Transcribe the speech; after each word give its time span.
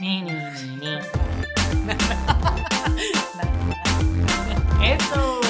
Ni, 0.00 0.22
ni, 0.22 0.32
ni, 0.32 0.76
ni. 0.76 0.98
¡Eso! 4.82 5.40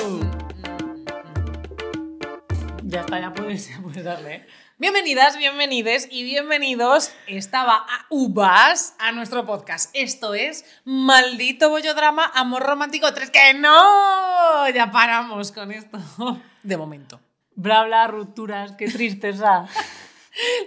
Ya 2.83 3.03
está, 3.03 3.21
ya 3.21 3.33
puedes, 3.33 3.71
darle. 4.03 4.35
¿eh? 4.35 4.47
Bienvenidas, 4.77 5.39
bienvenides 5.39 6.09
y 6.11 6.25
bienvenidos. 6.25 7.13
Estaba 7.29 7.77
a 7.77 8.07
Uvas 8.09 8.97
a 8.99 9.13
nuestro 9.13 9.47
podcast. 9.47 9.91
Esto 9.95 10.35
es 10.35 10.65
Maldito 10.85 11.71
Bollodrama, 11.71 12.33
Amor 12.35 12.65
Romántico 12.65 13.15
3. 13.15 13.31
¡Que 13.31 13.55
no! 13.55 14.69
Ya 14.71 14.91
paramos 14.91 15.53
con 15.53 15.71
esto. 15.71 16.01
De 16.65 16.77
momento. 16.77 17.21
Bla, 17.55 17.85
bla, 17.85 18.09
rupturas, 18.09 18.73
qué 18.73 18.89
tristeza. 18.89 19.67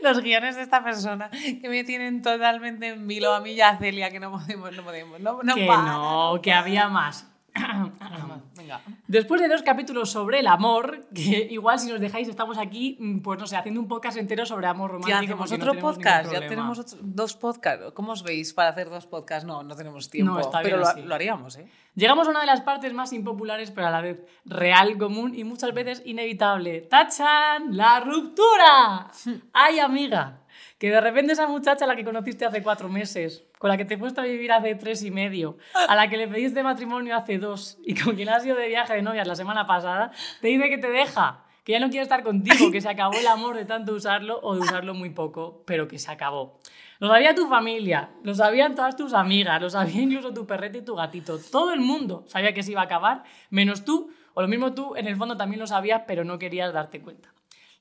Los 0.01 0.21
guiones 0.21 0.55
de 0.55 0.61
esta 0.61 0.83
persona 0.83 1.29
que 1.29 1.69
me 1.69 1.83
tienen 1.83 2.21
totalmente 2.21 2.87
en 2.87 3.07
vilo 3.07 3.33
a 3.33 3.39
mí 3.39 3.51
y 3.51 3.61
a 3.61 3.77
Celia, 3.77 4.09
que 4.09 4.19
no 4.19 4.31
podemos, 4.31 4.75
no 4.75 4.83
podemos, 4.83 5.19
no, 5.19 5.43
no 5.43 5.55
que 5.55 5.65
para. 5.65 5.83
no, 5.83 6.39
que 6.41 6.53
había 6.53 6.89
más. 6.89 7.32
Venga. 8.55 8.81
Después 9.07 9.41
de 9.41 9.47
dos 9.47 9.61
capítulos 9.63 10.09
sobre 10.11 10.39
el 10.39 10.47
amor, 10.47 11.07
que 11.13 11.47
igual 11.51 11.79
si 11.79 11.89
nos 11.91 11.99
dejáis 11.99 12.27
estamos 12.27 12.57
aquí, 12.57 12.97
mm, 12.99 13.19
pues 13.19 13.39
no 13.39 13.47
sé, 13.47 13.55
haciendo 13.55 13.79
un 13.81 13.87
podcast 13.87 14.17
entero 14.17 14.45
sobre 14.45 14.67
amor 14.67 14.91
romántico. 14.91 15.09
Ya 15.11 15.19
hacemos 15.19 15.49
no 15.49 15.55
otro 15.55 15.71
tenemos 15.71 15.95
podcast, 15.95 16.31
ya 16.31 16.39
tenemos 16.47 16.79
otro- 16.79 16.97
dos 17.01 17.35
podcasts. 17.35 17.91
¿Cómo 17.93 18.11
os 18.13 18.23
veis 18.23 18.53
para 18.53 18.69
hacer 18.69 18.89
dos 18.89 19.05
podcasts? 19.07 19.45
No, 19.45 19.63
no 19.63 19.75
tenemos 19.75 20.09
tiempo, 20.09 20.33
No, 20.33 20.39
está 20.39 20.61
pero 20.61 20.77
lo, 20.77 20.85
lo 21.05 21.15
haríamos, 21.15 21.57
¿eh? 21.57 21.67
Llegamos 21.95 22.27
a 22.27 22.31
una 22.31 22.39
de 22.41 22.47
las 22.47 22.61
partes 22.61 22.93
más 22.93 23.13
impopulares, 23.13 23.69
pero 23.71 23.87
a 23.87 23.91
la 23.91 24.01
vez 24.01 24.21
real, 24.45 24.97
común 24.97 25.33
y 25.35 25.43
muchas 25.43 25.73
veces 25.73 26.01
inevitable. 26.05 26.81
¡Tachan! 26.81 27.75
¡La 27.75 27.99
ruptura! 27.99 29.11
¡Ay, 29.53 29.79
amiga! 29.79 30.39
Que 30.83 30.91
de 30.91 30.99
repente 30.99 31.31
esa 31.31 31.47
muchacha 31.47 31.85
a 31.85 31.87
la 31.87 31.95
que 31.95 32.03
conociste 32.03 32.43
hace 32.43 32.61
cuatro 32.61 32.89
meses, 32.89 33.45
con 33.57 33.69
la 33.69 33.77
que 33.77 33.85
te 33.85 33.97
fuiste 33.97 34.19
a 34.19 34.25
vivir 34.25 34.51
hace 34.51 34.75
tres 34.75 35.01
y 35.03 35.11
medio, 35.11 35.57
a 35.87 35.95
la 35.95 36.09
que 36.09 36.17
le 36.17 36.27
pediste 36.27 36.61
matrimonio 36.61 37.15
hace 37.15 37.37
dos 37.37 37.77
y 37.85 37.95
con 37.95 38.17
quien 38.17 38.27
has 38.27 38.45
ido 38.45 38.57
de 38.57 38.67
viaje 38.67 38.95
de 38.95 39.01
novias 39.01 39.25
la 39.25 39.37
semana 39.37 39.65
pasada, 39.65 40.11
te 40.41 40.49
dice 40.49 40.69
que 40.69 40.77
te 40.77 40.89
deja, 40.89 41.45
que 41.63 41.71
ya 41.71 41.79
no 41.79 41.89
quiere 41.89 42.03
estar 42.03 42.21
contigo, 42.21 42.69
que 42.69 42.81
se 42.81 42.89
acabó 42.89 43.13
el 43.17 43.27
amor 43.27 43.55
de 43.55 43.63
tanto 43.63 43.93
usarlo 43.93 44.41
o 44.43 44.55
de 44.55 44.59
usarlo 44.59 44.93
muy 44.93 45.11
poco, 45.11 45.63
pero 45.65 45.87
que 45.87 45.97
se 45.99 46.11
acabó. 46.11 46.59
Lo 46.99 47.07
sabía 47.07 47.33
tu 47.33 47.47
familia, 47.47 48.09
lo 48.21 48.35
sabían 48.35 48.75
todas 48.75 48.97
tus 48.97 49.13
amigas, 49.13 49.61
lo 49.61 49.69
sabía 49.69 50.01
incluso 50.01 50.33
tu 50.33 50.45
perrete 50.45 50.79
y 50.79 50.81
tu 50.81 50.95
gatito. 50.95 51.39
Todo 51.49 51.71
el 51.71 51.79
mundo 51.79 52.25
sabía 52.27 52.53
que 52.53 52.61
se 52.61 52.73
iba 52.73 52.81
a 52.81 52.85
acabar, 52.85 53.23
menos 53.49 53.85
tú, 53.85 54.11
o 54.33 54.41
lo 54.41 54.49
mismo 54.49 54.73
tú, 54.73 54.97
en 54.97 55.07
el 55.07 55.15
fondo 55.15 55.37
también 55.37 55.61
lo 55.61 55.67
sabías, 55.67 56.01
pero 56.05 56.25
no 56.25 56.39
querías 56.39 56.73
darte 56.73 56.99
cuenta. 56.99 57.32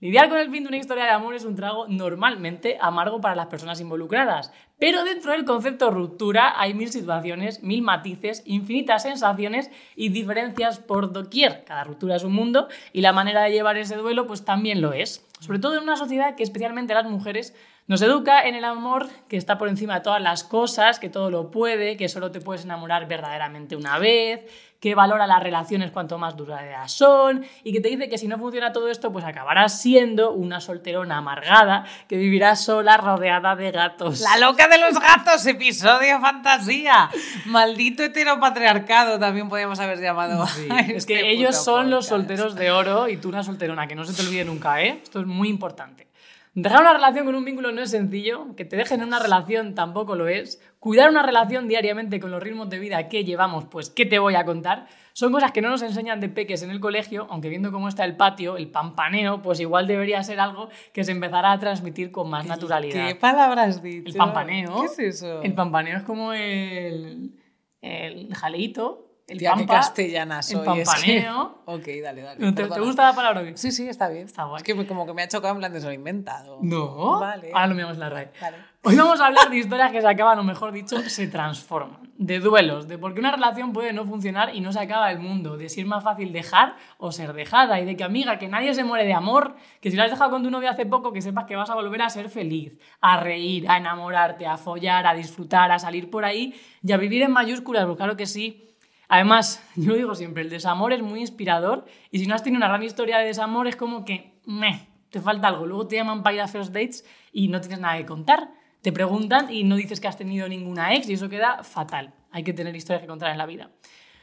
Lidiar 0.02 0.28
con 0.28 0.38
el 0.40 0.50
fin 0.50 0.64
de 0.64 0.68
una 0.68 0.78
historia 0.78 1.04
de 1.04 1.10
amor 1.10 1.36
es 1.36 1.44
un 1.44 1.54
trago 1.54 1.86
normalmente 1.86 2.76
amargo 2.80 3.20
para 3.20 3.36
las 3.36 3.46
personas 3.46 3.80
involucradas, 3.80 4.52
pero 4.80 5.04
dentro 5.04 5.30
del 5.30 5.44
concepto 5.44 5.92
ruptura 5.92 6.60
hay 6.60 6.74
mil 6.74 6.90
situaciones, 6.90 7.62
mil 7.62 7.82
matices, 7.82 8.42
infinitas 8.44 9.04
sensaciones 9.04 9.70
y 9.94 10.08
diferencias 10.08 10.80
por 10.80 11.12
doquier. 11.12 11.62
Cada 11.64 11.84
ruptura 11.84 12.16
es 12.16 12.24
un 12.24 12.32
mundo 12.32 12.66
y 12.92 13.00
la 13.00 13.12
manera 13.12 13.42
de 13.42 13.52
llevar 13.52 13.76
ese 13.76 13.94
duelo 13.94 14.26
pues 14.26 14.44
también 14.44 14.82
lo 14.82 14.92
es. 14.92 15.24
Sobre 15.42 15.58
todo 15.58 15.76
en 15.76 15.82
una 15.82 15.96
sociedad 15.96 16.36
que 16.36 16.44
especialmente 16.44 16.94
las 16.94 17.04
mujeres 17.04 17.52
nos 17.88 18.00
educa 18.00 18.46
en 18.46 18.54
el 18.54 18.64
amor 18.64 19.08
que 19.28 19.36
está 19.36 19.58
por 19.58 19.68
encima 19.68 19.96
de 19.96 20.00
todas 20.02 20.22
las 20.22 20.44
cosas, 20.44 21.00
que 21.00 21.08
todo 21.08 21.32
lo 21.32 21.50
puede, 21.50 21.96
que 21.96 22.08
solo 22.08 22.30
te 22.30 22.40
puedes 22.40 22.64
enamorar 22.64 23.08
verdaderamente 23.08 23.74
una 23.74 23.98
vez, 23.98 24.48
que 24.82 24.96
valora 24.96 25.28
las 25.28 25.40
relaciones 25.40 25.92
cuanto 25.92 26.18
más 26.18 26.36
duraderas 26.36 26.90
son 26.90 27.44
y 27.62 27.72
que 27.72 27.80
te 27.80 27.88
dice 27.88 28.08
que 28.08 28.18
si 28.18 28.26
no 28.26 28.36
funciona 28.36 28.72
todo 28.72 28.88
esto, 28.88 29.12
pues 29.12 29.24
acabarás 29.24 29.80
siendo 29.80 30.32
una 30.32 30.60
solterona 30.60 31.18
amargada 31.18 31.84
que 32.08 32.16
vivirá 32.16 32.56
sola 32.56 32.96
rodeada 32.96 33.54
de 33.54 33.70
gatos. 33.70 34.20
La 34.20 34.38
loca 34.38 34.66
de 34.66 34.78
los 34.78 34.98
gatos, 34.98 35.46
episodio 35.46 36.20
fantasía. 36.20 37.10
Maldito 37.46 38.02
heteropatriarcado, 38.02 39.20
también 39.20 39.48
podríamos 39.48 39.78
haber 39.78 40.00
llamado. 40.00 40.46
Sí, 40.48 40.66
a 40.70 40.80
es 40.80 40.88
este 40.90 41.14
que 41.14 41.30
ellos 41.30 41.56
puto 41.58 41.64
son 41.64 41.90
los 41.90 42.06
podcast. 42.08 42.26
solteros 42.26 42.54
de 42.56 42.70
oro 42.72 43.08
y 43.08 43.18
tú 43.18 43.28
una 43.28 43.44
solterona, 43.44 43.86
que 43.86 43.94
no 43.94 44.04
se 44.04 44.14
te 44.14 44.22
olvide 44.26 44.44
nunca, 44.44 44.82
¿eh? 44.82 44.98
Esto 45.00 45.20
es 45.20 45.26
muy 45.32 45.48
importante. 45.48 46.08
Dejar 46.54 46.82
una 46.82 46.92
relación 46.92 47.24
con 47.24 47.34
un 47.34 47.46
vínculo 47.46 47.72
no 47.72 47.80
es 47.80 47.90
sencillo, 47.90 48.54
que 48.56 48.66
te 48.66 48.76
dejen 48.76 49.00
en 49.00 49.06
una 49.06 49.18
relación 49.18 49.74
tampoco 49.74 50.16
lo 50.16 50.28
es. 50.28 50.60
Cuidar 50.80 51.08
una 51.08 51.22
relación 51.22 51.66
diariamente 51.66 52.20
con 52.20 52.30
los 52.30 52.42
ritmos 52.42 52.68
de 52.68 52.78
vida 52.78 53.08
que 53.08 53.24
llevamos, 53.24 53.64
pues 53.64 53.88
¿qué 53.88 54.04
te 54.04 54.18
voy 54.18 54.34
a 54.34 54.44
contar? 54.44 54.86
Son 55.14 55.32
cosas 55.32 55.52
que 55.52 55.62
no 55.62 55.70
nos 55.70 55.80
enseñan 55.80 56.20
de 56.20 56.28
peques 56.28 56.62
en 56.62 56.70
el 56.70 56.78
colegio, 56.78 57.26
aunque 57.30 57.48
viendo 57.48 57.72
cómo 57.72 57.88
está 57.88 58.04
el 58.04 58.16
patio, 58.16 58.58
el 58.58 58.68
pampaneo, 58.68 59.40
pues 59.40 59.60
igual 59.60 59.86
debería 59.86 60.22
ser 60.22 60.40
algo 60.40 60.68
que 60.92 61.04
se 61.04 61.12
empezará 61.12 61.52
a 61.52 61.58
transmitir 61.58 62.12
con 62.12 62.28
más 62.28 62.46
naturalidad. 62.46 63.08
¿Qué 63.08 63.14
palabras 63.14 63.82
dicho? 63.82 64.10
El 64.10 64.14
pampaneo. 64.14 64.80
¿Qué 64.82 64.86
es 64.86 64.98
eso? 64.98 65.40
El 65.40 65.54
pampaneo 65.54 65.96
es 65.96 66.02
como 66.02 66.34
el, 66.34 67.32
el 67.80 68.34
jaleíto, 68.34 69.11
el 69.28 69.38
Tía, 69.38 69.50
qué 69.52 69.58
pampa, 69.60 69.74
castellana 69.74 70.36
el 70.38 70.42
soy. 70.42 70.80
es 70.80 70.88
que- 71.02 71.22
pampaneo. 71.22 71.58
Ok, 71.64 71.86
dale, 72.02 72.22
dale. 72.22 72.52
¿Te, 72.52 72.66
te 72.66 72.80
gusta 72.80 73.04
la 73.06 73.14
palabra? 73.14 73.44
qué? 73.44 73.56
Sí, 73.56 73.70
sí, 73.70 73.88
está 73.88 74.08
bien. 74.08 74.24
Está 74.26 74.44
guay. 74.44 74.58
Es 74.58 74.62
que 74.64 74.86
como 74.86 75.06
que 75.06 75.14
me 75.14 75.22
ha 75.22 75.28
chocado 75.28 75.54
en 75.54 75.60
plan 75.60 75.72
de 75.72 75.80
se 75.80 75.86
lo 75.86 75.92
he 75.92 75.94
inventado. 75.94 76.58
No. 76.60 77.20
Vale. 77.20 77.50
Ahora 77.54 77.68
lo 77.68 77.74
miramos 77.76 77.96
la 77.98 78.10
RAE. 78.10 78.30
Vale. 78.40 78.56
Hoy 78.84 78.96
vamos 78.96 79.20
a 79.20 79.26
hablar 79.26 79.48
de 79.48 79.56
historias 79.58 79.92
que 79.92 80.00
se 80.00 80.08
acaban, 80.08 80.38
o 80.40 80.42
mejor 80.42 80.72
dicho, 80.72 81.00
se 81.02 81.28
transforman. 81.28 82.10
De 82.18 82.40
duelos, 82.40 82.88
de 82.88 82.98
por 82.98 83.14
qué 83.14 83.20
una 83.20 83.30
relación 83.30 83.72
puede 83.72 83.92
no 83.92 84.04
funcionar 84.04 84.54
y 84.56 84.60
no 84.60 84.72
se 84.72 84.80
acaba 84.80 85.10
el 85.12 85.20
mundo. 85.20 85.56
De 85.56 85.68
si 85.68 85.80
es 85.82 85.86
más 85.86 86.02
fácil 86.02 86.32
dejar 86.32 86.74
o 86.98 87.12
ser 87.12 87.32
dejada. 87.32 87.80
Y 87.80 87.84
de 87.86 87.96
que, 87.96 88.02
amiga, 88.04 88.38
que 88.40 88.48
nadie 88.48 88.74
se 88.74 88.82
muere 88.84 89.04
de 89.06 89.14
amor. 89.14 89.54
Que 89.80 89.90
si 89.90 89.96
lo 89.96 90.02
has 90.02 90.10
dejado 90.10 90.30
con 90.30 90.42
tu 90.42 90.50
novia 90.50 90.70
hace 90.70 90.84
poco, 90.84 91.12
que 91.12 91.22
sepas 91.22 91.44
que 91.46 91.54
vas 91.56 91.70
a 91.70 91.74
volver 91.76 92.02
a 92.02 92.10
ser 92.10 92.28
feliz. 92.28 92.72
A 93.00 93.18
reír, 93.20 93.70
a 93.70 93.78
enamorarte, 93.78 94.46
a 94.46 94.56
follar, 94.58 95.06
a 95.06 95.14
disfrutar, 95.14 95.70
a 95.70 95.78
salir 95.78 96.10
por 96.10 96.24
ahí 96.24 96.52
y 96.82 96.90
a 96.92 96.96
vivir 96.96 97.22
en 97.22 97.30
mayúsculas. 97.30 97.84
Porque 97.84 97.98
claro 97.98 98.16
que 98.16 98.26
sí. 98.26 98.68
Además, 99.12 99.62
yo 99.76 99.92
digo 99.92 100.14
siempre, 100.14 100.42
el 100.42 100.48
desamor 100.48 100.94
es 100.94 101.02
muy 101.02 101.20
inspirador 101.20 101.84
y 102.10 102.18
si 102.18 102.26
no 102.26 102.34
has 102.34 102.42
tenido 102.42 102.56
una 102.56 102.68
gran 102.68 102.82
historia 102.82 103.18
de 103.18 103.26
desamor 103.26 103.68
es 103.68 103.76
como 103.76 104.06
que, 104.06 104.40
meh, 104.46 104.88
te 105.10 105.20
falta 105.20 105.48
algo. 105.48 105.66
Luego 105.66 105.86
te 105.86 105.96
llaman 105.96 106.22
para 106.22 106.36
ir 106.36 106.40
a 106.40 106.48
first 106.48 106.72
dates 106.72 107.04
y 107.30 107.48
no 107.48 107.60
tienes 107.60 107.78
nada 107.78 107.98
que 107.98 108.06
contar. 108.06 108.48
Te 108.80 108.90
preguntan 108.90 109.52
y 109.52 109.64
no 109.64 109.76
dices 109.76 110.00
que 110.00 110.08
has 110.08 110.16
tenido 110.16 110.48
ninguna 110.48 110.94
ex 110.94 111.10
y 111.10 111.12
eso 111.12 111.28
queda 111.28 111.62
fatal. 111.62 112.14
Hay 112.30 112.42
que 112.42 112.54
tener 112.54 112.74
historias 112.74 113.02
que 113.02 113.06
contar 113.06 113.30
en 113.30 113.36
la 113.36 113.44
vida. 113.44 113.70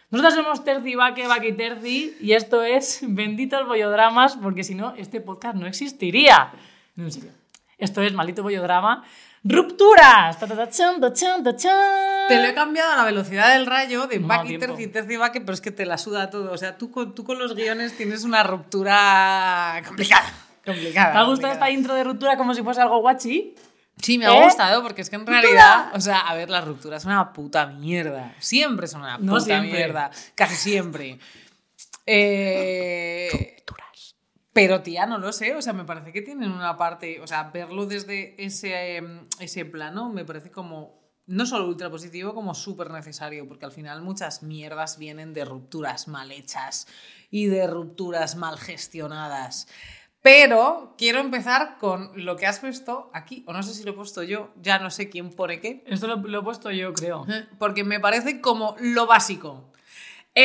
Nosotros 0.09 0.33
somos 0.33 0.63
Terci 0.63 0.95
Baque, 0.95 1.27
Baque 1.27 1.50
y 1.50 1.53
Terci 1.53 2.16
y 2.19 2.31
esto 2.31 2.63
es 2.63 3.01
Benditos 3.07 3.67
Bollodramas 3.67 4.38
porque 4.38 4.63
si 4.63 4.73
no, 4.73 4.95
este 4.95 5.21
podcast 5.21 5.56
no 5.56 5.67
existiría. 5.67 6.51
No, 6.95 7.03
en 7.03 7.11
serio. 7.11 7.31
Esto 7.77 8.01
es 8.01 8.11
Maldito 8.16 8.41
Bollodrama. 8.41 9.03
¡Rupturas! 9.44 10.38
Te 10.39 10.47
lo 10.47 12.45
he 12.45 12.53
cambiado 12.53 12.91
a 12.91 12.97
la 12.97 13.05
velocidad 13.05 13.53
del 13.53 13.66
rayo 13.66 14.07
de 14.07 14.19
No, 14.19 14.27
Baki, 14.27 14.47
tiempo. 14.50 14.66
Terci, 14.67 14.88
Terci, 14.88 15.17
Baki, 15.17 15.39
pero 15.39 15.53
es 15.53 15.61
que 15.61 15.72
te 15.72 15.85
la 15.85 15.97
suda 15.97 16.29
todo. 16.29 16.51
O 16.51 16.57
sea, 16.57 16.77
tú 16.77 16.91
con, 16.91 17.16
tú 17.16 17.23
con 17.23 17.39
los 17.39 17.55
guiones 17.55 17.95
tienes 17.95 18.23
una 18.23 18.44
ruptura 18.44 19.81
complicada. 19.88 20.31
Complicada. 20.66 21.13
¿Te 21.13 21.17
ha 21.17 21.23
gustado 21.23 21.53
esta 21.53 21.69
intro 21.69 21.94
de 21.94 22.03
ruptura 22.03 22.35
como 22.38 22.53
si 22.53 22.61
fuese 22.63 22.81
algo 22.81 23.00
guachi? 23.00 23.55
Sí, 24.01 24.17
me 24.17 24.25
ha 24.27 24.38
¿Eh? 24.38 24.44
gustado 24.44 24.81
porque 24.81 25.01
es 25.01 25.09
que 25.09 25.16
en 25.17 25.25
realidad, 25.25 25.91
o 25.94 26.00
sea, 26.00 26.19
a 26.19 26.35
ver, 26.35 26.50
las 26.50 26.66
rupturas 26.66 27.03
son 27.03 27.11
una 27.13 27.33
puta 27.33 27.66
mierda. 27.67 28.33
Siempre 28.39 28.88
son 28.88 29.01
una 29.01 29.17
puta 29.17 29.61
mierda. 29.61 30.11
Casi 30.35 30.56
siempre. 30.56 31.19
Eh, 32.06 33.58
pero 34.59 34.81
tía, 34.81 35.05
no 35.05 35.19
lo 35.19 35.31
sé, 35.31 35.55
o 35.55 35.61
sea, 35.61 35.71
me 35.71 35.85
parece 35.85 36.11
que 36.11 36.21
tienen 36.21 36.51
una 36.51 36.75
parte, 36.75 37.21
o 37.21 37.27
sea, 37.27 37.43
verlo 37.43 37.85
desde 37.85 38.35
ese, 38.43 38.97
em, 38.97 39.25
ese 39.39 39.63
plano 39.63 40.09
me 40.09 40.25
parece 40.25 40.51
como 40.51 40.99
no 41.27 41.45
solo 41.45 41.65
ultra 41.65 41.89
positivo, 41.89 42.33
como 42.33 42.53
súper 42.53 42.91
necesario, 42.91 43.47
porque 43.47 43.65
al 43.65 43.71
final 43.71 44.01
muchas 44.01 44.43
mierdas 44.43 44.97
vienen 44.97 45.33
de 45.33 45.45
rupturas 45.45 46.09
mal 46.09 46.31
hechas 46.31 46.87
y 47.31 47.45
de 47.45 47.67
rupturas 47.67 48.35
mal 48.35 48.57
gestionadas. 48.57 49.67
Pero 50.21 50.95
quiero 50.97 51.19
empezar 51.19 51.77
con 51.77 52.11
lo 52.15 52.35
que 52.35 52.45
has 52.45 52.59
puesto 52.59 53.09
aquí, 53.13 53.45
o 53.47 53.53
no 53.53 53.63
sé 53.63 53.73
si 53.73 53.83
lo 53.83 53.91
he 53.91 53.93
puesto 53.93 54.23
yo, 54.23 54.51
ya 54.62 54.77
no 54.79 54.89
sé 54.89 55.09
quién 55.09 55.29
pone 55.29 55.62
qué, 55.62 55.85
Esto 55.88 56.07
lo, 56.07 56.17
lo 56.17 56.39
he 56.39 56.44
puesto 56.44 56.69
yo, 56.71 56.94
creo. 56.94 57.25
porque 57.57 57.85
me 57.85 58.01
parece 58.01 58.41
como 58.41 58.75
lo 58.81 59.07
básico. 59.07 59.69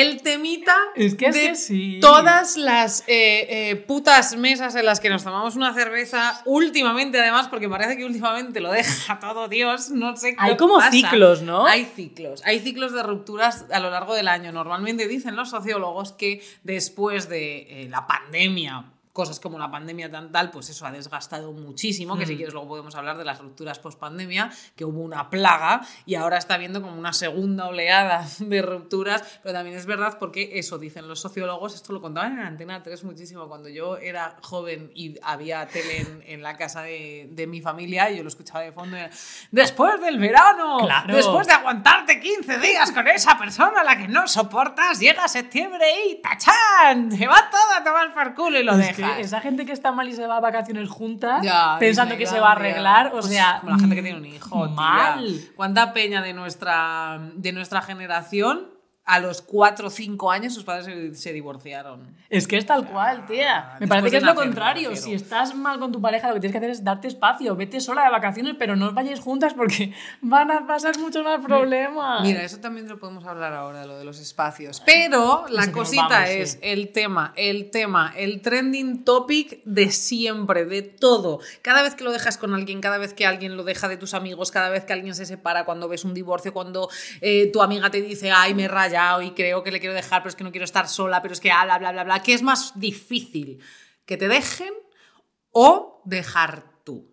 El 0.00 0.22
temita 0.22 0.74
Es 0.96 1.14
que 1.14 1.30
de 1.30 1.54
sí. 1.54 1.98
todas 2.00 2.56
las 2.56 3.00
eh, 3.06 3.70
eh, 3.70 3.76
putas 3.76 4.36
mesas 4.36 4.74
en 4.74 4.86
las 4.86 5.00
que 5.00 5.08
nos 5.08 5.22
tomamos 5.24 5.56
una 5.56 5.72
cerveza, 5.74 6.40
últimamente 6.44 7.20
además, 7.20 7.48
porque 7.48 7.68
parece 7.68 7.96
que 7.96 8.04
últimamente 8.04 8.60
lo 8.60 8.72
deja 8.72 9.18
todo 9.20 9.48
Dios, 9.48 9.90
no 9.90 10.16
sé 10.16 10.30
qué 10.30 10.36
Hay 10.38 10.56
como 10.56 10.78
pasa. 10.78 10.90
ciclos, 10.90 11.42
¿no? 11.42 11.66
Hay 11.66 11.84
ciclos, 11.84 12.42
hay 12.44 12.60
ciclos 12.60 12.92
de 12.92 13.02
rupturas 13.02 13.66
a 13.70 13.80
lo 13.80 13.90
largo 13.90 14.14
del 14.14 14.28
año. 14.28 14.52
Normalmente 14.52 15.06
dicen 15.06 15.36
los 15.36 15.50
sociólogos 15.50 16.12
que 16.12 16.42
después 16.62 17.28
de 17.28 17.82
eh, 17.84 17.88
la 17.88 18.06
pandemia 18.06 18.84
cosas 19.14 19.38
como 19.40 19.58
la 19.58 19.70
pandemia 19.70 20.10
tan 20.10 20.30
tal, 20.32 20.50
pues 20.50 20.68
eso 20.70 20.84
ha 20.84 20.90
desgastado 20.90 21.52
muchísimo, 21.52 22.18
que 22.18 22.26
si 22.26 22.34
Mm. 22.34 22.36
quieres 22.36 22.52
luego 22.52 22.68
podemos 22.68 22.94
hablar 22.96 23.16
de 23.16 23.24
las 23.24 23.38
rupturas 23.38 23.78
post 23.78 23.98
pandemia, 23.98 24.50
que 24.76 24.84
hubo 24.84 25.00
una 25.00 25.30
plaga 25.30 25.80
y 26.04 26.16
ahora 26.16 26.36
está 26.36 26.54
habiendo 26.54 26.82
como 26.82 26.98
una 26.98 27.12
segunda 27.12 27.66
oleada 27.68 28.26
de 28.40 28.60
rupturas, 28.60 29.22
pero 29.42 29.54
también 29.54 29.78
es 29.78 29.86
verdad 29.86 30.18
porque 30.18 30.58
eso 30.58 30.78
dicen 30.78 31.06
los 31.08 31.20
sociólogos, 31.20 31.74
esto 31.76 31.92
lo 31.92 32.00
contaban 32.02 32.32
en 32.32 32.40
Antena 32.44 32.82
3 32.82 33.04
muchísimo, 33.04 33.46
cuando 33.48 33.68
yo 33.68 33.96
era 33.98 34.36
joven 34.42 34.90
y 34.96 35.14
había 35.22 35.64
tele 35.68 36.00
en, 36.00 36.22
en 36.26 36.42
la 36.42 36.56
casa 36.56 36.82
de, 36.82 37.28
de 37.30 37.46
mi 37.46 37.60
familia, 37.60 38.10
y 38.10 38.16
yo 38.16 38.22
lo 38.24 38.28
escuchaba 38.28 38.60
de 38.64 38.72
fondo, 38.72 38.96
y 38.96 39.00
era, 39.00 39.10
después 39.52 40.00
del 40.00 40.18
verano, 40.18 40.78
Claro. 40.80 41.14
después 41.14 41.46
de 41.46 41.52
aguantarte 41.52 42.20
15 42.20 42.58
días 42.58 42.90
con 42.90 43.06
esa 43.06 43.38
persona 43.38 43.80
a 43.80 43.84
la 43.84 43.96
que 43.96 44.08
no 44.08 44.26
soportas, 44.26 44.98
llega 44.98 45.28
septiembre 45.28 45.86
y 46.10 46.20
¡tachán! 46.20 47.12
Se 47.12 47.26
va 47.28 47.48
todo 47.48 47.72
a 47.78 47.84
tomar 47.84 48.12
por 48.12 48.34
culo 48.34 48.58
y 48.58 48.64
lo 48.64 48.72
Es 48.72 48.88
esa 49.18 49.40
gente 49.40 49.64
que 49.66 49.72
está 49.72 49.92
mal 49.92 50.08
y 50.08 50.12
se 50.14 50.26
va 50.26 50.36
a 50.36 50.40
vacaciones 50.40 50.88
juntas, 50.88 51.42
Ya, 51.42 51.76
pensando 51.78 52.16
que 52.16 52.26
se 52.26 52.38
va 52.40 52.48
a 52.48 52.52
arreglar, 52.52 53.08
o 53.08 53.12
Pues 53.20 53.26
sea. 53.26 53.58
como 53.60 53.72
la 53.72 53.78
gente 53.78 53.94
que 53.96 54.02
tiene 54.02 54.18
un 54.18 54.26
hijo. 54.26 54.66
tía. 54.66 54.74
Mal. 54.74 55.40
¿Cuánta 55.56 55.92
peña 55.92 56.22
de 56.22 56.32
nuestra, 56.34 57.18
de 57.34 57.52
nuestra 57.52 57.82
generación 57.82 58.73
a 59.04 59.20
los 59.20 59.42
4 59.42 59.86
o 59.86 59.90
5 59.90 60.30
años 60.30 60.54
sus 60.54 60.64
padres 60.64 60.86
se, 60.86 61.14
se 61.14 61.32
divorciaron? 61.32 62.14
Es 62.30 62.48
que 62.48 62.56
es 62.56 62.64
tal 62.64 62.86
cual, 62.88 63.26
tía. 63.26 63.76
Me 63.78 63.86
parece 63.86 64.10
que 64.10 64.16
es 64.16 64.22
lo 64.22 64.34
nacer, 64.34 64.44
contrario. 64.44 64.96
Si 64.96 65.12
estás 65.12 65.54
mal 65.54 65.78
con 65.78 65.92
tu 65.92 66.00
pareja, 66.00 66.28
lo 66.28 66.34
que 66.34 66.40
tienes 66.40 66.52
que 66.52 66.58
hacer 66.58 66.70
es 66.70 66.84
darte 66.84 67.08
espacio. 67.08 67.54
Vete 67.54 67.80
sola 67.80 68.04
de 68.04 68.10
vacaciones, 68.10 68.56
pero 68.58 68.76
no 68.76 68.86
os 68.86 68.94
vayáis 68.94 69.20
juntas 69.20 69.54
porque 69.54 69.92
van 70.20 70.50
a 70.50 70.66
pasar 70.66 70.98
muchos 70.98 71.22
más 71.22 71.44
problemas. 71.44 72.22
Mira, 72.22 72.42
eso 72.42 72.58
también 72.58 72.88
lo 72.88 72.98
podemos 72.98 73.24
hablar 73.24 73.52
ahora, 73.52 73.84
lo 73.86 73.98
de 73.98 74.04
los 74.04 74.18
espacios. 74.20 74.82
Pero 74.86 75.44
la 75.48 75.70
cosita 75.70 76.08
vamos, 76.08 76.30
es 76.30 76.50
sí. 76.52 76.58
el 76.62 76.88
tema, 76.92 77.32
el 77.36 77.70
tema, 77.70 78.12
el 78.16 78.40
trending 78.40 79.04
topic 79.04 79.62
de 79.64 79.90
siempre, 79.90 80.64
de 80.64 80.82
todo. 80.82 81.40
Cada 81.62 81.82
vez 81.82 81.94
que 81.94 82.04
lo 82.04 82.12
dejas 82.12 82.38
con 82.38 82.54
alguien, 82.54 82.80
cada 82.80 82.98
vez 82.98 83.12
que 83.12 83.26
alguien 83.26 83.56
lo 83.56 83.64
deja 83.64 83.88
de 83.88 83.96
tus 83.96 84.14
amigos, 84.14 84.50
cada 84.50 84.70
vez 84.70 84.84
que 84.84 84.92
alguien 84.92 85.14
se 85.14 85.26
separa, 85.26 85.64
cuando 85.64 85.88
ves 85.88 86.04
un 86.04 86.14
divorcio, 86.14 86.52
cuando 86.52 86.88
eh, 87.20 87.50
tu 87.52 87.62
amiga 87.62 87.90
te 87.90 88.00
dice, 88.00 88.30
ay, 88.30 88.54
me 88.54 88.64
he 88.64 88.68
rayado 88.94 89.22
y 89.22 89.32
creo 89.32 89.62
que 89.62 89.70
le 89.70 89.80
quiero 89.80 89.94
dejar, 89.94 90.22
pero 90.22 90.30
es 90.30 90.36
que 90.36 90.44
no 90.44 90.50
quiero 90.50 90.64
estar 90.64 90.88
sola, 90.88 91.22
pero 91.22 91.34
es 91.34 91.40
que 91.40 91.48
bla, 91.48 91.78
bla, 91.78 91.92
bla, 91.92 92.04
bla. 92.04 92.22
¿Qué 92.22 92.34
es 92.34 92.42
más 92.42 92.78
difícil? 92.78 93.60
¿Que 94.06 94.16
te 94.16 94.28
dejen 94.28 94.72
o 95.50 96.02
dejar 96.04 96.64
tú? 96.84 97.10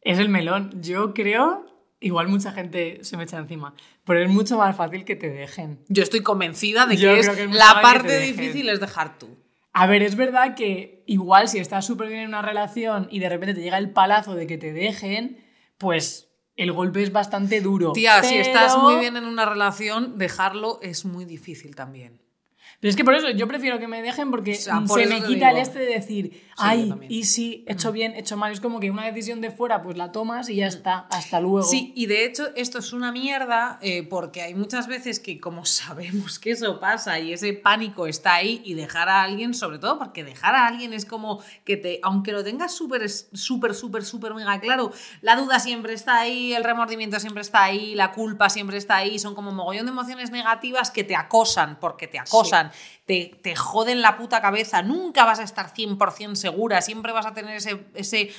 Es 0.00 0.18
el 0.18 0.28
melón. 0.28 0.82
Yo 0.82 1.14
creo, 1.14 1.66
igual 2.00 2.28
mucha 2.28 2.52
gente 2.52 3.00
se 3.02 3.16
me 3.16 3.24
echa 3.24 3.38
encima, 3.38 3.74
pero 4.04 4.22
es 4.22 4.28
mucho 4.28 4.56
más 4.56 4.76
fácil 4.76 5.04
que 5.04 5.16
te 5.16 5.30
dejen. 5.30 5.84
Yo 5.88 6.02
estoy 6.02 6.22
convencida 6.22 6.86
de 6.86 6.96
que, 6.96 7.18
es, 7.18 7.28
que 7.28 7.44
es 7.44 7.50
la 7.50 7.80
parte 7.82 8.18
difícil 8.20 8.68
es 8.68 8.80
dejar 8.80 9.18
tú. 9.18 9.38
A 9.74 9.86
ver, 9.86 10.02
es 10.02 10.16
verdad 10.16 10.54
que 10.54 11.02
igual 11.06 11.48
si 11.48 11.58
estás 11.58 11.86
súper 11.86 12.08
bien 12.08 12.20
en 12.20 12.28
una 12.28 12.42
relación 12.42 13.08
y 13.10 13.20
de 13.20 13.28
repente 13.30 13.54
te 13.54 13.62
llega 13.62 13.78
el 13.78 13.90
palazo 13.90 14.34
de 14.34 14.46
que 14.46 14.58
te 14.58 14.72
dejen, 14.72 15.42
pues 15.78 16.31
el 16.56 16.72
golpe 16.72 17.02
es 17.02 17.12
bastante 17.12 17.60
duro. 17.60 17.92
Tía, 17.92 18.22
si 18.22 18.36
estás 18.36 18.76
muy 18.78 18.96
bien 18.96 19.16
en 19.16 19.24
una 19.24 19.44
relación, 19.46 20.18
dejarlo 20.18 20.78
es 20.82 21.04
muy 21.04 21.24
difícil 21.24 21.74
también. 21.74 22.20
Pero 22.82 22.90
es 22.90 22.96
que 22.96 23.04
por 23.04 23.14
eso 23.14 23.30
yo 23.30 23.46
prefiero 23.46 23.78
que 23.78 23.86
me 23.86 24.02
dejen 24.02 24.32
porque 24.32 24.54
O 24.54 24.56
sea, 24.56 24.80
por 24.80 25.00
se 25.00 25.06
me 25.06 25.22
quita 25.22 25.52
el 25.52 25.58
este 25.58 25.78
de 25.78 25.86
decir, 25.86 26.42
ay, 26.56 26.92
y 27.08 27.26
sí, 27.26 27.64
he 27.68 27.74
hecho 27.74 27.92
bien, 27.92 28.14
he 28.16 28.18
hecho 28.18 28.36
mal. 28.36 28.50
Es 28.50 28.60
como 28.60 28.80
que 28.80 28.90
una 28.90 29.06
decisión 29.06 29.40
de 29.40 29.52
fuera, 29.52 29.84
pues 29.84 29.96
la 29.96 30.10
tomas 30.10 30.48
y 30.48 30.56
ya 30.56 30.66
está, 30.66 31.06
hasta 31.10 31.40
luego. 31.40 31.62
Sí, 31.62 31.92
y 31.94 32.06
de 32.06 32.24
hecho 32.24 32.48
esto 32.56 32.80
es 32.80 32.92
una 32.92 33.12
mierda 33.12 33.78
eh, 33.82 34.02
porque 34.02 34.42
hay 34.42 34.56
muchas 34.56 34.88
veces 34.88 35.20
que 35.20 35.38
como 35.38 35.64
sabemos 35.64 36.40
que 36.40 36.50
eso 36.50 36.80
pasa 36.80 37.20
y 37.20 37.32
ese 37.32 37.52
pánico 37.52 38.08
está 38.08 38.34
ahí 38.34 38.60
y 38.64 38.74
dejar 38.74 39.08
a 39.08 39.22
alguien, 39.22 39.54
sobre 39.54 39.78
todo 39.78 40.00
porque 40.00 40.24
dejar 40.24 40.56
a 40.56 40.66
alguien 40.66 40.92
es 40.92 41.06
como 41.06 41.40
que 41.64 41.76
te, 41.76 42.00
aunque 42.02 42.32
lo 42.32 42.42
tengas 42.42 42.74
súper, 42.74 43.08
súper, 43.08 43.76
súper, 43.76 44.04
súper 44.04 44.34
mega 44.34 44.58
claro, 44.58 44.90
la 45.20 45.36
duda 45.36 45.60
siempre 45.60 45.92
está 45.92 46.18
ahí, 46.18 46.52
el 46.52 46.64
remordimiento 46.64 47.20
siempre 47.20 47.42
está 47.42 47.62
ahí, 47.62 47.94
la 47.94 48.10
culpa 48.10 48.50
siempre 48.50 48.76
está 48.76 48.96
ahí, 48.96 49.20
son 49.20 49.36
como 49.36 49.52
mogollón 49.52 49.86
de 49.86 49.92
emociones 49.92 50.32
negativas 50.32 50.90
que 50.90 51.04
te 51.04 51.14
acosan 51.14 51.78
porque 51.78 52.08
te 52.08 52.18
acosan, 52.18 52.71
te, 53.04 53.38
te 53.42 53.56
joden 53.56 54.02
la 54.02 54.16
puta 54.16 54.40
cabeza, 54.40 54.82
nunca 54.82 55.24
vas 55.24 55.38
a 55.38 55.44
estar 55.44 55.72
100% 55.72 56.34
segura, 56.34 56.82
siempre 56.82 57.12
vas 57.12 57.26
a 57.26 57.34
tener 57.34 57.56
ese... 57.56 57.84
ese 57.94 58.30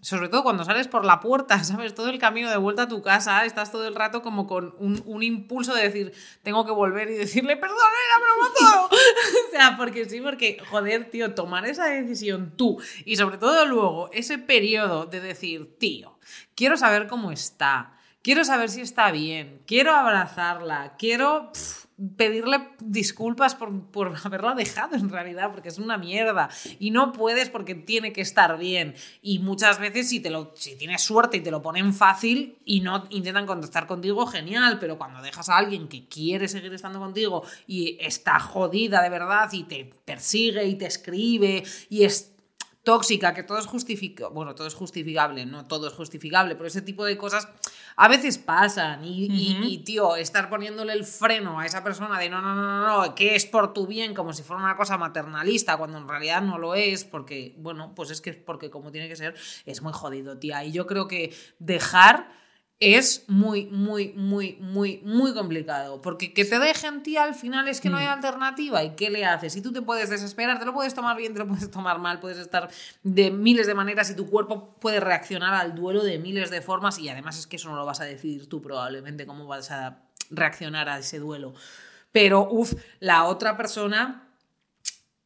sobre 0.00 0.28
todo 0.28 0.44
cuando 0.44 0.64
sales 0.64 0.86
por 0.86 1.04
la 1.04 1.20
puerta, 1.20 1.62
¿sabes? 1.64 1.94
Todo 1.94 2.08
el 2.08 2.18
camino 2.18 2.50
de 2.50 2.56
vuelta 2.56 2.82
a 2.82 2.88
tu 2.88 3.02
casa, 3.02 3.44
estás 3.44 3.72
todo 3.72 3.86
el 3.86 3.94
rato 3.94 4.22
como 4.22 4.46
con 4.46 4.74
un, 4.78 5.02
un 5.06 5.22
impulso 5.22 5.74
de 5.74 5.82
decir, 5.82 6.12
tengo 6.42 6.64
que 6.64 6.72
volver 6.72 7.10
y 7.10 7.14
decirle, 7.14 7.56
perdón, 7.56 7.78
era 7.78 8.24
broma 8.24 8.54
todo. 8.58 8.86
o 9.48 9.50
sea, 9.50 9.76
porque 9.76 10.08
sí, 10.08 10.20
porque, 10.20 10.58
joder, 10.70 11.10
tío, 11.10 11.34
tomar 11.34 11.66
esa 11.66 11.86
decisión 11.86 12.52
tú 12.56 12.80
y 13.04 13.16
sobre 13.16 13.38
todo 13.38 13.66
luego 13.66 14.08
ese 14.12 14.38
periodo 14.38 15.06
de 15.06 15.20
decir, 15.20 15.76
tío, 15.78 16.18
quiero 16.54 16.76
saber 16.76 17.08
cómo 17.08 17.32
está, 17.32 17.97
quiero 18.22 18.44
saber 18.44 18.68
si 18.70 18.80
está 18.80 19.10
bien, 19.10 19.62
quiero 19.66 19.94
abrazarla, 19.94 20.94
quiero 20.98 21.52
pedirle 22.16 22.68
disculpas 22.80 23.56
por, 23.56 23.90
por 23.90 24.14
haberla 24.24 24.54
dejado 24.54 24.96
en 24.96 25.08
realidad, 25.08 25.50
porque 25.50 25.68
es 25.68 25.78
una 25.78 25.98
mierda. 25.98 26.48
Y 26.78 26.90
no 26.90 27.12
puedes 27.12 27.50
porque 27.50 27.74
tiene 27.74 28.12
que 28.12 28.20
estar 28.20 28.56
bien. 28.58 28.94
Y 29.20 29.40
muchas 29.40 29.78
veces 29.78 30.08
si, 30.08 30.20
te 30.20 30.30
lo, 30.30 30.52
si 30.54 30.76
tienes 30.76 31.02
suerte 31.02 31.38
y 31.38 31.40
te 31.40 31.50
lo 31.50 31.60
ponen 31.60 31.92
fácil 31.92 32.58
y 32.64 32.80
no 32.80 33.06
intentan 33.10 33.46
contactar 33.46 33.86
contigo, 33.86 34.26
genial. 34.26 34.78
Pero 34.78 34.96
cuando 34.98 35.22
dejas 35.22 35.48
a 35.48 35.56
alguien 35.56 35.88
que 35.88 36.06
quiere 36.08 36.46
seguir 36.48 36.72
estando 36.72 37.00
contigo 37.00 37.42
y 37.66 37.98
está 38.00 38.38
jodida 38.38 39.02
de 39.02 39.10
verdad 39.10 39.48
y 39.52 39.64
te 39.64 39.90
persigue 40.04 40.64
y 40.64 40.76
te 40.76 40.86
escribe 40.86 41.64
y 41.90 42.04
es 42.04 42.32
tóxica, 42.88 43.34
que 43.34 43.42
todo 43.42 43.58
es 43.58 43.66
justificable, 43.66 44.34
bueno, 44.34 44.54
todo 44.54 44.66
es 44.66 44.74
justificable, 44.74 45.44
no 45.44 45.66
todo 45.66 45.88
es 45.88 45.92
justificable, 45.92 46.54
pero 46.56 46.68
ese 46.68 46.80
tipo 46.80 47.04
de 47.04 47.18
cosas 47.18 47.46
a 47.96 48.08
veces 48.08 48.38
pasan 48.38 49.04
y, 49.04 49.26
y- 49.26 49.58
y, 49.74 49.78
tío, 49.84 50.16
estar 50.16 50.48
poniéndole 50.48 50.94
el 50.94 51.04
freno 51.04 51.60
a 51.60 51.66
esa 51.66 51.84
persona 51.84 52.18
de 52.18 52.30
no, 52.30 52.40
no, 52.40 52.54
no, 52.54 52.64
no, 52.64 53.04
no, 53.06 53.14
que 53.14 53.34
es 53.34 53.44
por 53.44 53.74
tu 53.74 53.86
bien, 53.86 54.14
como 54.14 54.32
si 54.32 54.42
fuera 54.42 54.62
una 54.62 54.74
cosa 54.76 54.96
maternalista, 54.96 55.76
cuando 55.76 55.98
en 55.98 56.08
realidad 56.08 56.40
no 56.40 56.56
lo 56.56 56.74
es, 56.74 57.04
porque, 57.04 57.54
bueno, 57.58 57.92
pues 57.94 58.10
es 58.10 58.22
que 58.22 58.30
es 58.30 58.36
porque 58.36 58.70
como 58.70 58.90
tiene 58.90 59.06
que 59.08 59.16
ser, 59.16 59.34
es 59.66 59.82
muy 59.82 59.92
jodido, 59.92 60.38
tía. 60.38 60.64
Y 60.64 60.72
yo 60.72 60.86
creo 60.86 61.06
que 61.08 61.34
dejar 61.58 62.32
es 62.80 63.24
muy, 63.26 63.66
muy, 63.66 64.12
muy, 64.12 64.56
muy, 64.60 65.00
muy 65.04 65.34
complicado. 65.34 66.00
Porque 66.00 66.32
que 66.32 66.44
te 66.44 66.58
dejen, 66.58 67.02
tía, 67.02 67.24
al 67.24 67.34
final 67.34 67.66
es 67.68 67.80
que 67.80 67.90
no 67.90 67.96
hay 67.96 68.06
alternativa. 68.06 68.84
¿Y 68.84 68.90
qué 68.90 69.10
le 69.10 69.24
haces? 69.24 69.52
Si 69.52 69.62
tú 69.62 69.72
te 69.72 69.82
puedes 69.82 70.10
desesperar, 70.10 70.58
te 70.60 70.64
lo 70.64 70.72
puedes 70.72 70.94
tomar 70.94 71.16
bien, 71.16 71.32
te 71.32 71.40
lo 71.40 71.48
puedes 71.48 71.70
tomar 71.70 71.98
mal, 71.98 72.20
puedes 72.20 72.38
estar 72.38 72.68
de 73.02 73.30
miles 73.30 73.66
de 73.66 73.74
maneras 73.74 74.10
y 74.10 74.14
tu 74.14 74.30
cuerpo 74.30 74.76
puede 74.80 75.00
reaccionar 75.00 75.54
al 75.54 75.74
duelo 75.74 76.04
de 76.04 76.18
miles 76.18 76.50
de 76.50 76.60
formas. 76.60 76.98
Y 76.98 77.08
además 77.08 77.38
es 77.38 77.46
que 77.46 77.56
eso 77.56 77.68
no 77.68 77.76
lo 77.76 77.84
vas 77.84 78.00
a 78.00 78.04
decidir 78.04 78.48
tú 78.48 78.62
probablemente, 78.62 79.26
cómo 79.26 79.46
vas 79.46 79.70
a 79.72 79.98
reaccionar 80.30 80.88
a 80.88 80.98
ese 80.98 81.18
duelo. 81.18 81.54
Pero, 82.12 82.48
uff, 82.50 82.74
la 83.00 83.24
otra 83.24 83.56
persona 83.56 84.27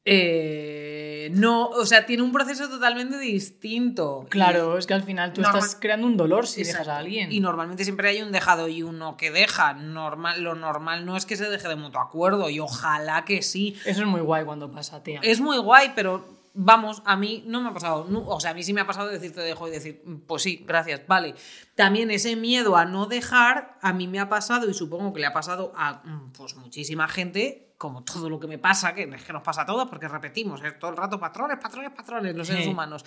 eh, 0.04 1.30
no, 1.32 1.68
o 1.68 1.86
sea, 1.86 2.06
tiene 2.06 2.22
un 2.22 2.32
proceso 2.32 2.68
totalmente 2.68 3.18
distinto. 3.18 4.26
Claro, 4.28 4.76
es 4.78 4.86
que 4.86 4.94
al 4.94 5.02
final 5.02 5.32
tú 5.32 5.40
Normal- 5.42 5.62
estás 5.62 5.78
creando 5.80 6.06
un 6.06 6.16
dolor 6.16 6.46
si 6.46 6.64
dejas 6.64 6.88
a 6.88 6.98
alguien. 6.98 7.30
Y 7.32 7.40
normalmente 7.40 7.84
siempre 7.84 8.08
hay 8.08 8.22
un 8.22 8.32
dejado 8.32 8.68
y 8.68 8.82
uno 8.82 9.16
que 9.16 9.30
deja. 9.30 9.74
Normal, 9.74 10.42
lo 10.42 10.54
normal 10.54 11.06
no 11.06 11.16
es 11.16 11.26
que 11.26 11.36
se 11.36 11.48
deje 11.48 11.68
de 11.68 11.76
mutuo 11.76 12.00
acuerdo 12.00 12.50
y 12.50 12.58
ojalá 12.60 13.24
que 13.24 13.42
sí. 13.42 13.76
Eso 13.84 14.02
es 14.02 14.06
muy 14.08 14.20
guay 14.20 14.44
cuando 14.44 14.70
pasa, 14.70 15.02
tía. 15.02 15.20
Es 15.22 15.40
muy 15.40 15.58
guay, 15.58 15.92
pero 15.94 16.24
vamos, 16.54 17.02
a 17.06 17.16
mí 17.16 17.42
no 17.46 17.60
me 17.60 17.68
ha 17.70 17.72
pasado. 17.72 18.06
O 18.26 18.40
sea, 18.40 18.50
a 18.50 18.54
mí 18.54 18.62
sí 18.62 18.72
me 18.72 18.80
ha 18.80 18.86
pasado 18.86 19.08
decir 19.08 19.32
te 19.34 19.40
dejo 19.40 19.68
y 19.68 19.70
decir, 19.70 20.02
"Mm, 20.04 20.16
pues 20.26 20.42
sí, 20.42 20.64
gracias, 20.66 21.02
vale. 21.06 21.34
También 21.74 22.10
ese 22.10 22.36
miedo 22.36 22.76
a 22.76 22.84
no 22.84 23.06
dejar, 23.06 23.78
a 23.80 23.92
mí 23.92 24.06
me 24.08 24.20
ha 24.20 24.28
pasado 24.28 24.68
y 24.68 24.74
supongo 24.74 25.12
que 25.12 25.20
le 25.20 25.26
ha 25.26 25.32
pasado 25.32 25.72
a 25.76 26.02
mm, 26.04 26.32
pues 26.36 26.56
muchísima 26.56 27.08
gente. 27.08 27.68
Como 27.78 28.04
todo 28.04 28.30
lo 28.30 28.38
que 28.38 28.46
me 28.46 28.58
pasa, 28.58 28.94
que 28.94 29.02
es 29.02 29.24
que 29.24 29.32
nos 29.32 29.42
pasa 29.42 29.62
a 29.62 29.66
todos, 29.66 29.88
porque 29.88 30.06
repetimos 30.06 30.62
es 30.62 30.78
todo 30.78 30.92
el 30.92 30.96
rato 30.96 31.18
patrones, 31.18 31.58
patrones, 31.60 31.90
patrones, 31.90 32.32
los 32.36 32.46
seres 32.46 32.62
Sí. 32.64 32.70
humanos 32.70 33.04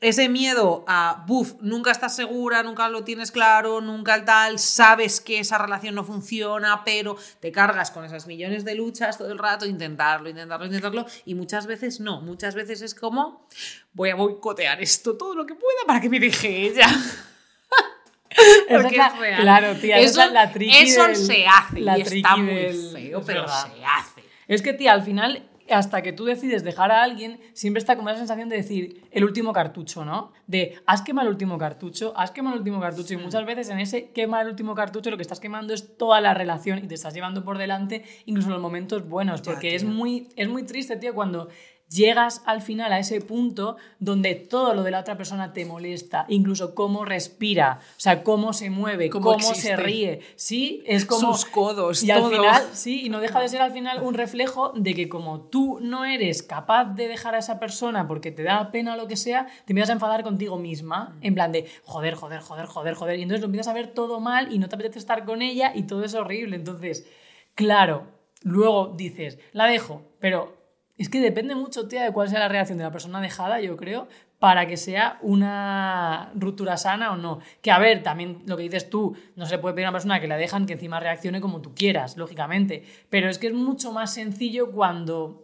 ese 0.00 0.28
miedo 0.28 0.84
a, 0.86 1.24
buf, 1.26 1.54
nunca 1.62 1.90
estás 1.90 2.14
segura, 2.14 2.62
nunca 2.62 2.88
lo 2.90 3.02
tienes 3.02 3.30
claro, 3.32 3.80
nunca 3.80 4.14
el 4.14 4.24
tal, 4.26 4.58
sabes 4.58 5.20
que 5.22 5.38
esa 5.40 5.56
relación 5.56 5.94
no 5.94 6.04
funciona, 6.04 6.82
pero 6.84 7.16
te 7.40 7.50
cargas 7.50 7.90
con 7.90 8.04
esas 8.04 8.26
millones 8.26 8.64
de 8.64 8.74
luchas 8.74 9.16
todo 9.16 9.32
el 9.32 9.38
rato, 9.38 9.64
intentarlo, 9.64 10.28
intentarlo, 10.28 10.66
intentarlo, 10.66 11.06
y 11.24 11.34
muchas 11.34 11.66
veces 11.66 11.98
no, 12.00 12.20
muchas 12.20 12.54
veces 12.54 12.82
es 12.82 12.94
como, 12.94 13.48
voy 13.94 14.10
a 14.10 14.14
boicotear 14.16 14.82
esto 14.82 15.16
todo 15.16 15.34
lo 15.34 15.46
que 15.46 15.54
pueda 15.54 15.78
para 15.86 16.00
que 16.00 16.10
me 16.10 16.20
deje 16.20 16.66
ella. 16.66 16.88
Porque 18.68 18.86
es 18.88 18.96
la- 18.96 19.06
es 19.06 19.18
real. 19.18 19.40
Claro, 19.40 19.74
tía, 19.76 19.98
eso, 19.98 20.20
es 20.22 20.32
la 20.32 20.44
eso 20.44 21.06
del- 21.06 21.16
se 21.16 21.46
hace 21.46 21.80
la 21.80 21.96
y 21.96 22.02
está 22.02 22.10
triqui 22.10 22.40
muy 22.42 22.54
del- 22.54 22.90
feo, 22.92 23.22
pero 23.24 23.40
verdad. 23.42 23.66
se 23.74 23.84
hace. 23.84 24.24
Es 24.46 24.60
que, 24.62 24.74
tía, 24.74 24.92
al 24.92 25.02
final, 25.02 25.48
hasta 25.70 26.02
que 26.02 26.12
tú 26.12 26.24
decides 26.24 26.64
dejar 26.64 26.92
a 26.92 27.02
alguien, 27.02 27.40
siempre 27.52 27.78
está 27.78 27.96
como 27.96 28.08
la 28.08 28.16
sensación 28.16 28.48
de 28.48 28.56
decir 28.56 29.08
el 29.10 29.24
último 29.24 29.52
cartucho, 29.52 30.04
¿no? 30.04 30.32
De, 30.46 30.80
has 30.86 31.02
quemado 31.02 31.28
el 31.28 31.34
último 31.34 31.58
cartucho, 31.58 32.12
has 32.16 32.30
quemado 32.30 32.54
el 32.54 32.60
último 32.60 32.80
cartucho. 32.80 33.14
Y 33.14 33.16
muchas 33.16 33.44
veces 33.46 33.68
en 33.70 33.80
ese 33.80 34.10
quema 34.10 34.42
el 34.42 34.48
último 34.48 34.74
cartucho 34.74 35.10
lo 35.10 35.16
que 35.16 35.22
estás 35.22 35.40
quemando 35.40 35.74
es 35.74 35.96
toda 35.96 36.20
la 36.20 36.34
relación 36.34 36.78
y 36.78 36.88
te 36.88 36.94
estás 36.94 37.14
llevando 37.14 37.44
por 37.44 37.58
delante 37.58 38.04
incluso 38.26 38.50
los 38.50 38.60
momentos 38.60 39.08
buenos. 39.08 39.42
Ya, 39.42 39.52
Porque 39.52 39.74
es 39.74 39.84
muy, 39.84 40.28
es 40.36 40.48
muy 40.48 40.64
triste, 40.64 40.96
tío, 40.96 41.14
cuando 41.14 41.48
llegas 41.88 42.42
al 42.46 42.62
final 42.62 42.92
a 42.92 42.98
ese 42.98 43.20
punto 43.20 43.76
donde 43.98 44.34
todo 44.34 44.74
lo 44.74 44.82
de 44.82 44.90
la 44.90 45.00
otra 45.00 45.16
persona 45.16 45.52
te 45.52 45.64
molesta, 45.64 46.26
incluso 46.28 46.74
cómo 46.74 47.04
respira, 47.04 47.80
o 47.96 48.00
sea, 48.00 48.22
cómo 48.22 48.52
se 48.52 48.70
mueve, 48.70 49.10
Cómo 49.10 49.32
cómo, 49.32 49.54
se 49.54 49.76
ríe. 49.76 50.20
Sí, 50.36 50.82
es 50.86 51.04
como. 51.04 51.32
Sus 51.32 51.44
codos, 51.44 52.02
Y 52.02 52.10
al 52.10 52.20
todo. 52.20 52.30
final, 52.30 52.62
sí, 52.72 53.06
y 53.06 53.08
no 53.08 53.20
deja 53.20 53.40
de 53.40 53.48
ser 53.48 53.60
al 53.60 53.72
final 53.72 54.02
un 54.02 54.14
reflejo 54.14 54.72
de 54.74 54.94
que 54.94 55.08
como 55.08 55.42
tú 55.42 55.78
no 55.80 56.04
eres 56.04 56.42
capaz 56.42 56.94
de 56.94 57.08
dejar 57.08 57.34
a 57.34 57.38
esa 57.38 57.58
persona 57.58 58.08
porque 58.08 58.30
te 58.32 58.42
da 58.42 58.70
pena 58.70 58.94
o 58.94 58.96
lo 58.96 59.06
que 59.06 59.16
sea, 59.16 59.46
te 59.64 59.72
empiezas 59.72 59.90
a 59.90 59.94
enfadar 59.94 60.22
contigo 60.22 60.58
misma, 60.58 61.16
en 61.20 61.34
plan 61.34 61.52
de 61.52 61.66
joder, 61.84 62.14
joder, 62.14 62.40
joder, 62.40 62.66
joder, 62.66 62.94
joder, 62.94 63.18
y 63.18 63.22
entonces 63.22 63.40
lo 63.40 63.46
empiezas 63.46 63.68
a 63.68 63.74
ver 63.74 63.88
todo 63.88 64.20
mal 64.20 64.52
y 64.52 64.58
no 64.58 64.68
te 64.68 64.74
apetece 64.74 64.98
estar 64.98 65.24
con 65.24 65.42
ella 65.42 65.72
y 65.74 65.84
todo 65.84 66.04
es 66.04 66.14
horrible. 66.14 66.56
Entonces, 66.56 67.06
claro, 67.54 68.06
luego 68.42 68.94
dices, 68.96 69.38
la 69.52 69.66
dejo, 69.66 70.02
pero 70.20 70.55
es 70.98 71.10
que 71.10 71.20
depende 71.20 71.54
mucho, 71.54 71.88
tía, 71.88 72.04
de 72.04 72.12
cuál 72.12 72.28
sea 72.28 72.40
la 72.40 72.48
reacción 72.48 72.78
de 72.78 72.84
la 72.84 72.90
persona 72.90 73.20
dejada, 73.20 73.60
yo 73.60 73.76
creo, 73.76 74.08
para 74.38 74.66
que 74.66 74.76
sea 74.76 75.18
una 75.22 76.30
ruptura 76.34 76.76
sana 76.76 77.12
o 77.12 77.16
no. 77.16 77.40
Que 77.60 77.70
a 77.70 77.78
ver, 77.78 78.02
también 78.02 78.42
lo 78.46 78.56
que 78.56 78.62
dices 78.62 78.88
tú, 78.88 79.14
no 79.34 79.46
se 79.46 79.58
puede 79.58 79.74
pedir 79.74 79.86
a 79.86 79.90
una 79.90 79.96
persona 79.96 80.20
que 80.20 80.28
la 80.28 80.36
dejan 80.36 80.66
que 80.66 80.74
encima 80.74 80.98
reaccione 80.98 81.40
como 81.40 81.60
tú 81.60 81.74
quieras, 81.74 82.16
lógicamente. 82.16 82.84
Pero 83.10 83.28
es 83.28 83.38
que 83.38 83.48
es 83.48 83.54
mucho 83.54 83.92
más 83.92 84.12
sencillo 84.12 84.72
cuando. 84.72 85.42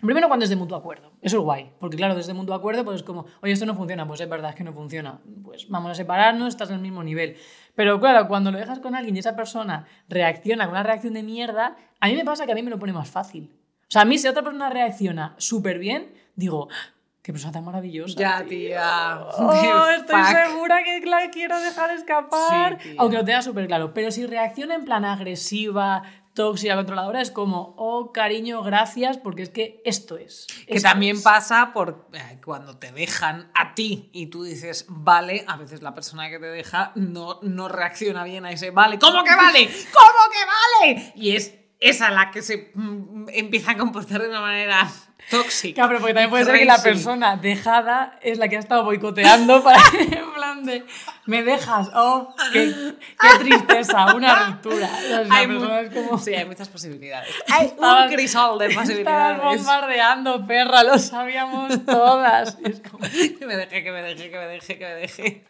Primero 0.00 0.28
cuando 0.28 0.44
es 0.44 0.50
de 0.50 0.56
mutuo 0.56 0.78
acuerdo. 0.78 1.12
Eso 1.20 1.36
es 1.36 1.42
guay. 1.42 1.72
Porque 1.78 1.96
claro, 1.96 2.14
desde 2.14 2.32
mutuo 2.32 2.54
acuerdo, 2.54 2.84
pues 2.84 2.96
es 2.96 3.02
como, 3.02 3.26
oye, 3.42 3.52
esto 3.52 3.66
no 3.66 3.74
funciona, 3.74 4.08
pues 4.08 4.20
es 4.20 4.28
verdad 4.28 4.54
que 4.54 4.64
no 4.64 4.72
funciona. 4.72 5.20
Pues 5.44 5.68
vamos 5.68 5.90
a 5.90 5.94
separarnos, 5.94 6.48
estás 6.48 6.70
en 6.70 6.76
el 6.76 6.80
mismo 6.80 7.04
nivel. 7.04 7.36
Pero 7.74 8.00
claro, 8.00 8.26
cuando 8.26 8.50
lo 8.50 8.58
dejas 8.58 8.78
con 8.78 8.94
alguien 8.94 9.14
y 9.14 9.18
esa 9.18 9.36
persona 9.36 9.86
reacciona 10.08 10.64
con 10.64 10.72
una 10.72 10.82
reacción 10.82 11.12
de 11.12 11.22
mierda, 11.22 11.76
a 12.00 12.08
mí 12.08 12.14
me 12.14 12.24
pasa 12.24 12.46
que 12.46 12.52
a 12.52 12.54
mí 12.54 12.62
me 12.62 12.70
lo 12.70 12.78
pone 12.78 12.94
más 12.94 13.10
fácil. 13.10 13.54
O 13.90 13.92
sea, 13.92 14.02
a 14.02 14.04
mí 14.04 14.18
si 14.18 14.28
otra 14.28 14.44
persona 14.44 14.70
reacciona 14.70 15.34
súper 15.36 15.80
bien, 15.80 16.14
digo, 16.36 16.68
"Ah, 16.70 16.94
qué 17.22 17.32
persona 17.32 17.52
tan 17.52 17.64
maravillosa. 17.64 18.16
Ya, 18.16 18.44
tía. 18.46 19.18
Oh, 19.36 19.88
estoy 19.98 20.22
Fuck. 20.22 20.36
segura 20.46 20.84
que 20.84 21.00
la 21.06 21.28
quiero 21.30 21.58
dejar 21.60 21.90
escapar. 21.90 22.78
Sí. 22.80 22.94
Aunque 22.98 23.16
lo 23.16 23.24
tenga 23.24 23.42
súper 23.42 23.66
claro. 23.66 23.92
Pero 23.92 24.12
si 24.12 24.26
reacciona 24.26 24.76
en 24.76 24.84
plan 24.84 25.04
agresiva, 25.04 26.04
tóxica, 26.34 26.76
controladora, 26.76 27.20
es 27.20 27.32
como, 27.32 27.74
oh, 27.76 28.12
cariño, 28.12 28.62
gracias, 28.62 29.18
porque 29.18 29.42
es 29.42 29.50
que 29.50 29.82
esto 29.84 30.16
es. 30.16 30.46
Que 30.68 30.80
también 30.80 31.16
es. 31.16 31.22
pasa 31.22 31.72
por 31.72 32.06
eh, 32.12 32.38
cuando 32.44 32.78
te 32.78 32.92
dejan 32.92 33.50
a 33.54 33.74
ti 33.74 34.08
y 34.12 34.26
tú 34.26 34.44
dices, 34.44 34.86
vale, 34.88 35.44
a 35.48 35.56
veces 35.56 35.82
la 35.82 35.94
persona 35.94 36.30
que 36.30 36.38
te 36.38 36.46
deja 36.46 36.92
no, 36.94 37.40
no 37.42 37.68
reacciona 37.68 38.22
bien 38.22 38.46
a 38.46 38.52
ese 38.52 38.70
vale. 38.70 39.00
¿Cómo 39.00 39.24
que 39.24 39.34
vale? 39.34 39.66
¿Cómo 39.92 40.30
que 40.32 40.92
vale? 40.96 41.12
Y 41.16 41.34
es 41.34 41.59
esa 41.80 42.10
la 42.10 42.30
que 42.30 42.42
se 42.42 42.70
mm, 42.74 43.28
empieza 43.32 43.72
a 43.72 43.76
comportar 43.76 44.20
de 44.22 44.28
una 44.28 44.40
manera 44.40 44.88
tóxica. 45.30 45.74
Claro, 45.76 45.88
pero 45.90 46.00
porque 46.00 46.14
también 46.14 46.30
puede 46.30 46.44
ser 46.44 46.58
que 46.58 46.64
la 46.64 46.82
persona 46.82 47.36
dejada 47.36 48.18
es 48.22 48.38
la 48.38 48.48
que 48.48 48.56
ha 48.56 48.58
estado 48.58 48.84
boicoteando 48.84 49.62
para 49.64 49.80
en 49.98 50.32
plan 50.32 50.64
de 50.64 50.84
me 51.26 51.42
dejas, 51.44 51.90
oh, 51.94 52.34
qué, 52.52 52.74
qué 53.20 53.38
tristeza, 53.38 54.14
una 54.14 54.46
ruptura. 54.46 54.90
Hay, 55.30 55.44
es 55.84 55.94
como 55.94 56.18
sí, 56.18 56.34
hay 56.34 56.44
muchas 56.44 56.68
posibilidades. 56.68 57.30
Hay 57.48 57.66
Estabas- 57.66 58.06
un 58.10 58.12
crisol 58.14 58.58
de 58.58 58.66
Estabas 58.66 58.88
posibilidades. 58.88 59.42
bombardeando, 59.42 60.46
perra, 60.46 60.82
lo 60.82 60.98
sabíamos 60.98 61.84
todas. 61.86 62.58
Y 62.64 62.70
es 62.72 62.80
como- 62.80 63.06
Que 63.38 63.46
me 63.46 63.56
deje, 63.56 63.84
que 63.84 63.92
me 63.92 64.02
deje, 64.02 64.30
que 64.30 64.36
me 64.38 64.46
deje, 64.46 64.78
que 64.78 64.84
me 64.84 64.94
deje. 64.94 65.44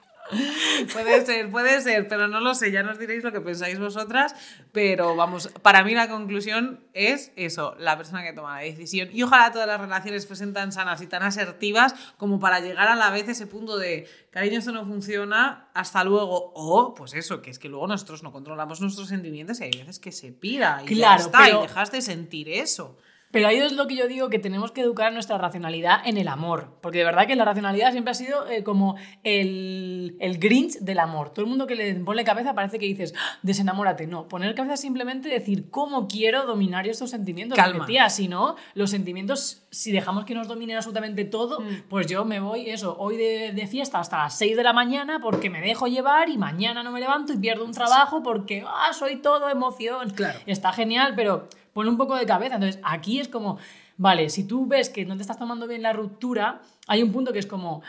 Puede 0.93 1.27
ser, 1.27 1.51
puede 1.51 1.81
ser, 1.81 2.07
pero 2.07 2.29
no 2.29 2.41
lo 2.41 2.55
sé, 2.55 2.71
ya 2.71 2.83
nos 2.83 2.99
diréis 2.99 3.25
lo 3.25 3.33
que 3.33 3.41
pensáis 3.41 3.79
vosotras, 3.79 4.35
pero 4.73 5.17
vamos, 5.17 5.49
para 5.63 5.83
mí 5.83 5.93
la 5.95 6.09
conclusión 6.09 6.85
es 6.95 7.33
eso, 7.37 7.75
la 7.79 7.97
persona 7.97 8.23
que 8.23 8.33
toma 8.33 8.57
la 8.57 8.63
decisión. 8.63 9.09
Y 9.13 9.23
ojalá 9.25 9.51
todas 9.51 9.67
las 9.67 9.81
relaciones 9.81 10.27
fuesen 10.27 10.53
tan 10.53 10.71
sanas 10.73 11.03
y 11.03 11.07
tan 11.09 11.23
asertivas 11.25 11.95
como 12.17 12.39
para 12.39 12.61
llegar 12.61 12.89
a 12.89 12.95
la 12.95 13.11
vez 13.11 13.29
ese 13.29 13.47
punto 13.47 13.77
de, 13.77 14.09
cariño, 14.31 14.59
esto 14.61 14.73
no 14.73 14.85
funciona, 14.87 15.69
hasta 15.75 16.05
luego. 16.05 16.53
O, 16.55 16.95
pues 16.95 17.15
eso, 17.15 17.43
que 17.43 17.51
es 17.51 17.59
que 17.59 17.69
luego 17.69 17.87
nosotros 17.89 18.23
no 18.23 18.31
controlamos 18.33 18.81
nuestros 18.81 19.09
sentimientos 19.09 19.61
y 19.61 19.65
hay 19.65 19.71
veces 19.73 19.99
que 19.99 20.13
se 20.13 20.33
pira 20.33 20.81
y 20.85 20.89
ya 20.91 20.95
Claro, 20.95 21.23
está, 21.25 21.39
pero- 21.45 21.59
y 21.59 21.63
dejas 21.67 21.91
de 21.91 22.03
sentir 22.03 22.49
eso. 22.49 22.97
Pero 23.31 23.47
ahí 23.49 23.59
es 23.59 23.73
lo 23.73 23.87
que 23.87 23.95
yo 23.97 24.09
digo, 24.09 24.29
que 24.29 24.39
tenemos 24.39 24.73
que 24.73 24.81
educar 24.81 25.13
nuestra 25.13 25.39
racionalidad 25.39 26.01
en 26.05 26.17
el 26.17 26.27
amor. 26.29 26.77
Porque 26.81 26.99
de 26.99 27.05
verdad 27.05 27.27
que 27.27 27.37
la 27.37 27.45
racionalidad 27.45 27.93
siempre 27.93 28.11
ha 28.11 28.15
sido 28.15 28.49
eh, 28.49 28.65
como 28.65 28.97
el, 29.23 30.17
el 30.21 30.39
Grinch 30.39 30.79
del 30.81 30.99
amor. 30.99 31.31
Todo 31.31 31.45
el 31.45 31.49
mundo 31.49 31.67
que 31.67 31.75
le 31.77 31.95
pone 31.95 32.25
cabeza 32.25 32.55
parece 32.55 32.79
que 32.79 32.87
dices, 32.87 33.15
"Ah, 33.17 33.39
desenamórate. 33.43 34.07
No, 34.07 34.29
poner 34.29 34.55
cabeza 34.55 34.75
es 34.75 34.81
simplemente 34.81 35.29
decir, 35.29 35.71
¿cómo 35.71 36.09
quiero 36.09 36.45
dominar 36.45 36.85
yo 36.85 36.91
estos 36.91 37.11
sentimientos? 37.11 37.57
Calma. 37.57 37.87
Tía, 37.87 38.09
si 38.11 38.29
no, 38.29 38.57
los 38.75 38.91
sentimientos, 38.91 39.63
si 39.71 39.93
dejamos 39.93 40.25
que 40.25 40.35
nos 40.35 40.49
dominen 40.49 40.77
absolutamente 40.77 41.25
todo, 41.25 41.61
Mm. 41.61 41.83
pues 41.89 42.07
yo 42.07 42.25
me 42.25 42.41
voy, 42.41 42.69
eso, 42.71 42.97
hoy 42.99 43.17
de, 43.17 43.53
de 43.53 43.67
fiesta 43.67 43.99
hasta 44.01 44.19
las 44.19 44.37
6 44.39 44.57
de 44.57 44.63
la 44.65 44.73
mañana 44.73 45.21
porque 45.21 45.51
me 45.51 45.61
dejo 45.61 45.87
llevar 45.87 46.29
y 46.29 46.39
mañana 46.39 46.83
no 46.83 46.91
me 46.91 47.01
levanto 47.01 47.33
y 47.33 47.39
pierdo 47.39 47.65
un 47.65 47.73
trabajo 47.73 48.23
porque, 48.23 48.65
ah, 48.67 48.93
soy 48.93 49.17
todo 49.17 49.49
emoción. 49.49 50.11
Claro. 50.11 50.39
Está 50.47 50.73
genial, 50.73 51.13
pero 51.15 51.49
pon 51.73 51.89
un 51.89 51.97
poco 51.97 52.17
de 52.17 52.27
cabeza. 52.27 52.57
Entonces, 52.57 52.81
aquí 52.85 53.21
es 53.21 53.29
como, 53.29 53.59
vale, 53.97 54.29
si 54.31 54.45
tú 54.45 54.67
ves 54.67 54.89
que 54.89 55.05
no 55.05 55.17
te 55.17 55.23
estás 55.23 55.39
tomando 55.39 55.67
bien 55.67 55.83
la 55.83 55.93
ruptura, 55.93 56.63
hay 56.87 57.03
un 57.03 57.13
punto 57.13 57.33
que 57.33 57.39
es 57.39 57.47
como, 57.47 57.83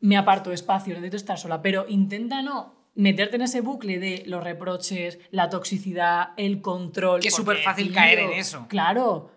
me 0.00 0.16
aparto 0.16 0.52
espacio, 0.52 0.94
necesito 0.94 1.16
estar 1.16 1.38
sola, 1.38 1.62
pero 1.62 1.86
intenta 1.88 2.42
no 2.42 2.74
meterte 2.94 3.36
en 3.36 3.42
ese 3.42 3.60
bucle 3.60 3.98
de 3.98 4.24
los 4.26 4.42
reproches, 4.42 5.18
la 5.30 5.50
toxicidad, 5.50 6.30
el 6.36 6.62
control. 6.62 7.20
Que 7.20 7.28
es 7.28 7.34
superfácil 7.34 7.88
tío, 7.88 7.94
caer 7.94 8.20
en 8.20 8.32
eso. 8.32 8.66
Claro, 8.68 9.30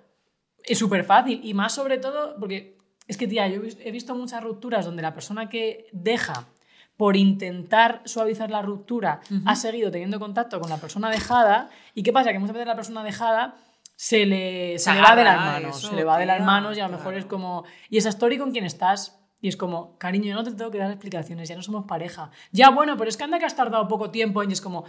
es 0.63 0.77
súper 0.77 1.03
fácil. 1.03 1.41
Y 1.43 1.53
más 1.53 1.73
sobre 1.73 1.97
todo, 1.97 2.35
porque 2.39 2.77
es 3.07 3.17
que, 3.17 3.27
tía, 3.27 3.47
yo 3.47 3.61
he 3.63 3.91
visto 3.91 4.15
muchas 4.15 4.43
rupturas 4.43 4.85
donde 4.85 5.01
la 5.01 5.13
persona 5.13 5.49
que 5.49 5.87
deja 5.91 6.47
por 6.95 7.15
intentar 7.15 8.01
suavizar 8.05 8.49
la 8.49 8.61
ruptura 8.61 9.21
ha 9.45 9.55
seguido 9.55 9.89
teniendo 9.89 10.19
contacto 10.19 10.59
con 10.59 10.69
la 10.69 10.77
persona 10.77 11.09
dejada. 11.09 11.69
¿Y 11.95 12.03
qué 12.03 12.11
pasa? 12.11 12.31
Que 12.31 12.39
muchas 12.39 12.53
veces 12.53 12.67
la 12.67 12.75
persona 12.75 13.03
dejada 13.03 13.55
se 14.01 14.25
le, 14.25 14.79
se 14.79 14.93
le 14.93 15.01
va 15.01 15.13
de 15.13 15.25
las 15.25 15.37
manos. 15.37 15.77
eso, 15.77 15.89
se 15.89 15.95
le 15.97 16.05
va 16.05 16.17
de 16.17 16.25
las 16.25 16.41
manos 16.41 16.77
y 16.77 16.79
a 16.79 16.85
lo 16.85 16.91
mejor 16.91 17.07
claro. 17.11 17.17
es 17.19 17.25
como. 17.25 17.65
¿Y 17.89 17.97
esa 17.97 18.07
story 18.07 18.37
con 18.37 18.51
quién 18.51 18.63
estás? 18.63 19.19
Y 19.41 19.49
es 19.49 19.57
como, 19.57 19.97
cariño, 19.97 20.27
yo 20.27 20.35
no 20.35 20.43
te 20.45 20.51
tengo 20.53 20.71
que 20.71 20.77
dar 20.77 20.89
explicaciones, 20.89 21.49
ya 21.49 21.55
no 21.57 21.61
somos 21.61 21.83
pareja. 21.85 22.31
Ya, 22.53 22.69
bueno, 22.69 22.95
pero 22.95 23.09
es 23.09 23.17
que 23.17 23.25
anda 23.25 23.39
que 23.39 23.45
has 23.45 23.57
tardado 23.57 23.89
poco 23.89 24.09
tiempo 24.09 24.41
y 24.41 24.53
es 24.53 24.61
como, 24.61 24.85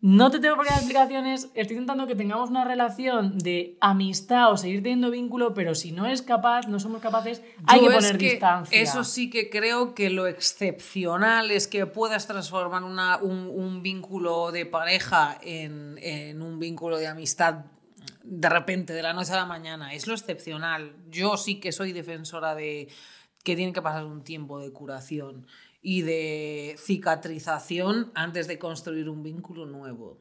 no 0.00 0.30
te 0.30 0.38
tengo 0.40 0.56
por 0.56 0.64
qué 0.64 0.70
dar 0.70 0.78
explicaciones, 0.78 1.50
estoy 1.54 1.74
intentando 1.76 2.06
que 2.06 2.14
tengamos 2.14 2.48
una 2.48 2.64
relación 2.64 3.36
de 3.36 3.76
amistad 3.82 4.50
o 4.50 4.56
seguir 4.56 4.82
teniendo 4.82 5.10
vínculo, 5.10 5.52
pero 5.52 5.74
si 5.74 5.92
no 5.92 6.06
es 6.06 6.22
capaz, 6.22 6.68
no 6.68 6.78
somos 6.80 7.02
capaces, 7.02 7.42
hay 7.66 7.80
Yo 7.82 7.88
que 7.88 7.94
poner 7.96 8.16
distancia. 8.16 8.80
Eso 8.80 9.04
sí 9.04 9.28
que 9.28 9.50
creo 9.50 9.94
que 9.94 10.08
lo 10.08 10.26
excepcional 10.26 11.50
es 11.50 11.68
que 11.68 11.84
puedas 11.84 12.26
transformar 12.26 12.82
una- 12.82 13.18
un, 13.18 13.50
un 13.52 13.82
vínculo 13.82 14.52
de 14.52 14.64
pareja 14.64 15.36
en, 15.42 15.98
en 16.00 16.40
un 16.40 16.58
vínculo 16.58 16.96
de 16.96 17.08
amistad 17.08 17.66
de 18.22 18.48
repente, 18.48 18.92
de 18.92 19.02
la 19.02 19.12
noche 19.12 19.32
a 19.32 19.36
la 19.36 19.46
mañana. 19.46 19.94
Es 19.94 20.06
lo 20.06 20.14
excepcional. 20.14 20.96
Yo 21.10 21.36
sí 21.36 21.60
que 21.60 21.72
soy 21.72 21.92
defensora 21.92 22.54
de 22.54 22.88
que 23.44 23.56
tiene 23.56 23.72
que 23.72 23.82
pasar 23.82 24.04
un 24.04 24.24
tiempo 24.24 24.60
de 24.60 24.72
curación 24.72 25.46
y 25.80 26.02
de 26.02 26.76
cicatrización 26.78 28.10
antes 28.14 28.48
de 28.48 28.58
construir 28.58 29.08
un 29.08 29.22
vínculo 29.22 29.66
nuevo. 29.66 30.18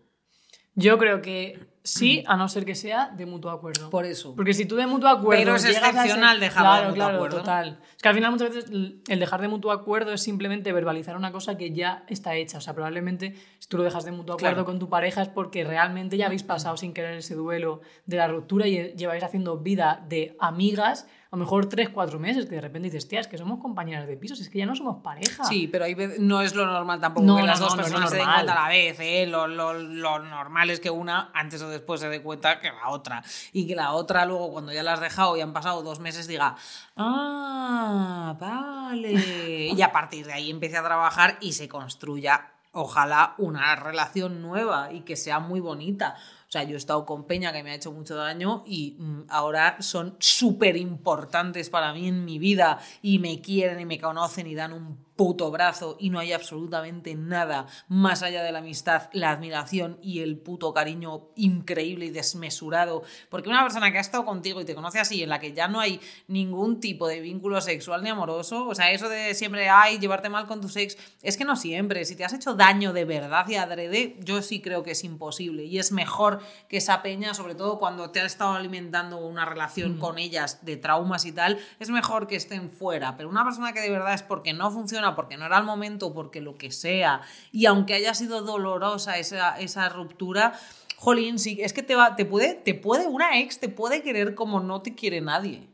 Yo 0.75 0.97
creo 0.97 1.21
que 1.21 1.59
sí, 1.87 2.23
a 2.27 2.35
no 2.35 2.47
ser 2.49 2.65
que 2.65 2.75
sea 2.75 3.09
de 3.15 3.25
mutuo 3.25 3.51
acuerdo. 3.51 3.89
Por 3.89 4.05
eso. 4.05 4.35
Porque 4.35 4.53
si 4.53 4.65
tú 4.65 4.75
de 4.75 4.87
mutuo 4.87 5.09
acuerdo. 5.09 5.41
Pero 5.41 5.55
es 5.55 5.65
excepcional 5.65 6.39
dejarlo 6.39 6.71
de 6.71 6.77
claro, 6.77 6.89
mutuo 6.89 6.95
claro, 6.95 7.15
acuerdo. 7.15 7.37
Total. 7.37 7.79
Es 7.95 8.01
que 8.01 8.09
al 8.09 8.15
final 8.15 8.31
muchas 8.31 8.49
veces 8.53 8.71
el 8.71 9.19
dejar 9.19 9.41
de 9.41 9.47
mutuo 9.47 9.71
acuerdo 9.71 10.13
es 10.13 10.21
simplemente 10.21 10.71
verbalizar 10.73 11.15
una 11.15 11.31
cosa 11.31 11.57
que 11.57 11.71
ya 11.71 12.03
está 12.07 12.35
hecha. 12.35 12.57
O 12.57 12.61
sea, 12.61 12.73
probablemente 12.73 13.35
si 13.59 13.67
tú 13.67 13.77
lo 13.77 13.83
dejas 13.83 14.05
de 14.05 14.11
mutuo 14.11 14.35
acuerdo 14.35 14.55
Claro. 14.55 14.65
con 14.65 14.79
tu 14.79 14.89
pareja 14.89 15.21
es 15.21 15.29
porque 15.29 15.63
realmente 15.63 16.17
ya 16.17 16.25
habéis 16.27 16.43
pasado 16.43 16.77
sin 16.77 16.93
querer 16.93 17.15
ese 17.17 17.35
duelo 17.35 17.81
de 18.05 18.17
la 18.17 18.27
ruptura 18.27 18.67
y 18.67 18.93
lleváis 18.95 19.23
haciendo 19.23 19.57
vida 19.57 20.03
de 20.07 20.35
amigas 20.39 21.07
a 21.29 21.35
lo 21.35 21.37
mejor 21.37 21.67
tres, 21.67 21.89
cuatro 21.89 22.19
meses, 22.19 22.45
que 22.45 22.55
de 22.55 22.61
repente 22.61 22.85
dices, 22.89 23.07
tía, 23.07 23.19
es 23.19 23.27
que 23.27 23.37
somos 23.37 23.59
compañeras 23.59 24.07
de 24.07 24.15
pisos, 24.17 24.39
es 24.39 24.49
que 24.49 24.59
ya 24.59 24.65
no 24.65 24.75
somos 24.75 25.01
pareja. 25.03 25.43
Sí, 25.43 25.67
pero 25.67 25.85
ve- 25.85 26.15
no 26.19 26.41
es 26.41 26.55
lo 26.55 26.65
normal 26.65 26.99
tampoco 27.01 27.25
No, 27.25 27.35
que 27.35 27.41
no, 27.41 27.47
las 27.47 27.59
dos 27.59 27.75
no 27.75 27.83
personas 27.83 28.09
se 28.09 28.15
den 28.15 28.25
cuenta 28.25 28.53
a 28.53 28.55
la 28.63 28.67
vez. 28.69 28.97
¿eh? 28.99 29.25
Lo, 29.27 29.47
lo- 29.47 29.73
lo 29.73 30.19
normal 30.19 30.69
es 30.69 30.79
que 30.79 30.89
una 30.89 31.29
antes 31.33 31.61
o 31.61 31.69
después 31.69 31.99
se 32.01 32.07
dé 32.09 32.21
cuenta 32.21 32.59
que 32.61 32.69
la 32.71 32.89
otra. 32.89 33.23
Y 33.51 33.67
que 33.67 33.75
la 33.75 33.91
otra 33.91 34.25
luego, 34.25 34.51
cuando 34.51 34.71
ya 34.71 34.83
la 34.83 34.93
has 34.93 35.01
dejado 35.01 35.35
y 35.37 35.41
han 35.41 35.53
pasado 35.53 35.83
dos 35.83 35.99
meses, 35.99 36.27
diga, 36.27 36.55
ah, 36.95 38.35
vale. 38.39 39.11
y 39.75 39.81
a 39.81 39.91
partir 39.91 40.25
de 40.25 40.33
ahí 40.33 40.49
empiece 40.49 40.77
a 40.77 40.83
trabajar 40.83 41.37
y 41.41 41.53
se 41.53 41.67
construya, 41.67 42.51
ojalá, 42.71 43.33
una 43.37 43.75
relación 43.75 44.41
nueva 44.41 44.91
y 44.91 45.01
que 45.01 45.15
sea 45.15 45.39
muy 45.39 45.59
bonita. 45.59 46.15
O 46.47 46.51
sea, 46.51 46.63
yo 46.63 46.75
he 46.75 46.77
estado 46.77 47.05
con 47.05 47.25
Peña 47.25 47.51
que 47.51 47.61
me 47.61 47.71
ha 47.71 47.75
hecho 47.75 47.91
mucho 47.91 48.15
daño 48.15 48.63
y 48.65 48.95
mm, 48.97 49.25
ahora 49.27 49.81
son 49.81 50.15
súper 50.19 50.77
importantes 50.77 51.69
para 51.69 51.91
mí 51.93 52.07
en 52.07 52.23
mi 52.23 52.39
vida 52.39 52.79
y 53.01 53.19
me 53.19 53.41
quieren 53.41 53.81
y 53.81 53.85
me 53.85 53.99
conocen 53.99 54.47
y 54.47 54.55
dan 54.55 54.71
un 54.71 55.06
puto 55.17 55.51
brazo 55.51 55.97
y 55.99 56.09
no 56.09 56.19
hay 56.19 56.31
absolutamente 56.31 57.15
nada 57.15 57.65
más 57.89 58.23
allá 58.23 58.43
de 58.43 58.51
la 58.53 58.59
amistad, 58.59 59.09
la 59.11 59.31
admiración 59.31 59.97
y 60.01 60.21
el 60.21 60.37
puto 60.37 60.73
cariño 60.73 61.29
increíble 61.35 62.05
y 62.05 62.11
desmesurado. 62.11 63.03
Porque 63.29 63.49
una 63.49 63.63
persona 63.63 63.91
que 63.91 63.97
ha 63.97 64.01
estado 64.01 64.23
contigo 64.23 64.61
y 64.61 64.65
te 64.65 64.75
conoce 64.75 64.99
así, 64.99 65.23
en 65.23 65.29
la 65.29 65.39
que 65.39 65.53
ya 65.53 65.67
no 65.67 65.79
hay 65.79 65.99
ningún 66.27 66.79
tipo 66.79 67.07
de 67.07 67.19
vínculo 67.19 67.59
sexual 67.59 68.03
ni 68.03 68.09
amoroso, 68.09 68.67
o 68.67 68.75
sea, 68.75 68.91
eso 68.91 69.09
de 69.09 69.33
siempre, 69.33 69.67
ay, 69.69 69.97
llevarte 69.97 70.29
mal 70.29 70.45
con 70.45 70.61
tu 70.61 70.69
sex, 70.69 70.97
es 71.21 71.35
que 71.35 71.43
no 71.43 71.55
siempre. 71.55 72.05
Si 72.05 72.15
te 72.15 72.23
has 72.23 72.33
hecho 72.33 72.53
daño 72.53 72.93
de 72.93 73.05
verdad 73.05 73.47
y 73.49 73.55
adrede, 73.55 74.17
yo 74.21 74.41
sí 74.41 74.61
creo 74.61 74.83
que 74.83 74.91
es 74.91 75.03
imposible. 75.03 75.65
Y 75.65 75.79
es 75.79 75.91
mejor 75.91 76.39
que 76.69 76.77
esa 76.77 77.01
peña, 77.01 77.33
sobre 77.33 77.55
todo 77.55 77.79
cuando 77.79 78.11
te 78.11 78.19
has 78.19 78.27
estado 78.27 78.53
alimentando 78.53 79.17
una 79.17 79.45
relación 79.45 79.97
con 79.97 80.19
ellas 80.19 80.63
de 80.63 80.77
traumas 80.77 81.25
y 81.25 81.31
tal, 81.31 81.57
es 81.79 81.89
mejor 81.89 82.27
que 82.27 82.35
estén 82.35 82.69
fuera. 82.69 83.17
Pero 83.17 83.29
una 83.29 83.43
persona 83.43 83.73
que 83.73 83.81
de 83.81 83.89
verdad 83.89 84.13
es 84.13 84.21
porque 84.21 84.53
no 84.53 84.69
funciona 84.69 85.06
porque 85.15 85.37
no 85.37 85.45
era 85.45 85.57
el 85.57 85.63
momento, 85.63 86.13
porque 86.13 86.41
lo 86.41 86.55
que 86.57 86.71
sea, 86.71 87.21
y 87.51 87.65
aunque 87.65 87.93
haya 87.93 88.13
sido 88.13 88.41
dolorosa 88.41 89.17
esa, 89.17 89.59
esa 89.59 89.89
ruptura, 89.89 90.53
jolín, 90.95 91.37
sí, 91.39 91.59
es 91.61 91.73
que 91.73 91.83
te, 91.83 91.95
va, 91.95 92.15
te, 92.15 92.25
puede, 92.25 92.53
te 92.55 92.73
puede, 92.73 93.07
una 93.07 93.39
ex 93.39 93.59
te 93.59 93.69
puede 93.69 94.01
querer 94.01 94.35
como 94.35 94.59
no 94.59 94.81
te 94.81 94.95
quiere 94.95 95.21
nadie. 95.21 95.67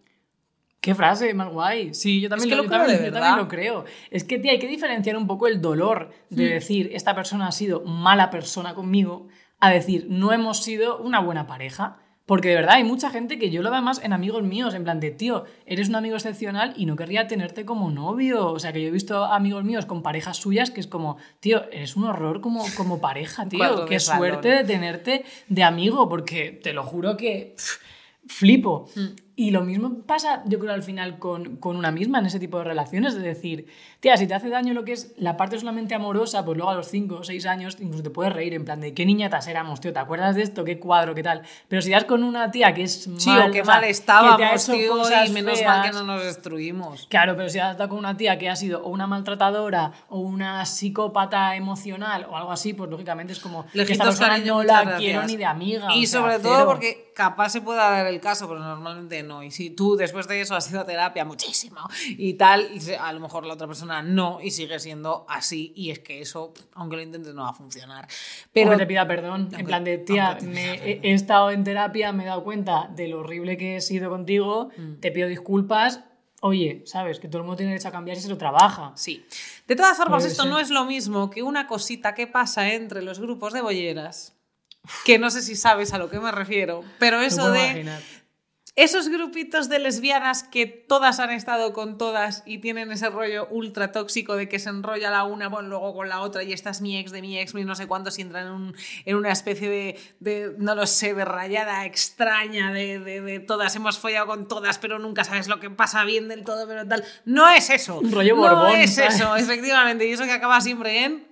Qué 0.82 0.94
frase 0.96 1.34
más 1.34 1.50
guay. 1.50 1.94
Sí, 1.94 2.20
yo 2.20 2.28
también, 2.28 2.50
Es 2.50 2.52
que 2.52 2.56
lo, 2.58 2.64
lo 2.64 2.70
yo 2.70 2.78
también- 2.78 2.98
creo 2.98 3.08
yo 3.10 3.14
también 3.14 3.38
lo 3.38 3.48
creo. 3.48 3.86
Es 4.12 4.26
que, 4.26 4.38
tía, 4.38 4.52
hay 4.52 4.60
que 4.60 4.68
diferenciar 4.68 5.16
un 5.16 5.28
poco 5.28 5.48
el 5.48 5.62
dolor 5.62 6.12
de 6.30 6.46
Hmm. 6.46 6.50
decir, 6.50 6.90
esta 6.94 7.16
persona 7.16 7.48
ha 7.48 7.52
sido 7.54 7.82
mala 7.86 8.30
persona 8.30 8.76
conmigo, 8.76 9.28
a 9.62 9.70
decir, 9.72 10.08
no 10.10 10.34
hemos 10.34 10.62
sido 10.62 10.98
una 10.98 11.22
buena 11.22 11.48
pareja. 11.48 12.00
Porque 12.26 12.50
de 12.50 12.56
verdad 12.56 12.76
hay 12.76 12.86
mucha 12.86 13.10
gente 13.10 13.38
que 13.38 13.50
yo 13.50 13.62
lo 13.62 13.70
veo 13.70 13.82
más 13.82 14.02
en 14.02 14.14
amigos 14.14 14.44
míos, 14.44 14.74
en 14.74 14.84
plan 14.86 15.02
de, 15.02 15.12
tío, 15.12 15.44
eres 15.66 15.90
un 15.90 15.96
amigo 15.96 16.16
excepcional 16.16 16.74
y 16.78 16.86
no 16.86 16.96
querría 16.96 17.28
tenerte 17.28 17.66
como 17.66 17.92
novio. 17.92 18.48
O 18.50 18.60
sea, 18.60 18.72
que 18.72 18.82
yo 18.82 18.88
he 18.88 18.92
visto 18.92 19.26
amigos 19.26 19.66
míos 19.66 19.86
con 19.86 20.02
parejas 20.04 20.38
suyas 20.38 20.72
que 20.72 20.80
es 20.80 20.88
como, 20.88 21.18
tío, 21.42 21.70
eres 21.72 21.98
un 21.98 22.06
horror 22.06 22.40
como, 22.40 22.66
como 22.78 23.02
pareja, 23.02 23.46
tío. 23.50 23.86
Qué 23.86 24.00
suerte 24.00 24.48
de 24.50 24.64
tenerte 24.64 25.26
de 25.50 25.64
amigo, 25.64 26.08
porque 26.08 26.52
te 26.64 26.72
lo 26.72 26.84
juro 26.84 27.18
que 27.18 27.56
pff, 27.58 27.78
flipo. 28.28 28.90
Y 29.36 29.50
lo 29.50 29.62
mismo 29.64 30.04
pasa, 30.06 30.44
yo 30.46 30.60
creo, 30.60 30.74
al 30.74 30.84
final 30.84 31.18
con, 31.18 31.56
con 31.58 31.76
una 31.76 31.90
misma 31.90 32.20
en 32.20 32.28
ese 32.28 32.40
tipo 32.40 32.60
de 32.60 32.66
relaciones, 32.66 33.16
de 33.16 33.22
decir, 33.22 33.66
tía, 34.00 34.16
si 34.16 34.28
te 34.28 34.36
hace 34.36 34.48
daño 34.50 34.76
lo 34.76 34.86
que 34.86 34.92
es 34.92 35.14
la 35.18 35.38
parte 35.38 35.58
solamente 35.58 35.96
amorosa, 35.96 36.46
pues 36.46 36.56
luego 36.56 36.70
a 36.72 36.76
los 36.76 36.88
5 36.88 37.16
o 37.16 37.24
6 37.24 37.46
años 37.48 37.78
incluso 37.80 38.04
te 38.04 38.12
puedes 38.12 38.32
reír 38.32 38.54
en 38.54 38.64
plan 38.64 38.80
de 38.80 38.94
qué 38.94 39.08
niñatas 39.08 39.48
éramos, 39.48 39.82
tío, 39.82 39.92
¿te 39.92 39.98
acuerdas 39.98 40.36
de 40.36 40.44
esto? 40.44 40.64
¿Qué 40.64 40.78
cuadro? 40.78 41.16
¿Qué 41.16 41.24
tal? 41.24 41.42
Pero 41.68 41.82
si 41.82 41.90
das 41.90 42.04
con 42.04 42.24
una 42.24 42.52
tía 42.52 42.76
que 42.76 42.84
es 42.84 43.10
Sí, 43.18 43.30
mal, 43.30 43.50
o 43.50 43.52
qué 43.52 43.62
o 43.62 43.66
sea, 43.66 43.74
mal 43.74 43.82
que 43.82 43.86
te 43.86 43.88
ha 43.88 43.90
estábamos, 43.90 44.70
hecho 44.70 44.74
tío, 44.74 45.26
y 45.26 45.30
menos 45.32 45.64
mal 45.64 45.90
que 45.90 45.92
no 45.98 46.04
nos 46.04 46.24
destruimos. 46.24 47.08
Claro, 47.10 47.36
pero 47.36 47.50
si 47.50 47.58
has 47.58 47.72
estado 47.72 47.90
con 47.90 47.98
una 47.98 48.16
tía 48.16 48.38
que 48.38 48.50
ha 48.52 48.56
sido 48.56 48.84
o 48.84 48.90
una 48.90 49.08
maltratadora 49.08 49.94
o 50.10 50.20
una 50.20 50.64
psicópata 50.68 51.56
emocional 51.56 52.28
o 52.30 52.38
algo 52.38 52.52
así, 52.52 52.74
pues 52.74 52.88
lógicamente 52.90 53.34
es 53.34 53.40
como 53.40 53.64
que 53.64 53.70
esta 53.70 53.78
Lejitos, 53.80 54.06
persona 54.06 54.30
cariño, 54.30 54.54
no 54.58 54.64
la 54.64 54.98
quiero 54.98 55.20
gracias. 55.22 55.26
ni 55.28 55.38
de 55.38 55.46
amiga. 55.46 55.96
Y 55.96 56.06
sea, 56.06 56.22
sobre 56.22 56.38
todo 56.38 56.68
porque 56.68 57.12
capaz 57.16 57.50
se 57.50 57.62
pueda 57.62 57.90
dar 57.90 58.06
el 58.06 58.20
caso, 58.20 58.48
pero 58.48 58.60
normalmente 58.60 59.23
no. 59.24 59.42
Y 59.44 59.52
si 59.52 59.70
tú 59.72 59.96
después 59.96 60.28
de 60.28 60.42
eso 60.42 60.56
has 60.56 60.70
ido 60.70 60.82
a 60.82 60.86
terapia 60.86 61.26
muchísimo 61.26 61.80
y 62.10 62.34
tal, 62.36 62.70
y 62.74 62.94
a 62.94 63.12
lo 63.14 63.20
mejor 63.20 63.46
la 63.46 63.54
otra 63.56 63.66
persona 63.68 64.02
no 64.04 64.40
y 64.42 64.52
sigue 64.52 64.80
siendo 64.80 65.26
así. 65.30 65.74
Y 65.76 65.90
es 65.92 66.00
que 66.00 66.22
eso, 66.22 66.54
aunque 66.74 66.98
lo 66.98 67.02
intentes, 67.02 67.34
no 67.34 67.44
va 67.44 67.50
a 67.50 67.54
funcionar. 67.54 68.08
Pero 68.52 68.68
Pero 68.68 68.72
que 68.72 68.78
te 68.78 68.88
pida 68.88 69.08
perdón, 69.08 69.42
en 69.42 69.56
Aunque- 69.56 69.64
plan 69.64 69.84
de, 69.84 69.98
tía, 69.98 70.28
aunque 70.32 70.46
me, 70.46 70.74
he, 70.76 71.00
he 71.04 71.14
estado 71.14 71.50
en 71.52 71.64
terapia, 71.64 72.12
me 72.12 72.24
he 72.24 72.28
dado 72.28 72.44
cuenta 72.44 72.90
de 72.96 73.08
lo 73.08 73.20
horrible 73.22 73.58
que 73.58 73.78
he 73.78 73.82
sido 73.82 74.10
contigo, 74.10 74.70
Mm. 74.78 75.00
te 75.00 75.12
pido 75.12 75.28
disculpas. 75.28 76.02
Oye, 76.46 76.82
sabes 76.86 77.20
que 77.22 77.30
todo 77.30 77.38
el 77.38 77.44
mundo 77.46 77.56
tiene 77.56 77.72
derecho 77.72 77.88
a 77.88 77.92
cambiar 77.92 78.18
si 78.18 78.24
se 78.24 78.30
lo 78.30 78.38
trabaja. 78.38 78.92
Sí. 78.96 79.26
De 79.66 79.78
todas 79.78 79.96
formas, 79.96 80.24
Puede 80.24 80.32
esto 80.32 80.44
ser. 80.44 80.52
no 80.52 80.60
es 80.60 80.70
lo 80.72 80.84
mismo 80.84 81.30
que 81.30 81.42
una 81.42 81.68
cosita 81.68 82.14
que 82.14 82.28
pasa 82.28 82.74
entre 82.74 83.02
los 83.02 83.20
grupos 83.22 83.54
de 83.54 83.62
bolleras. 83.62 84.36
Que 85.06 85.18
no 85.18 85.30
sé 85.32 85.42
si 85.42 85.56
sabes 85.56 85.94
a 85.94 85.98
lo 85.98 86.10
que 86.10 86.20
me 86.20 86.30
refiero, 86.34 86.84
pero 87.00 87.22
eso 87.22 87.50
de 87.52 87.64
imaginar. 87.64 88.02
Esos 88.76 89.10
grupitos 89.10 89.70
de 89.70 89.78
lesbianas 89.78 90.42
que 90.42 90.66
todas 90.66 91.20
han 91.20 91.30
estado 91.30 91.74
con 91.74 92.00
todas 92.00 92.42
y 92.48 92.58
tienen 92.58 92.92
ese 92.92 93.10
rollo 93.12 93.48
ultra 93.52 93.92
tóxico 93.92 94.36
de 94.36 94.50
que 94.50 94.58
se 94.58 94.70
enrolla 94.70 95.12
la 95.12 95.26
una 95.26 95.48
bueno, 95.48 95.70
luego 95.70 95.94
con 95.94 96.10
la 96.10 96.22
otra 96.22 96.42
y 96.42 96.54
esta 96.54 96.72
es 96.72 96.82
mi 96.82 96.98
ex 96.98 97.12
de 97.12 97.22
mi 97.22 97.38
ex, 97.38 97.54
mi 97.54 97.64
no 97.66 97.76
sé 97.76 97.86
cuántos 97.86 98.18
y 98.18 98.24
entran 98.24 98.48
en, 98.48 98.54
un- 98.54 98.76
en 99.06 99.16
una 99.16 99.32
especie 99.32 99.70
de, 99.70 100.00
de, 100.20 100.56
no 100.58 100.74
lo 100.74 100.88
sé, 100.88 101.14
de 101.14 101.24
rayada 101.24 101.86
extraña 101.86 102.72
de, 102.74 102.98
de, 102.98 103.22
de 103.22 103.40
todas 103.40 103.76
hemos 103.76 104.00
follado 104.00 104.26
con 104.26 104.48
todas 104.48 104.80
pero 104.80 104.98
nunca 104.98 105.24
sabes 105.24 105.48
lo 105.48 105.60
que 105.60 105.70
pasa 105.70 106.04
bien 106.04 106.28
del 106.28 106.44
todo 106.44 106.68
pero 106.68 106.88
tal. 106.88 107.04
No 107.26 107.48
es 107.50 107.70
eso. 107.70 108.00
Un 108.00 108.12
rollo 108.12 108.36
no 108.36 108.42
Borbón, 108.42 108.76
es 108.80 108.96
¿sabes? 108.96 109.16
eso, 109.16 109.36
efectivamente. 109.36 110.08
Y 110.08 110.14
eso 110.14 110.24
que 110.24 110.32
acaba 110.32 110.60
siempre 110.62 111.04
en 111.06 111.28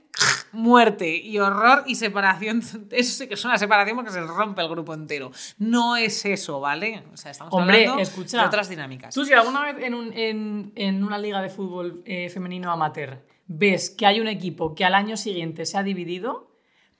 muerte 0.51 1.15
y 1.17 1.39
horror 1.39 1.83
y 1.87 1.95
separación. 1.95 2.59
Eso 2.91 3.17
sí 3.17 3.27
que 3.27 3.35
es 3.35 3.45
una 3.45 3.57
separación 3.57 3.95
porque 3.97 4.11
se 4.11 4.21
rompe 4.21 4.61
el 4.61 4.69
grupo 4.69 4.93
entero. 4.93 5.31
No 5.57 5.95
es 5.95 6.25
eso, 6.25 6.59
¿vale? 6.59 7.03
O 7.13 7.17
sea, 7.17 7.31
estamos 7.31 7.53
Hombre, 7.53 7.81
hablando 7.83 8.01
escucha. 8.01 8.41
de 8.41 8.47
otras 8.47 8.69
dinámicas. 8.69 9.13
Tú 9.13 9.25
si 9.25 9.33
alguna 9.33 9.63
vez 9.71 9.83
en, 9.83 9.93
un- 9.93 10.13
en- 10.13 10.71
en 10.75 11.03
una 11.03 11.17
liga 11.17 11.41
de 11.41 11.49
fútbol 11.49 12.01
eh, 12.05 12.29
femenino 12.29 12.71
amateur 12.71 13.25
ves 13.47 13.89
que 13.89 14.05
hay 14.05 14.19
un 14.21 14.27
equipo 14.27 14.75
que 14.75 14.85
al 14.85 14.93
año 14.95 15.17
siguiente 15.17 15.65
se 15.65 15.77
ha 15.77 15.83
dividido, 15.83 16.50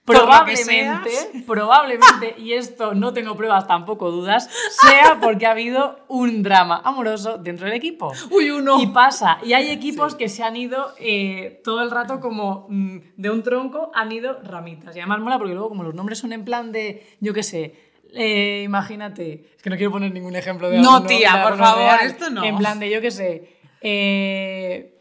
probablemente, 0.06 1.44
probablemente, 1.46 2.36
y 2.38 2.54
esto 2.54 2.94
no 2.94 3.14
tengo 3.14 3.36
pruebas 3.36 3.68
tampoco 3.68 4.12
dudas, 4.12 4.50
sea 4.82 5.20
porque 5.22 5.46
ha 5.46 5.52
habido 5.52 6.00
un 6.08 6.44
drama 6.44 6.82
amoroso 6.84 7.38
dentro 7.38 7.66
del 7.68 7.76
equipo. 7.76 8.12
Uy, 8.30 8.50
uno. 8.52 8.82
Y 8.82 8.88
pasa, 8.88 9.38
y 9.44 9.54
hay 9.54 9.70
equipos 9.70 10.16
que 10.16 10.30
se 10.30 10.44
han 10.44 10.56
ido 10.56 10.94
eh, 11.00 11.62
todo 11.64 11.82
el 11.84 11.92
rato 11.92 12.20
como 12.20 12.66
mm, 12.70 12.98
de 13.18 13.30
un 13.30 13.44
tronco, 13.44 13.92
han 13.94 14.12
ido 14.12 14.40
ramitas. 14.44 14.96
Y 14.96 15.00
además 15.00 15.20
mola 15.20 15.38
porque 15.38 15.54
luego 15.54 15.70
como 15.70 15.84
los 15.84 15.94
nombres 15.94 16.20
son 16.20 16.34
en 16.34 16.44
plan 16.46 16.72
de, 16.72 17.06
yo 17.20 17.34
qué 17.34 17.44
sé, 17.44 17.76
eh, 18.14 18.64
imagínate, 18.66 19.52
es 19.56 19.62
que 19.64 19.70
no 19.70 19.78
quiero 19.78 19.92
poner 19.92 20.12
ningún 20.12 20.36
ejemplo 20.36 20.70
de 20.70 20.80
No, 20.80 20.96
alguno- 20.98 21.08
tía, 21.08 21.38
de 21.38 21.44
por 21.44 21.58
favor, 21.58 21.84
real. 21.84 22.06
esto 22.06 22.30
no. 22.30 22.44
En 22.44 22.58
plan 22.58 22.80
de, 22.80 22.90
yo 22.90 23.00
qué 23.02 23.12
sé, 23.12 23.58
eh, 23.82 25.00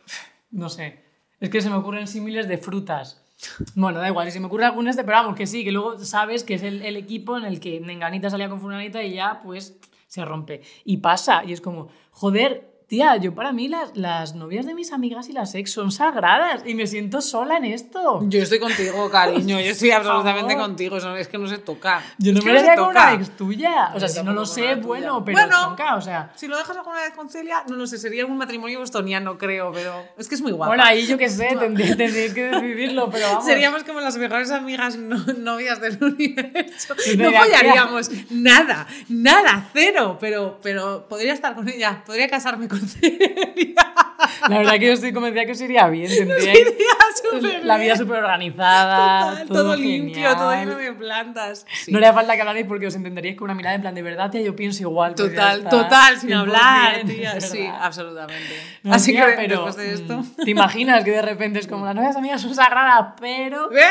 no 0.52 0.68
sé, 0.68 1.00
es 1.40 1.50
que 1.50 1.60
se 1.60 1.70
me 1.70 1.76
ocurren 1.76 2.06
símiles 2.06 2.46
de 2.48 2.58
frutas. 2.58 3.19
Bueno, 3.74 4.00
da 4.00 4.08
igual, 4.08 4.26
si 4.26 4.32
se 4.32 4.40
me 4.40 4.46
ocurre 4.46 4.64
algún 4.64 4.88
este, 4.88 5.04
pero 5.04 5.18
vamos, 5.18 5.36
que 5.36 5.46
sí, 5.46 5.64
que 5.64 5.72
luego 5.72 5.98
sabes 5.98 6.44
que 6.44 6.54
es 6.54 6.62
el, 6.62 6.82
el 6.82 6.96
equipo 6.96 7.36
en 7.36 7.44
el 7.44 7.60
que 7.60 7.80
Menganita 7.80 8.30
salía 8.30 8.48
con 8.48 8.60
Fulanita 8.60 9.02
y 9.02 9.14
ya, 9.14 9.40
pues, 9.42 9.78
se 10.06 10.24
rompe. 10.24 10.62
Y 10.84 10.98
pasa, 10.98 11.44
y 11.44 11.52
es 11.52 11.60
como, 11.60 11.88
joder, 12.10 12.69
tía, 12.90 13.16
yo 13.18 13.32
para 13.36 13.52
mí 13.52 13.68
las, 13.68 13.96
las 13.96 14.34
novias 14.34 14.66
de 14.66 14.74
mis 14.74 14.92
amigas 14.92 15.28
y 15.28 15.32
las 15.32 15.54
ex 15.54 15.72
son 15.72 15.92
sagradas 15.92 16.62
y 16.66 16.74
me 16.74 16.88
siento 16.88 17.20
sola 17.20 17.56
en 17.56 17.66
esto. 17.66 18.18
Yo 18.24 18.42
estoy 18.42 18.58
contigo, 18.58 19.08
cariño. 19.08 19.60
Yo 19.60 19.70
estoy 19.70 19.90
absolutamente 19.92 20.56
contigo. 20.56 20.96
es 20.96 21.28
que 21.28 21.38
no 21.38 21.46
se 21.46 21.58
toca. 21.58 22.02
Yo 22.18 22.32
no 22.32 22.40
Es 22.40 22.44
me 22.44 22.58
haría 22.58 22.74
con 22.74 22.88
una 22.88 23.14
ex 23.14 23.30
tuya. 23.36 23.92
O 23.94 24.00
sea, 24.00 24.08
si 24.08 24.22
no 24.24 24.32
lo 24.32 24.44
sé, 24.44 24.74
bueno, 24.74 25.24
pero 25.24 25.38
Bueno. 25.38 25.56
tronca, 25.76 25.94
o 25.94 26.00
sea... 26.00 26.32
Si 26.34 26.48
lo 26.48 26.56
dejas 26.58 26.76
alguna 26.76 27.00
vez 27.00 27.12
con 27.14 27.30
Celia, 27.30 27.62
no 27.68 27.76
lo 27.76 27.86
sé, 27.86 27.96
sería 27.96 28.26
un 28.26 28.36
matrimonio 28.36 28.80
bostoniano, 28.80 29.38
creo, 29.38 29.70
pero 29.72 29.94
es 30.18 30.26
que 30.28 30.34
es 30.34 30.42
muy 30.42 30.50
guapa. 30.50 30.70
Bueno, 30.70 30.82
ahí 30.84 31.06
yo 31.06 31.16
qué 31.16 31.28
sé, 31.28 31.54
tendría- 31.56 31.96
tendréis 31.96 32.34
que 32.34 32.42
decidirlo, 32.48 33.08
pero 33.08 33.24
vamos. 33.28 33.44
Seríamos 33.44 33.84
como 33.84 34.00
las 34.00 34.16
mejores 34.16 34.50
amigas 34.50 34.96
no- 34.96 35.16
novias 35.38 35.80
del 35.80 35.96
universo. 36.02 36.96
No 37.16 37.30
follaríamos 37.30 38.10
nada, 38.30 38.88
nada, 39.08 39.68
cero. 39.72 40.18
Pero, 40.20 40.58
pero 40.60 41.06
podría 41.08 41.32
estar 41.34 41.54
con 41.54 41.68
ella, 41.68 42.02
podría 42.04 42.28
casarme 42.28 42.66
con 42.66 42.79
Celia. 42.86 44.09
La 44.48 44.58
verdad 44.58 44.72
que 44.74 44.86
yo 44.86 44.92
estoy 44.92 45.12
convencida 45.12 45.46
que 45.46 45.52
os 45.52 45.60
iría 45.60 45.88
bien. 45.88 46.08
Tendríais 46.08 46.58
Sería 46.58 47.40
súper 47.40 47.64
la 47.64 47.78
vida 47.78 47.96
súper 47.96 48.16
organizada. 48.18 49.30
Total, 49.30 49.48
todo, 49.48 49.62
todo, 49.64 49.76
limpio, 49.76 50.36
todo 50.36 50.52
lleno 50.52 50.76
de 50.76 50.92
plantas. 50.92 51.66
Sí. 51.84 51.92
No 51.92 51.98
le 52.00 52.06
haría 52.06 52.14
falta 52.14 52.34
que 52.34 52.40
hablarais 52.40 52.66
porque 52.66 52.86
os 52.86 52.94
entenderíais 52.94 53.36
con 53.36 53.46
una 53.46 53.54
mirada 53.54 53.74
en 53.76 53.80
plan 53.82 53.94
de 53.94 54.02
verdad, 54.02 54.30
tía, 54.30 54.40
yo 54.42 54.54
pienso 54.56 54.82
igual. 54.82 55.14
pues 55.16 55.30
Total, 55.30 55.68
total, 55.68 56.18
sin 56.18 56.30
100%, 56.30 56.38
hablar, 56.40 57.02
tía. 57.06 57.40
Sí, 57.40 57.58
verdad. 57.62 57.78
absolutamente. 57.82 58.54
No, 58.82 58.94
Así 58.94 59.12
tía, 59.12 59.26
que 59.26 59.32
pero, 59.36 59.64
después 59.64 59.76
de 59.76 59.94
esto. 59.94 60.18
mm, 60.18 60.44
¿Te 60.44 60.50
imaginas 60.50 61.04
que 61.04 61.10
de 61.12 61.22
repente 61.22 61.58
es 61.58 61.66
como 61.66 61.84
las 61.86 61.94
novias 61.94 62.16
amigas 62.16 62.40
son 62.42 62.54
sagradas, 62.54 63.14
pero. 63.20 63.68
Bueno. 63.70 63.86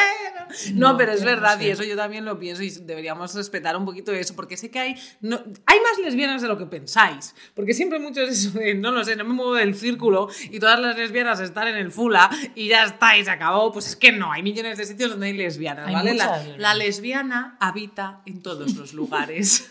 No, 0.73 0.91
No, 0.93 0.97
pero 0.97 1.11
es 1.11 1.19
pero 1.19 1.35
no 1.35 1.41
verdad, 1.41 1.57
sé. 1.59 1.65
y 1.65 1.69
eso 1.69 1.83
yo 1.83 1.95
también 1.95 2.25
lo 2.25 2.39
pienso 2.39 2.63
y 2.63 2.69
deberíamos 2.71 3.35
respetar 3.35 3.77
un 3.77 3.85
poquito 3.85 4.11
eso, 4.11 4.35
porque 4.35 4.57
sé 4.57 4.71
que 4.71 4.79
hay, 4.79 4.95
no, 5.21 5.37
hay 5.65 5.79
más 5.79 5.97
lesbianas 6.03 6.41
de 6.41 6.47
lo 6.47 6.57
que 6.57 6.65
pensáis, 6.65 7.35
porque 7.53 7.73
siempre 7.75 7.99
muchos 7.99 8.27
eso 8.29 8.57
de, 8.57 8.73
no 8.73 8.91
lo 8.91 9.03
sé, 9.03 9.15
no 9.15 9.23
me 9.25 9.33
muevo 9.33 9.53
del 9.53 9.75
círculo 9.75 10.18
y 10.49 10.59
todas 10.59 10.79
las 10.79 10.97
lesbianas 10.97 11.39
están 11.39 11.67
en 11.67 11.75
el 11.75 11.91
fula 11.91 12.29
y 12.55 12.67
ya 12.67 12.83
está 12.83 13.17
y 13.17 13.23
se 13.23 13.31
acabó, 13.31 13.71
pues 13.71 13.87
es 13.87 13.95
que 13.95 14.11
no, 14.11 14.31
hay 14.31 14.43
millones 14.43 14.77
de 14.77 14.85
sitios 14.85 15.11
donde 15.11 15.27
hay 15.27 15.33
lesbianas, 15.33 15.87
Hay 15.87 15.93
¿vale? 15.93 16.13
La, 16.15 16.43
la 16.57 16.73
lesbiana 16.73 17.57
habita 17.59 18.21
en 18.25 18.41
todos 18.41 18.75
los 18.75 18.93
lugares. 18.93 19.69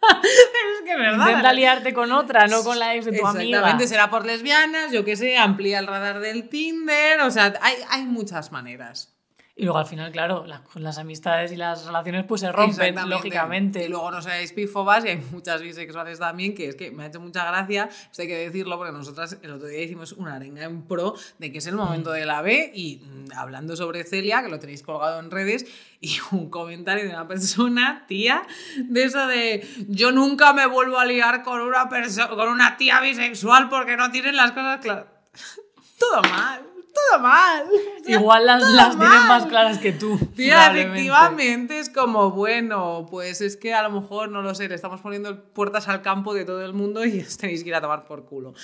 es 0.22 0.84
que 0.84 0.92
es 0.92 0.98
verdad. 0.98 1.26
Intenta 1.26 1.52
liarte 1.52 1.92
con 1.92 2.12
otra, 2.12 2.46
no 2.46 2.62
con 2.62 2.78
la 2.78 2.94
ex 2.94 3.06
de 3.06 3.18
tu 3.18 3.26
amiga. 3.26 3.58
Exactamente, 3.58 3.88
será 3.88 4.10
por 4.10 4.24
lesbianas, 4.24 4.92
yo 4.92 5.04
qué 5.04 5.16
sé, 5.16 5.36
amplía 5.36 5.78
el 5.78 5.86
radar 5.86 6.20
del 6.20 6.48
Tinder, 6.48 7.20
o 7.20 7.30
sea, 7.30 7.54
hay, 7.60 7.76
hay 7.90 8.04
muchas 8.04 8.52
maneras. 8.52 9.17
Y 9.60 9.64
luego 9.64 9.78
al 9.78 9.86
final, 9.86 10.12
claro, 10.12 10.46
la- 10.46 10.62
con 10.62 10.84
las 10.84 10.98
amistades 10.98 11.50
y 11.50 11.56
las 11.56 11.84
relaciones 11.84 12.24
pues 12.26 12.42
se 12.42 12.52
rompen, 12.52 12.94
lógicamente. 13.10 13.84
Y 13.84 13.88
luego 13.88 14.08
no 14.12 14.22
seáis 14.22 14.54
bifobas 14.54 15.04
y 15.04 15.08
hay 15.08 15.16
muchas 15.32 15.60
bisexuales 15.62 16.20
también, 16.20 16.54
que 16.54 16.68
es 16.68 16.76
que 16.76 16.92
me 16.92 17.02
ha 17.02 17.06
hecho 17.08 17.18
mucha 17.18 17.44
gracia, 17.44 17.88
esto 18.08 18.22
hay 18.22 18.28
que 18.28 18.36
decirlo, 18.38 18.76
porque 18.76 18.92
nosotras 18.92 19.36
el 19.42 19.50
otro 19.50 19.66
día 19.66 19.82
hicimos 19.82 20.12
una 20.12 20.36
arenga 20.36 20.62
en 20.62 20.82
pro 20.82 21.14
de 21.38 21.50
que 21.50 21.58
es 21.58 21.66
el 21.66 21.74
momento 21.74 22.12
de 22.12 22.24
la 22.24 22.40
B 22.40 22.70
y 22.72 22.98
mm, 23.04 23.32
hablando 23.36 23.74
sobre 23.74 24.04
Celia, 24.04 24.44
que 24.44 24.48
lo 24.48 24.60
tenéis 24.60 24.84
colgado 24.84 25.18
en 25.18 25.28
redes, 25.28 25.66
y 26.00 26.16
un 26.30 26.48
comentario 26.50 27.02
de 27.02 27.10
una 27.10 27.26
persona, 27.26 28.04
tía, 28.06 28.44
de 28.84 29.02
eso 29.02 29.26
de 29.26 29.66
yo 29.88 30.12
nunca 30.12 30.52
me 30.52 30.66
vuelvo 30.66 31.00
a 31.00 31.04
liar 31.04 31.42
con 31.42 31.60
una 31.62 31.88
con 31.88 32.48
una 32.48 32.76
tía 32.76 33.00
bisexual 33.00 33.68
porque 33.68 33.96
no 33.96 34.12
tienen 34.12 34.36
las 34.36 34.52
cosas 34.52 34.78
claras. 34.80 35.06
Todo 35.98 36.22
mal, 36.22 36.62
todo 37.10 37.20
mal. 37.20 37.64
O 38.00 38.04
sea, 38.04 38.20
Igual 38.20 38.46
las, 38.46 38.62
las 38.62 38.90
tienen 38.98 39.18
mal. 39.18 39.28
más 39.28 39.46
claras 39.46 39.78
que 39.78 39.92
tú. 39.92 40.18
Tía, 40.34 40.66
efectivamente 40.72 41.78
es 41.78 41.90
como, 41.90 42.30
bueno, 42.30 43.06
pues 43.10 43.40
es 43.40 43.56
que 43.56 43.74
a 43.74 43.82
lo 43.82 44.00
mejor, 44.00 44.30
no 44.30 44.40
lo 44.40 44.54
sé, 44.54 44.68
le 44.68 44.74
estamos 44.74 45.00
poniendo 45.00 45.44
puertas 45.52 45.88
al 45.88 46.00
campo 46.00 46.32
de 46.32 46.44
todo 46.44 46.64
el 46.64 46.72
mundo 46.72 47.04
y 47.04 47.20
os 47.20 47.36
tenéis 47.36 47.62
que 47.62 47.68
ir 47.68 47.74
a 47.74 47.80
tomar 47.80 48.06
por 48.06 48.24
culo. 48.24 48.54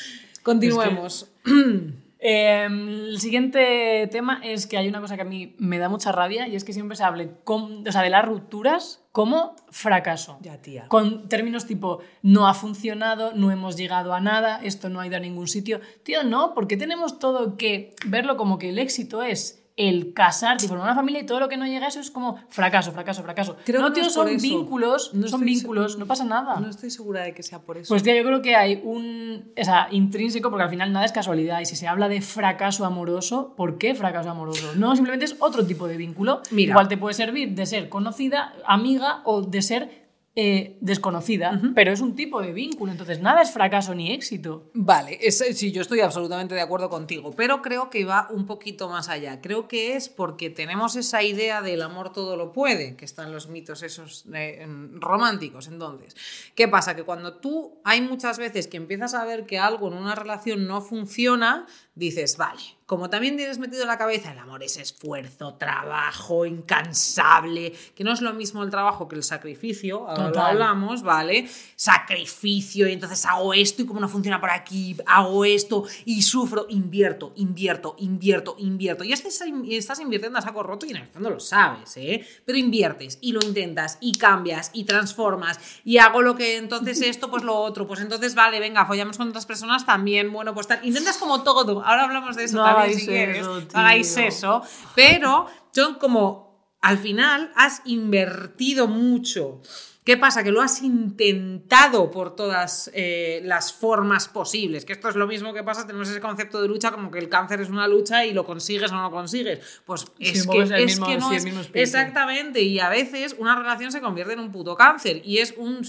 Continuemos. 0.42 1.31
Eh, 2.26 2.64
el 2.64 3.20
siguiente 3.20 4.08
tema 4.10 4.40
es 4.42 4.66
que 4.66 4.78
hay 4.78 4.88
una 4.88 5.02
cosa 5.02 5.14
que 5.16 5.20
a 5.22 5.26
mí 5.26 5.54
me 5.58 5.76
da 5.78 5.90
mucha 5.90 6.10
rabia 6.10 6.48
y 6.48 6.56
es 6.56 6.64
que 6.64 6.72
siempre 6.72 6.96
se 6.96 7.04
hable 7.04 7.32
con- 7.44 7.87
o 7.87 7.92
sea, 7.92 8.00
de 8.00 8.08
las 8.08 8.24
rupturas 8.24 9.04
como 9.12 9.54
fracaso. 9.70 10.38
Ya, 10.40 10.56
tía. 10.62 10.88
Con 10.88 11.28
términos 11.28 11.66
tipo, 11.66 11.98
no 12.22 12.48
ha 12.48 12.54
funcionado, 12.54 13.32
no 13.34 13.50
hemos 13.50 13.76
llegado 13.76 14.14
a 14.14 14.20
nada, 14.20 14.58
esto 14.64 14.88
no 14.88 15.00
ha 15.00 15.06
ido 15.06 15.16
a 15.18 15.20
ningún 15.20 15.48
sitio. 15.48 15.80
Tío, 16.02 16.24
no, 16.24 16.54
porque 16.54 16.78
tenemos 16.78 17.18
todo 17.18 17.58
que 17.58 17.94
verlo 18.06 18.38
como 18.38 18.58
que 18.58 18.70
el 18.70 18.78
éxito 18.78 19.22
es 19.22 19.63
el 19.76 20.12
casarte 20.14 20.66
y 20.66 20.68
formar 20.68 20.87
una 20.87 20.94
familia 20.94 21.20
y 21.22 21.26
todo 21.26 21.40
lo 21.40 21.48
que 21.48 21.56
no 21.56 21.66
llega 21.66 21.87
a 21.87 21.88
eso 21.88 21.98
es 21.98 22.10
como 22.12 22.38
fracaso, 22.48 22.92
fracaso, 22.92 23.22
fracaso. 23.24 23.56
Creo 23.64 23.80
no, 23.80 23.92
tío, 23.92 24.04
son 24.08 24.28
eso. 24.28 24.40
vínculos, 24.42 25.12
No 25.14 25.26
son 25.26 25.40
vínculos, 25.44 25.92
segura. 25.92 26.04
no 26.04 26.08
pasa 26.08 26.24
nada. 26.24 26.60
No 26.60 26.68
estoy 26.68 26.90
segura 26.90 27.22
de 27.22 27.34
que 27.34 27.42
sea 27.42 27.60
por 27.60 27.76
eso. 27.78 27.88
Pues 27.88 28.02
tía, 28.04 28.14
yo 28.16 28.22
creo 28.24 28.40
que 28.40 28.54
hay 28.54 28.80
un. 28.84 29.52
O 29.60 29.64
sea, 29.64 29.88
intrínseco, 29.90 30.50
porque 30.50 30.62
al 30.64 30.70
final 30.70 30.92
nada 30.92 31.04
es 31.04 31.12
casualidad. 31.12 31.60
Y 31.60 31.66
si 31.66 31.74
se 31.74 31.88
habla 31.88 32.08
de 32.08 32.20
fracaso 32.20 32.84
amoroso, 32.84 33.54
¿por 33.56 33.78
qué 33.78 33.94
fracaso 33.96 34.30
amoroso? 34.30 34.74
No, 34.76 34.94
simplemente 34.94 35.24
es 35.24 35.37
otro 35.40 35.66
tipo 35.66 35.88
de 35.88 35.96
vínculo. 35.96 36.40
Mira. 36.52 36.70
Igual 36.70 36.87
te 36.88 36.96
puede 36.96 37.14
servir 37.14 37.54
de 37.54 37.66
ser 37.66 37.88
conocida, 37.88 38.54
amiga 38.66 39.22
o 39.24 39.42
de 39.42 39.60
ser 39.60 40.03
eh, 40.37 40.77
desconocida, 40.81 41.61
pero 41.77 41.92
es 41.92 42.01
un 42.01 42.16
tipo 42.16 42.40
de 42.42 42.53
vínculo. 42.53 42.90
Entonces, 42.90 43.20
nada 43.20 43.42
es 43.42 43.53
fracaso 43.53 43.94
ni 43.94 44.11
éxito. 44.12 44.68
Vale, 44.75 45.18
es- 45.23 45.38
sí, 45.57 45.70
yo 45.70 45.81
estoy 45.83 46.01
absolutamente 46.01 46.55
de 46.57 46.61
acuerdo 46.61 46.90
contigo, 46.90 47.33
pero 47.37 47.62
creo 47.62 47.88
que 47.88 48.05
va 48.05 48.27
un 48.31 48.44
poquito 48.44 48.88
más 48.88 49.09
allá. 49.09 49.40
Creo 49.40 49.68
que 49.68 49.94
es 49.94 50.09
porque 50.09 50.51
tenemos 50.51 50.97
esa 50.97 51.23
idea 51.23 51.62
del 51.62 51.83
amor 51.83 52.12
todo 52.12 52.37
lo 52.37 52.53
puede, 52.53 52.97
que 52.97 53.05
están 53.05 53.31
los 53.33 53.49
mitos 53.49 53.83
esos 53.85 54.25
eh, 54.35 54.66
románticos. 54.94 55.68
Entonces, 55.68 56.16
¿qué 56.57 56.66
pasa? 56.66 56.97
Que 56.97 57.05
cuando 57.05 57.35
tú 57.35 57.79
hay 57.85 58.01
muchas 58.01 58.38
veces 58.38 58.66
que 58.66 58.77
empiezas 58.77 59.14
a 59.14 59.25
ver 59.25 59.47
que 59.47 59.59
algo 59.59 59.87
en 59.88 59.94
una 59.94 60.14
relación 60.16 60.66
no 60.66 60.81
funciona, 60.81 61.66
dices, 61.94 62.37
vale, 62.37 62.61
como 62.87 63.09
también 63.09 63.37
tienes 63.37 63.59
metido 63.59 63.83
en 63.83 63.88
la 63.88 63.97
cabeza, 63.97 64.33
el 64.33 64.38
amor 64.38 64.62
es 64.62 64.77
esfuerzo, 64.77 65.55
trabajo, 65.55 66.44
incansable, 66.44 67.73
que 67.94 68.05
no 68.05 68.12
es 68.12 68.20
lo 68.20 68.35
mismo 68.35 68.62
el 68.62 68.68
trabajo 68.68 69.09
que 69.09 69.16
el 69.16 69.23
sacrificio, 69.23 70.07
ahora 70.07 70.29
lo 70.29 70.40
hablamos, 70.42 71.03
¿vale? 71.03 71.49
Sacrificio, 71.77 72.87
y 72.87 72.92
entonces 72.92 73.25
hago 73.25 73.55
esto 73.55 73.83
y 73.83 73.87
como 73.87 74.01
no 74.01 74.09
funciona 74.09 74.38
por 74.38 74.51
aquí, 74.51 74.97
hago 75.07 75.47
esto 75.47 75.85
y 76.05 76.20
sufro, 76.20 76.66
invierto, 76.68 77.33
invierto, 77.37 77.94
invierto, 77.99 78.55
invierto. 78.59 79.03
Y 79.03 79.12
estás, 79.12 79.42
y 79.47 79.77
estás 79.77 80.01
invirtiendo 80.01 80.38
a 80.38 80.42
saco 80.42 80.62
roto 80.62 80.85
y 80.85 80.90
en 80.90 80.97
el 80.97 81.09
fondo 81.09 81.31
lo 81.31 81.40
sabes, 81.40 81.97
¿eh? 81.97 82.27
Pero 82.44 82.59
inviertes 82.59 83.16
y 83.23 83.33
lo 83.33 83.40
intentas 83.42 83.97
y 84.03 84.12
cambias 84.12 84.70
y 84.75 84.85
transformas 84.85 85.59
y 85.87 85.97
hago 85.97 86.20
lo 86.20 86.37
que 86.37 86.59
entonces 86.59 87.01
esto, 87.03 87.31
pues 87.31 87.44
lo 87.44 87.57
otro, 87.57 87.87
pues 87.87 88.01
entonces 88.01 88.35
vale, 88.35 88.61
venga, 88.61 88.85
follamos 88.85 89.16
con 89.16 89.31
otras 89.31 89.47
personas 89.47 89.87
también, 89.87 90.31
bueno, 90.31 90.53
pues 90.53 90.66
tal. 90.66 90.85
Intentas 90.85 91.16
como 91.16 91.42
todo, 91.42 91.83
ahora 91.83 92.05
hablamos 92.05 92.37
de 92.37 92.44
eso 92.44 92.59
No 92.59 92.64
también 92.64 92.73
si 92.82 93.06
quieres, 93.06 93.38
eso, 93.38 93.62
hagáis 93.72 94.16
eso, 94.16 94.62
pero 94.94 95.46
son 95.72 95.94
como, 95.94 96.76
al 96.80 96.98
final 96.98 97.52
has 97.56 97.82
invertido 97.84 98.87
mucho. 98.87 99.60
¿Qué 100.04 100.18
pasa? 100.18 100.42
Que 100.44 100.50
lo 100.52 100.60
has 100.60 100.82
intentado 100.82 102.10
por 102.10 102.36
todas 102.36 102.90
eh, 102.92 103.40
las 103.44 103.72
formas 103.72 104.28
posibles. 104.28 104.84
Que 104.84 104.92
esto 104.92 105.08
es 105.08 105.16
lo 105.16 105.26
mismo 105.26 105.54
que 105.54 105.62
pasa, 105.64 105.86
tenemos 105.86 106.10
ese 106.10 106.20
concepto 106.20 106.60
de 106.60 106.68
lucha 106.68 106.90
como 106.90 107.10
que 107.10 107.18
el 107.18 107.30
cáncer 107.30 107.62
es 107.62 107.70
una 107.70 107.88
lucha 107.88 108.26
y 108.26 108.34
lo 108.34 108.44
consigues 108.44 108.92
o 108.92 108.96
no 108.96 109.04
lo 109.04 109.10
consigues. 109.10 109.80
Pues 109.86 110.02
es 110.18 110.46
que, 110.46 110.60
es 110.62 110.70
mismo- 110.70 111.06
que 111.06 111.16
no 111.16 111.30
sí, 111.30 111.36
es-. 111.36 111.70
Exactamente, 111.72 112.60
y 112.60 112.80
a 112.80 112.90
veces 112.90 113.34
una 113.38 113.56
relación 113.56 113.92
se 113.92 114.02
convierte 114.02 114.34
en 114.34 114.40
un 114.40 114.52
puto 114.52 114.76
cáncer 114.76 115.22
y 115.24 115.38
es 115.38 115.54
un, 115.56 115.80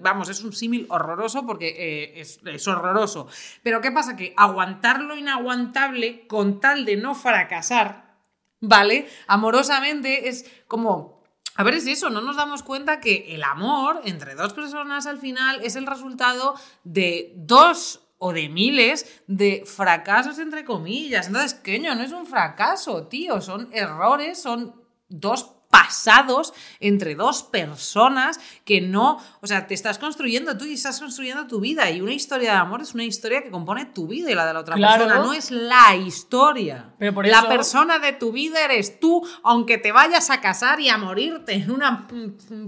vamos, 0.00 0.30
es 0.30 0.42
un 0.42 0.54
símil 0.54 0.86
horroroso 0.88 1.44
porque 1.44 1.74
eh, 1.76 2.20
es, 2.20 2.40
es 2.42 2.66
horroroso. 2.68 3.26
Pero 3.62 3.82
¿qué 3.82 3.90
pasa? 3.92 4.16
Que 4.16 4.32
aguantar 4.36 5.02
lo 5.02 5.14
inaguantable 5.14 6.26
con 6.26 6.58
tal 6.58 6.86
de 6.86 6.96
no 6.96 7.14
fracasar, 7.14 8.16
¿vale? 8.60 9.08
Amorosamente 9.26 10.28
es 10.30 10.46
como... 10.66 11.13
A 11.56 11.62
ver, 11.62 11.74
es 11.74 11.86
eso, 11.86 12.10
no 12.10 12.20
nos 12.20 12.36
damos 12.36 12.62
cuenta 12.62 13.00
que 13.00 13.34
el 13.34 13.44
amor 13.44 14.00
entre 14.04 14.34
dos 14.34 14.52
personas 14.52 15.06
al 15.06 15.18
final 15.18 15.60
es 15.62 15.76
el 15.76 15.86
resultado 15.86 16.54
de 16.82 17.32
dos 17.36 18.00
o 18.18 18.32
de 18.32 18.48
miles 18.48 19.22
de 19.26 19.64
fracasos 19.66 20.38
entre 20.38 20.64
comillas. 20.64 21.28
Entonces, 21.28 21.54
coño, 21.54 21.94
no 21.94 22.02
es 22.02 22.12
un 22.12 22.26
fracaso, 22.26 23.06
tío, 23.06 23.40
son 23.40 23.68
errores, 23.72 24.40
son 24.40 24.74
dos 25.08 25.44
pasados 25.74 26.54
entre 26.78 27.16
dos 27.16 27.42
personas 27.42 28.38
que 28.64 28.80
no, 28.80 29.18
o 29.40 29.46
sea, 29.48 29.66
te 29.66 29.74
estás 29.74 29.98
construyendo 29.98 30.56
tú 30.56 30.66
y 30.66 30.74
estás 30.74 31.00
construyendo 31.00 31.48
tu 31.48 31.58
vida 31.58 31.90
y 31.90 32.00
una 32.00 32.12
historia 32.12 32.52
de 32.52 32.56
amor 32.58 32.80
es 32.82 32.94
una 32.94 33.02
historia 33.02 33.42
que 33.42 33.50
compone 33.50 33.84
tu 33.86 34.06
vida 34.06 34.30
y 34.30 34.34
la 34.36 34.46
de 34.46 34.54
la 34.54 34.60
otra 34.60 34.76
Claro. 34.76 35.04
persona, 35.06 35.24
no 35.24 35.32
es 35.32 35.50
la 35.50 35.96
historia. 35.96 36.92
Pero 36.98 37.12
por 37.12 37.26
la 37.26 37.38
eso- 37.38 37.48
persona 37.48 37.98
de 37.98 38.12
tu 38.12 38.30
vida 38.30 38.64
eres 38.64 39.00
tú, 39.00 39.26
aunque 39.42 39.76
te 39.78 39.90
vayas 39.90 40.30
a 40.30 40.40
casar 40.40 40.78
y 40.78 40.88
a 40.90 40.96
morirte 40.96 41.54
en 41.54 41.70
una 41.72 42.06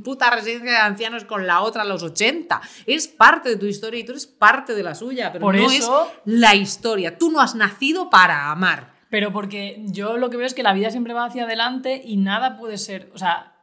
puta 0.03 0.31
residencia 0.31 0.73
de 0.73 0.77
ancianos 0.79 1.25
con 1.25 1.47
la 1.47 1.61
otra 1.61 1.83
a 1.83 1.85
los 1.85 2.03
80. 2.03 2.61
Es 2.87 3.07
parte 3.07 3.51
de 3.51 3.57
tu 3.57 3.67
historia 3.67 4.01
y 4.01 4.05
tú 4.05 4.13
eres 4.13 4.27
parte 4.27 4.75
de 4.75 4.83
la 4.83 4.97
suya, 4.97 5.31
pero 5.33 5.45
Por 5.45 5.55
no 5.55 5.71
eso- 5.71 6.09
es 6.13 6.23
la 6.25 6.57
historia. 6.57 7.17
Tú 7.19 7.31
no 7.31 7.41
has 7.41 7.55
nacido 7.55 8.11
para 8.11 8.51
amar. 8.51 8.96
Pero 9.11 9.33
porque 9.33 9.83
yo 9.87 10.17
lo 10.17 10.31
que 10.31 10.37
veo 10.37 10.47
es 10.47 10.55
que 10.55 10.63
la 10.63 10.73
vida 10.73 10.91
siempre 10.91 11.15
va 11.15 11.25
hacia 11.25 11.45
adelante 11.45 12.03
y 12.05 12.17
nada 12.17 12.57
puede 12.59 12.79
ser, 12.79 13.11
o 13.15 13.19
sea, 13.19 13.55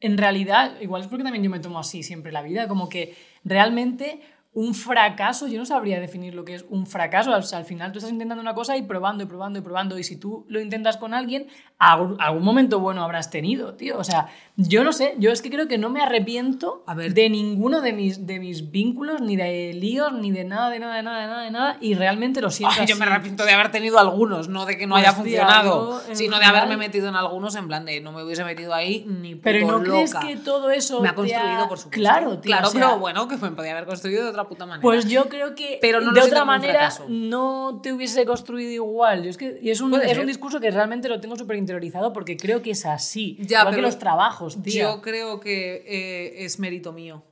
en 0.00 0.18
realidad, 0.18 0.80
igual 0.80 1.02
es 1.02 1.08
porque 1.08 1.24
también 1.24 1.44
yo 1.44 1.50
me 1.50 1.60
tomo 1.60 1.78
así 1.78 2.02
siempre 2.02 2.32
la 2.32 2.42
vida, 2.42 2.68
como 2.68 2.88
que 2.88 3.16
realmente 3.44 4.20
un 4.54 4.74
fracaso, 4.74 5.48
yo 5.48 5.58
no 5.58 5.64
sabría 5.64 5.98
definir 5.98 6.34
lo 6.34 6.44
que 6.44 6.54
es 6.54 6.66
un 6.68 6.86
fracaso, 6.86 7.30
o 7.30 7.40
sea, 7.40 7.58
al 7.58 7.64
final 7.64 7.90
tú 7.90 7.98
estás 7.98 8.12
intentando 8.12 8.42
una 8.42 8.52
cosa 8.52 8.76
y 8.76 8.82
probando 8.82 9.24
y 9.24 9.26
probando 9.26 9.58
y 9.58 9.62
probando 9.62 9.98
y 9.98 10.04
si 10.04 10.16
tú 10.16 10.44
lo 10.46 10.60
intentas 10.60 10.98
con 10.98 11.14
alguien, 11.14 11.46
algún, 11.78 12.20
algún 12.20 12.44
momento 12.44 12.78
bueno 12.78 13.02
habrás 13.02 13.30
tenido, 13.30 13.74
tío, 13.74 13.96
o 13.96 14.04
sea, 14.04 14.26
yo 14.56 14.84
no 14.84 14.92
sé, 14.92 15.14
yo 15.18 15.30
es 15.30 15.40
que 15.40 15.48
creo 15.48 15.68
que 15.68 15.78
no 15.78 15.88
me 15.88 16.02
arrepiento 16.02 16.84
A 16.86 16.94
ver. 16.94 17.14
de 17.14 17.30
ninguno 17.30 17.80
de 17.80 17.94
mis, 17.94 18.26
de 18.26 18.40
mis 18.40 18.70
vínculos, 18.70 19.22
ni 19.22 19.36
de 19.36 19.72
líos, 19.72 20.12
ni 20.12 20.30
de 20.30 20.44
nada, 20.44 20.68
de 20.68 20.80
nada, 20.80 20.96
de 20.96 21.02
nada, 21.02 21.20
de 21.20 21.26
nada, 21.26 21.42
de 21.44 21.50
nada, 21.50 21.76
y 21.80 21.94
realmente 21.94 22.42
lo 22.42 22.50
siento 22.50 22.76
Ay, 22.78 22.86
yo 22.86 22.96
me 22.96 23.06
arrepiento 23.06 23.46
de 23.46 23.52
haber 23.52 23.70
tenido 23.70 23.98
algunos, 23.98 24.48
no 24.48 24.66
de 24.66 24.76
que 24.76 24.86
no 24.86 24.96
haya 24.96 25.12
funcionado, 25.12 26.02
sino 26.12 26.38
de 26.38 26.44
haberme 26.44 26.76
metido 26.76 27.08
en 27.08 27.16
algunos 27.16 27.54
en 27.54 27.68
plan 27.68 27.86
de 27.86 28.02
no 28.02 28.12
me 28.12 28.22
hubiese 28.22 28.44
metido 28.44 28.74
ahí 28.74 29.06
ni 29.08 29.34
puto 29.34 29.44
Pero 29.44 29.66
¿no 29.66 29.82
crees 29.82 30.14
que 30.14 30.36
todo 30.36 30.70
eso 30.70 31.00
me 31.00 31.08
ha 31.08 31.14
construido, 31.14 31.68
por 31.68 31.78
supuesto. 31.78 31.90
Claro, 31.90 32.38
tío, 32.38 32.50
Claro, 32.50 32.68
o 32.68 32.70
sea, 32.70 32.80
pero 32.80 32.98
bueno, 32.98 33.26
que 33.28 33.38
me 33.38 33.50
podía 33.52 33.72
haber 33.72 33.86
construido 33.86 34.24
de 34.24 34.28
otra 34.28 34.41
puta 34.48 34.66
manera. 34.66 34.82
Pues 34.82 35.08
yo 35.08 35.28
creo 35.28 35.54
que 35.54 35.78
Pero 35.80 36.00
no 36.00 36.12
de 36.12 36.20
otra 36.20 36.44
manera 36.44 36.90
no 37.08 37.80
te 37.82 37.92
hubiese 37.92 38.24
construido 38.24 38.70
igual. 38.70 39.22
Yo 39.24 39.30
es 39.30 39.36
que, 39.36 39.58
y 39.62 39.70
es 39.70 39.80
un, 39.80 39.94
es 40.00 40.18
un 40.18 40.26
discurso 40.26 40.60
que 40.60 40.70
realmente 40.70 41.08
lo 41.08 41.20
tengo 41.20 41.36
súper 41.36 41.56
interiorizado 41.56 42.12
porque 42.12 42.36
creo 42.36 42.62
que 42.62 42.72
es 42.72 42.86
así. 42.86 43.36
Ya, 43.40 43.60
igual 43.60 43.74
que 43.74 43.82
los 43.82 43.98
trabajos, 43.98 44.62
tío. 44.62 44.82
yo 44.82 45.02
creo 45.02 45.40
que 45.40 45.84
eh, 45.86 46.44
es 46.44 46.58
mérito 46.58 46.92
mío 46.92 47.22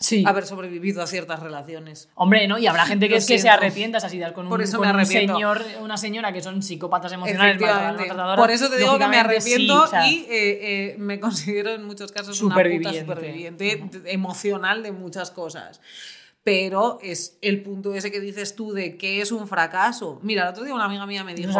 sí. 0.00 0.24
haber 0.26 0.44
sobrevivido 0.46 1.02
a 1.02 1.06
ciertas 1.06 1.40
relaciones. 1.40 2.08
Hombre, 2.14 2.48
¿no? 2.48 2.58
Y 2.58 2.66
habrá 2.66 2.86
gente 2.86 3.08
que 3.08 3.16
es 3.16 3.26
que 3.26 3.38
se 3.38 3.48
arrepienta 3.48 3.98
esas 3.98 4.12
ideas 4.12 4.32
con, 4.32 4.46
un, 4.46 4.50
Por 4.50 4.62
eso 4.62 4.78
con 4.78 4.86
me 4.88 4.92
un 4.92 5.00
arrepiento. 5.00 5.34
señor, 5.34 5.64
una 5.80 5.96
señora 5.96 6.32
que 6.32 6.40
son 6.40 6.62
psicópatas 6.62 7.12
emocionales, 7.12 7.62
Por 8.36 8.50
eso 8.50 8.68
te 8.68 8.78
digo 8.78 8.98
que 8.98 9.06
me 9.06 9.14
sí, 9.14 9.20
arrepiento 9.20 9.82
o 9.82 9.86
sea, 9.86 10.08
y 10.08 10.26
eh, 10.28 10.28
eh, 10.30 10.96
me 10.98 11.20
considero 11.20 11.70
en 11.70 11.84
muchos 11.84 12.10
casos 12.10 12.40
una 12.42 12.56
puta 12.56 12.92
superviviente 12.92 13.84
emocional 14.06 14.82
de 14.82 14.90
muchas 14.90 15.30
cosas. 15.30 15.80
Pero 16.42 16.98
es 17.02 17.38
el 17.42 17.62
punto 17.62 17.94
ese 17.94 18.10
que 18.10 18.20
dices 18.20 18.56
tú 18.56 18.72
de 18.72 18.96
qué 18.96 19.20
es 19.20 19.30
un 19.30 19.46
fracaso. 19.46 20.20
Mira, 20.22 20.44
el 20.44 20.48
otro 20.48 20.64
día 20.64 20.74
una 20.74 20.86
amiga 20.86 21.04
mía 21.06 21.22
me 21.22 21.34
dijo 21.34 21.52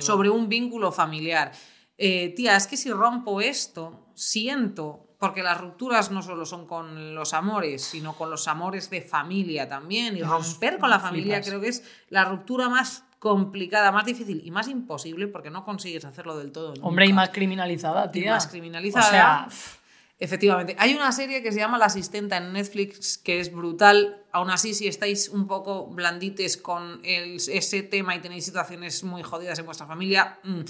sobre 0.00 0.30
un 0.30 0.48
vínculo 0.48 0.90
familiar. 0.90 1.52
Eh, 1.98 2.34
tía, 2.36 2.56
es 2.56 2.66
que 2.66 2.76
si 2.76 2.90
rompo 2.90 3.40
esto, 3.40 4.10
siento, 4.14 5.14
porque 5.18 5.42
las 5.42 5.58
rupturas 5.60 6.10
no 6.10 6.22
solo 6.22 6.44
son 6.44 6.66
con 6.66 7.14
los 7.14 7.32
amores, 7.32 7.82
sino 7.82 8.14
con 8.14 8.30
los 8.30 8.48
amores 8.48 8.90
de 8.90 9.00
familia 9.00 9.68
también. 9.68 10.16
Y 10.16 10.22
romper 10.22 10.78
con 10.78 10.90
la 10.90 11.00
familia 11.00 11.36
flipas. 11.36 11.48
creo 11.48 11.60
que 11.60 11.68
es 11.68 11.84
la 12.10 12.24
ruptura 12.24 12.68
más 12.68 13.04
complicada, 13.18 13.92
más 13.92 14.04
difícil 14.04 14.42
y 14.44 14.50
más 14.50 14.68
imposible 14.68 15.26
porque 15.26 15.50
no 15.50 15.64
consigues 15.64 16.04
hacerlo 16.04 16.36
del 16.36 16.52
todo. 16.52 16.74
nunca. 16.74 16.86
Hombre, 16.86 17.06
y 17.06 17.12
más 17.12 17.30
criminalizada, 17.30 18.06
Y 18.06 18.20
tía. 18.20 18.32
más 18.32 18.46
criminalizada. 18.46 19.46
O 19.46 19.50
sea, 19.50 19.75
Efectivamente. 20.18 20.76
Hay 20.78 20.94
una 20.94 21.12
serie 21.12 21.42
que 21.42 21.52
se 21.52 21.58
llama 21.58 21.78
La 21.78 21.86
Asistenta 21.86 22.38
en 22.38 22.52
Netflix 22.52 23.18
que 23.18 23.40
es 23.40 23.52
brutal. 23.52 24.25
Aún 24.36 24.50
así, 24.50 24.74
si 24.74 24.86
estáis 24.86 25.30
un 25.30 25.46
poco 25.46 25.86
blandites 25.86 26.58
con 26.58 27.00
el- 27.04 27.36
ese 27.36 27.82
tema 27.82 28.14
y 28.14 28.20
tenéis 28.20 28.44
situaciones 28.44 29.02
muy 29.02 29.22
jodidas 29.22 29.58
en 29.58 29.64
vuestra 29.64 29.86
familia, 29.86 30.38
mm, 30.44 30.60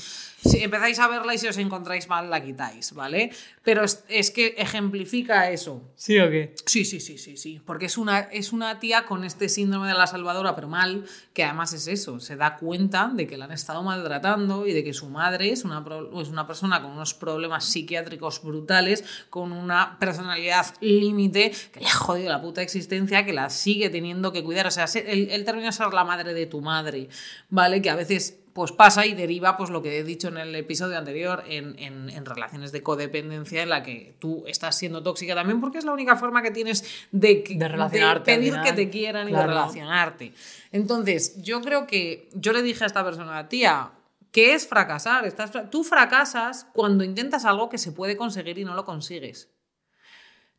si 0.49 0.63
empezáis 0.63 1.01
a 1.01 1.09
verla 1.09 1.35
y 1.35 1.39
si 1.39 1.49
os 1.49 1.57
encontráis 1.59 2.07
mal, 2.09 2.31
la 2.31 2.41
quitáis, 2.45 2.93
¿vale? 2.93 3.33
Pero 3.65 3.83
es, 3.83 4.05
es 4.09 4.31
que 4.31 4.55
ejemplifica 4.57 5.51
eso. 5.51 5.83
¿Sí 5.97 6.17
o 6.21 6.31
qué? 6.31 6.55
Sí, 6.65 6.85
sí, 6.85 7.01
sí, 7.01 7.19
sí, 7.19 7.37
sí. 7.37 7.61
Porque 7.67 7.87
es 7.87 7.99
una, 7.99 8.21
es 8.21 8.53
una 8.53 8.79
tía 8.79 9.05
con 9.05 9.25
este 9.25 9.49
síndrome 9.49 9.89
de 9.89 9.95
la 9.95 10.07
salvadora, 10.07 10.55
pero 10.55 10.69
mal, 10.69 11.05
que 11.35 11.43
además 11.43 11.73
es 11.73 11.89
eso. 11.89 12.21
Se 12.21 12.37
da 12.37 12.57
cuenta 12.59 13.11
de 13.13 13.27
que 13.27 13.37
la 13.37 13.47
han 13.47 13.53
estado 13.53 13.83
maltratando 13.83 14.69
y 14.69 14.73
de 14.75 14.85
que 14.85 14.93
su 14.93 15.09
madre 15.09 15.51
es 15.51 15.65
una, 15.65 15.85
es 16.23 16.29
una 16.29 16.47
persona 16.47 16.81
con 16.83 16.93
unos 16.93 17.15
problemas 17.15 17.65
psiquiátricos 17.65 18.43
brutales, 18.45 19.03
con 19.29 19.51
una 19.51 19.99
personalidad 19.99 20.67
límite, 20.81 21.53
que 21.73 21.81
le 21.81 21.87
ha 21.89 21.95
jodido 21.95 22.29
la 22.29 22.41
puta 22.41 22.63
existencia, 22.63 23.25
que 23.27 23.33
la 23.33 23.51
sigue 23.57 23.91
teniendo 23.91 24.33
que 24.33 24.45
cuidar. 24.45 24.67
O 24.67 24.71
sea, 24.71 24.85
el 24.85 25.45
término 25.45 25.69
es 25.69 25.75
ser 25.75 25.93
la 25.93 26.05
madre 26.05 26.33
de 26.35 26.47
tu 26.47 26.61
madre, 26.61 27.09
¿vale? 27.51 27.83
Que 27.83 27.91
a 27.91 27.97
veces 27.97 28.39
pues 28.53 28.73
pasa 28.73 29.05
y 29.05 29.13
deriva 29.13 29.59
pues 29.59 29.69
lo 29.69 29.83
que 29.83 29.99
he 29.99 30.03
dicho 30.03 30.29
en 30.29 30.39
el 30.39 30.55
episodio 30.55 30.97
anterior 30.97 31.45
en, 31.47 31.79
en- 31.79 32.09
en 32.09 32.25
relaciones 32.25 32.73
de 32.73 32.83
codependencia 32.83 33.63
en 33.63 33.69
la 33.69 33.83
que 33.83 34.15
tú 34.19 34.45
estás 34.47 34.79
siendo 34.79 35.03
tóxica 35.03 35.35
también 35.35 35.61
porque 35.61 35.77
es 35.77 35.85
la 35.85 35.93
única 35.93 36.17
forma 36.17 36.43
que 36.43 36.51
tienes 36.51 36.83
de, 37.13 37.45
De 37.47 37.69
relacionarte 37.69 38.35
pedir 38.35 38.53
final. 38.53 38.65
que 38.65 38.73
te 38.73 38.89
quieran 38.89 39.29
y 39.29 39.33
de 39.33 39.47
relacionarte. 39.47 40.33
Entonces, 40.73 41.43
yo 41.43 41.61
creo 41.61 41.87
que 41.87 42.31
yo 42.33 42.55
le 42.55 42.63
dije 42.63 42.85
a 42.85 42.87
esta 42.87 43.05
persona, 43.05 43.47
tía, 43.51 43.91
¿qué 44.33 44.55
es 44.55 44.67
fracasar? 44.67 45.27
Estás 45.27 45.51
tú 45.71 45.85
fracasas 45.85 46.67
cuando 46.73 47.05
intentas 47.05 47.45
algo 47.45 47.69
que 47.69 47.77
se 47.77 47.93
puede 47.93 48.17
conseguir 48.17 48.57
y 48.59 48.65
no 48.65 48.75
lo 48.75 48.87
consigues. 48.87 49.51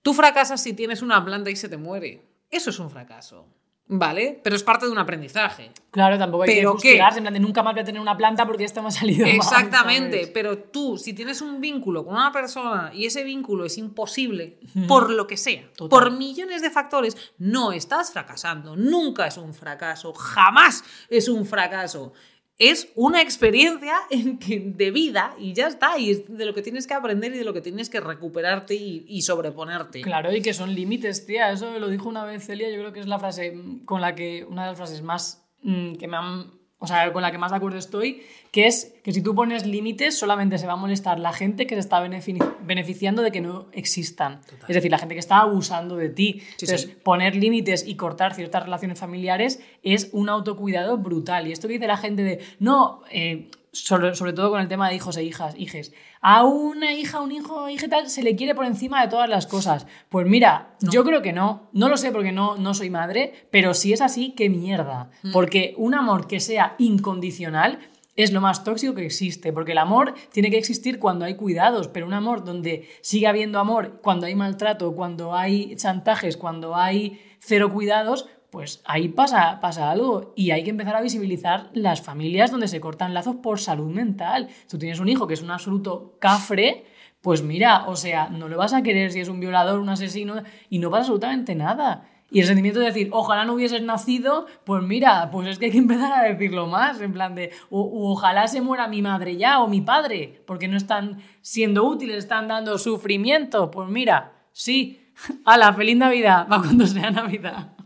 Tú 0.04 0.14
fracasas 0.14 0.62
si 0.62 0.74
tienes 0.74 1.02
una 1.02 1.26
planta 1.26 1.50
y 1.50 1.56
se 1.56 1.68
te 1.68 1.78
muere. 1.78 2.22
Eso 2.50 2.70
es 2.70 2.80
un 2.80 2.90
fracaso. 2.90 3.48
¿Vale? 3.90 4.42
Pero 4.44 4.56
es 4.56 4.64
parte 4.64 4.86
de 4.86 4.92
un 4.92 4.98
aprendizaje. 4.98 5.72
Claro, 5.92 6.18
tampoco 6.18 6.44
hay 6.44 6.56
¿Pero 6.56 6.76
que 6.76 6.98
en 6.98 7.22
plan 7.22 7.34
de 7.34 7.40
nunca 7.40 7.64
más 7.64 7.74
voy 7.74 7.82
a 7.82 7.86
tener 7.86 8.02
una 8.02 8.18
planta 8.18 8.46
porque 8.46 8.66
esto 8.66 8.82
me 8.82 8.90
ha 8.90 8.92
salido 8.92 9.26
Exactamente, 9.26 10.30
pero 10.34 10.58
tú, 10.58 10.98
si 10.98 11.14
tienes 11.14 11.42
un 11.42 11.62
vínculo 11.62 12.04
con 12.04 12.16
una 12.16 12.32
persona 12.32 12.92
y 12.94 13.06
ese 13.06 13.24
vínculo 13.24 13.66
es 13.66 13.78
imposible, 13.78 14.60
por 14.90 15.10
lo 15.10 15.26
que 15.26 15.38
sea, 15.38 15.72
Total. 15.74 15.90
por 15.90 16.12
millones 16.12 16.62
de 16.62 16.70
factores, 16.70 17.16
no 17.38 17.72
estás 17.72 18.12
fracasando. 18.12 18.76
Nunca 18.76 19.26
es 19.28 19.38
un 19.38 19.54
fracaso, 19.54 20.14
jamás 20.14 20.84
es 21.10 21.30
un 21.30 21.46
fracaso. 21.46 22.12
Es 22.60 22.90
una 22.96 23.22
experiencia 23.22 23.96
de 24.10 24.92
vida 24.92 25.36
y 25.38 25.54
ya 25.54 25.68
está, 25.68 25.98
y 26.00 26.12
es 26.12 26.38
de 26.38 26.46
lo 26.46 26.54
que 26.54 26.62
tienes 26.62 26.88
que 26.88 26.96
aprender 26.96 27.34
y 27.34 27.38
de 27.38 27.44
lo 27.44 27.54
que 27.54 27.62
tienes 27.62 27.90
que 27.90 28.00
recuperarte 28.00 28.74
y, 28.74 29.06
y 29.08 29.22
sobreponerte. 29.22 30.02
Claro, 30.02 30.34
y 30.36 30.42
que 30.42 30.54
son 30.54 30.74
límites, 30.74 31.26
tía. 31.26 31.52
Eso 31.52 31.78
lo 31.78 31.88
dijo 31.88 32.10
una 32.10 32.26
vez 32.26 32.46
Celia, 32.46 32.70
yo 32.70 32.80
creo 32.80 32.94
que 32.94 33.00
es 33.00 33.08
la 33.08 33.20
frase 33.20 33.52
mm, 33.52 33.86
con 33.86 34.02
la 34.02 34.16
que, 34.16 34.44
una 34.50 34.64
de 34.64 34.70
las 34.70 34.78
frases 34.78 35.04
más 35.04 35.48
mm, 35.62 35.96
que 35.96 36.08
me 36.08 36.18
han, 36.18 36.52
o 36.80 36.86
sea, 36.88 37.12
con 37.12 37.22
la 37.22 37.32
que 37.32 37.38
más 37.38 37.52
de 37.52 37.58
acuerdo 37.58 37.78
estoy, 37.80 38.22
que 38.52 38.68
es 38.68 38.94
que 39.04 39.12
si 39.12 39.22
tú 39.22 39.34
pones 39.34 39.66
límites 39.66 40.18
solamente 40.18 40.58
se 40.58 40.68
va 40.68 40.74
a 40.74 40.76
molestar 40.78 41.20
la 41.20 41.34
gente 41.34 41.66
que 41.66 41.76
se 41.76 41.80
está 41.80 42.00
benefi- 42.06 42.44
beneficiando 42.62 43.22
de 43.24 43.32
que 43.32 43.42
no 43.42 43.66
existan. 43.72 44.42
Es 44.68 44.76
decir, 44.76 44.92
la 44.92 44.98
gente 45.00 45.16
que 45.16 45.20
está 45.20 45.40
abusando 45.40 45.96
de 45.96 46.10
ti. 46.10 46.42
Sí, 46.42 46.66
Entonces, 46.66 46.82
sí. 46.82 46.98
poner 47.04 47.36
límites 47.36 47.88
y 47.88 47.96
cortar 47.96 48.34
ciertas 48.36 48.64
relaciones 48.64 49.00
familiares 49.00 49.60
es 49.84 50.10
un 50.14 50.30
autocuidado 50.30 50.98
brutal. 50.98 51.48
Y 51.48 51.52
esto 51.52 51.68
que 51.68 51.74
dice 51.76 51.88
la 51.88 51.98
gente 51.98 52.24
de, 52.24 52.40
no, 52.60 53.02
eh, 53.12 53.50
sobre, 53.72 54.16
sobre 54.16 54.34
todo 54.34 54.52
con 54.52 54.62
el 54.62 54.68
tema 54.68 54.90
de 54.90 54.96
hijos 54.96 55.18
e 55.18 55.24
hijas, 55.24 55.56
hijes. 55.58 55.94
A 56.22 56.44
una 56.44 56.94
hija, 56.94 57.22
un 57.22 57.32
hijo, 57.32 57.70
hija 57.70 57.88
tal, 57.88 58.10
se 58.10 58.24
le 58.24 58.36
quiere 58.36 58.56
por 58.56 58.66
encima 58.66 59.02
de 59.02 59.10
todas 59.10 59.30
las 59.30 59.48
cosas. 59.48 59.88
Pues 60.10 60.28
mira, 60.28 60.76
yo 60.82 61.04
creo 61.04 61.22
que 61.22 61.34
no. 61.34 61.70
No 61.74 61.90
lo 61.90 61.98
sé 61.98 62.12
porque 62.12 62.32
no, 62.32 62.58
no 62.58 62.74
soy 62.74 62.90
madre, 62.90 63.48
pero 63.52 63.74
si 63.74 63.94
es 63.94 64.02
así, 64.02 64.34
qué 64.36 64.50
mierda. 64.50 65.10
Porque 65.32 65.74
un 65.78 65.94
amor 65.94 66.28
que 66.28 66.40
sea 66.40 66.76
incondicional 66.78 67.80
es 68.18 68.34
lo 68.34 68.42
más 68.42 68.64
tóxico 68.64 68.96
que 68.96 69.06
existe, 69.06 69.54
porque 69.54 69.74
el 69.74 69.78
amor 69.78 70.16
tiene 70.32 70.50
que 70.50 70.58
existir 70.58 71.00
cuando 71.00 71.24
hay 71.24 71.36
cuidados, 71.36 71.88
pero 71.88 72.08
un 72.08 72.14
amor 72.14 72.44
donde 72.44 72.90
sigue 73.02 73.28
habiendo 73.28 73.60
amor, 73.60 74.00
cuando 74.02 74.26
hay 74.26 74.34
maltrato, 74.34 74.96
cuando 74.96 75.36
hay 75.36 75.76
chantajes, 75.76 76.36
cuando 76.36 76.76
hay 76.76 77.22
cero 77.40 77.72
cuidados, 77.72 78.28
pues 78.50 78.82
ahí 78.86 79.10
pasa, 79.10 79.60
pasa 79.60 79.92
algo 79.92 80.34
y 80.36 80.52
hay 80.52 80.64
que 80.64 80.70
empezar 80.70 80.96
a 80.96 81.02
visibilizar 81.02 81.70
las 81.74 82.02
familias 82.02 82.52
donde 82.52 82.68
se 82.68 82.80
cortan 82.80 83.14
lazos 83.14 83.36
por 83.38 83.60
salud 83.60 83.92
mental. 83.92 84.48
Tú 84.70 84.78
tienes 84.78 85.00
un 85.00 85.10
hijo 85.10 85.28
que 85.28 85.34
es 85.34 85.42
un 85.42 85.52
absoluto 85.52 86.16
cafre, 86.20 86.86
pues 87.22 87.44
mira, 87.44 87.88
o 87.88 87.96
sea, 87.96 88.30
no 88.30 88.48
lo 88.48 88.58
vas 88.58 88.74
a 88.74 88.84
querer 88.84 89.12
si 89.12 89.20
es 89.20 89.28
un 89.28 89.40
violador, 89.40 89.80
un 89.80 89.90
asesino 89.90 90.44
y 90.70 90.80
no 90.80 90.90
pasa 90.90 91.02
absolutamente 91.02 91.56
nada. 91.56 92.08
Y 92.30 92.42
el 92.42 92.46
sentimiento 92.46 92.80
de 92.80 92.88
decir, 92.88 93.10
ojalá 93.14 93.46
no 93.46 93.54
hubieses 93.54 93.82
nacido, 93.82 94.48
pues 94.66 94.84
mira, 94.84 95.30
pues 95.32 95.48
es 95.48 95.60
que 95.60 95.66
hay 95.66 95.72
que 95.72 95.78
empezar 95.78 96.12
a 96.12 96.24
decirlo 96.24 96.68
más, 96.68 97.00
en 97.00 97.14
plan 97.14 97.36
de, 97.36 97.52
o, 97.70 98.12
ojalá 98.12 98.48
se 98.48 98.62
muera 98.62 98.88
mi 98.88 99.02
madre 99.02 99.38
ya 99.38 99.62
o 99.62 99.68
mi 99.70 99.80
padre, 99.80 100.42
porque 100.46 100.68
no 100.68 100.76
están 100.76 101.20
siendo 101.42 101.86
útiles, 101.86 102.18
están 102.18 102.50
dando 102.50 102.78
sufrimiento. 102.78 103.72
Pues 103.72 103.90
mira, 103.90 104.34
sí, 104.52 105.02
a 105.46 105.58
la 105.58 105.74
feliz 105.74 105.96
Navidad, 105.96 106.48
va 106.52 106.60
cuando 106.60 106.86
sea 106.86 107.12
Navidad. 107.12 107.77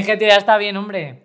Que 0.00 0.16
tía, 0.16 0.36
está 0.36 0.56
bien, 0.56 0.74
hombre. 0.78 1.22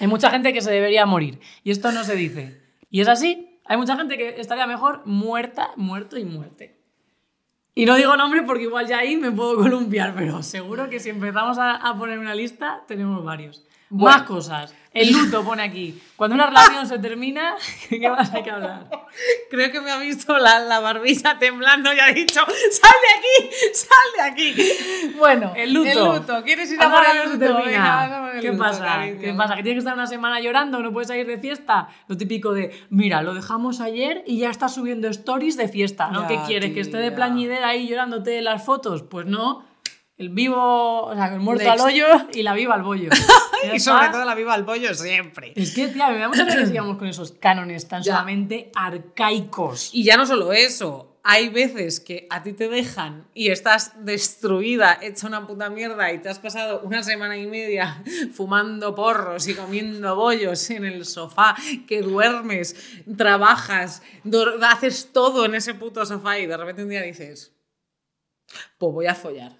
Hay 0.00 0.08
mucha 0.08 0.30
gente 0.30 0.52
que 0.52 0.60
se 0.60 0.72
debería 0.72 1.06
morir 1.06 1.38
y 1.62 1.70
esto 1.70 1.92
no 1.92 2.02
se 2.02 2.16
dice. 2.16 2.60
Y 2.90 3.00
es 3.00 3.08
así. 3.08 3.60
Hay 3.66 3.76
mucha 3.76 3.96
gente 3.96 4.18
que 4.18 4.40
estaría 4.40 4.66
mejor 4.66 5.02
muerta, 5.06 5.70
muerto 5.76 6.18
y 6.18 6.24
muerte. 6.24 6.76
Y 7.72 7.86
no 7.86 7.94
digo 7.94 8.16
nombre 8.16 8.42
porque 8.42 8.64
igual 8.64 8.88
ya 8.88 8.98
ahí 8.98 9.16
me 9.16 9.30
puedo 9.30 9.54
columpiar, 9.56 10.12
pero 10.16 10.42
seguro 10.42 10.90
que 10.90 10.98
si 10.98 11.10
empezamos 11.10 11.56
a, 11.58 11.76
a 11.76 11.96
poner 11.96 12.18
una 12.18 12.34
lista, 12.34 12.82
tenemos 12.88 13.24
varios. 13.24 13.64
Bueno. 13.90 14.18
Más 14.18 14.26
cosas. 14.26 14.74
El 14.92 15.12
luto 15.12 15.44
pone 15.44 15.62
aquí. 15.62 16.02
Cuando 16.16 16.34
una 16.34 16.46
relación 16.46 16.84
se 16.84 16.98
termina, 16.98 17.54
¿qué 17.88 18.10
más 18.10 18.34
hay 18.34 18.42
que 18.42 18.50
hablar? 18.50 18.86
Creo 19.48 19.70
que 19.70 19.80
me 19.80 19.90
ha 19.92 19.98
visto 19.98 20.36
la, 20.36 20.58
la 20.58 20.80
barbilla 20.80 21.38
temblando 21.38 21.92
y 21.94 22.00
ha 22.00 22.08
dicho, 22.08 22.40
¡sal 22.40 22.46
de 22.50 23.46
aquí! 23.46 23.54
¡Sal 23.72 23.88
de 24.16 24.22
aquí! 24.22 25.14
Bueno, 25.16 25.52
El 25.56 25.72
luto. 25.74 25.88
El 25.90 25.98
luto. 26.18 26.42
¿Quieres 26.42 26.72
ir 26.72 26.82
a 26.82 26.90
por 26.90 27.04
el 27.04 27.32
luto? 27.32 27.56
Venga, 27.64 28.32
¿Qué 28.40 28.48
luto, 28.50 28.62
pasa? 28.64 28.84
cariño. 28.84 29.20
¿Qué 29.20 29.32
pasa? 29.34 29.54
¿Que 29.56 29.62
tienes 29.62 29.76
que 29.76 29.78
estar 29.88 29.94
una 29.94 30.06
semana 30.08 30.40
llorando? 30.40 30.80
¿No 30.80 30.92
puedes 30.92 31.06
salir 31.06 31.26
de 31.26 31.38
fiesta? 31.38 31.88
Lo 32.08 32.16
típico 32.16 32.52
de, 32.52 32.74
mira, 32.90 33.22
lo 33.22 33.32
dejamos 33.34 33.80
ayer 33.80 34.24
y 34.26 34.38
ya 34.38 34.50
estás 34.50 34.74
subiendo 34.74 35.06
stories 35.08 35.56
de 35.56 35.68
fiesta. 35.68 36.10
¿No? 36.10 36.22
Ya, 36.22 36.28
¿Qué 36.28 36.38
quieres? 36.48 36.74
¿Que 36.74 36.80
esté 36.80 36.96
de 36.96 37.12
plañidera 37.12 37.68
ahí 37.68 37.86
llorándote 37.86 38.40
las 38.42 38.64
fotos? 38.64 39.04
Pues 39.04 39.24
no. 39.26 39.69
El 40.20 40.28
vivo, 40.28 41.04
o 41.06 41.14
sea, 41.14 41.32
el 41.32 41.40
muerto 41.40 41.64
Next. 41.64 41.80
al 41.80 41.86
hoyo 41.86 42.06
y 42.34 42.42
la 42.42 42.52
viva 42.52 42.74
al 42.74 42.82
bollo. 42.82 43.08
Y 43.74 43.78
sobre 43.78 44.08
todo 44.08 44.24
la 44.24 44.34
viva 44.34 44.54
al 44.54 44.64
pollo 44.64 44.94
siempre. 44.94 45.52
Es 45.54 45.74
que, 45.74 45.88
tía, 45.88 46.08
me 46.08 46.18
da 46.18 46.28
mucha 46.28 46.46
pena 46.46 46.60
que 46.60 46.66
sigamos 46.66 46.96
con 46.96 47.06
esos 47.08 47.32
cánones 47.32 47.86
tan 47.88 48.02
Ya. 48.02 48.12
solamente 48.12 48.70
arcaicos. 48.74 49.90
Y 49.92 50.02
ya 50.02 50.16
no 50.16 50.24
solo 50.24 50.52
eso, 50.54 51.18
hay 51.22 51.50
veces 51.50 52.00
que 52.00 52.26
a 52.30 52.42
ti 52.42 52.54
te 52.54 52.68
dejan 52.70 53.26
y 53.34 53.50
estás 53.50 53.92
destruida, 54.04 54.98
hecha 55.02 55.26
una 55.26 55.46
puta 55.46 55.68
mierda 55.68 56.10
y 56.10 56.18
te 56.20 56.30
has 56.30 56.38
pasado 56.38 56.80
una 56.84 57.02
semana 57.02 57.36
y 57.36 57.46
media 57.46 58.02
fumando 58.32 58.94
porros 58.94 59.46
y 59.46 59.54
comiendo 59.54 60.16
bollos 60.16 60.70
en 60.70 60.86
el 60.86 61.04
sofá, 61.04 61.54
que 61.86 62.00
duermes, 62.00 62.76
trabajas, 63.18 64.02
haces 64.62 65.12
todo 65.12 65.44
en 65.44 65.54
ese 65.54 65.74
puto 65.74 66.04
sofá 66.06 66.38
y 66.38 66.46
de 66.46 66.56
repente 66.56 66.82
un 66.82 66.88
día 66.88 67.02
dices, 67.02 67.52
pues 68.78 68.92
voy 68.94 69.06
a 69.06 69.14
follar. 69.14 69.59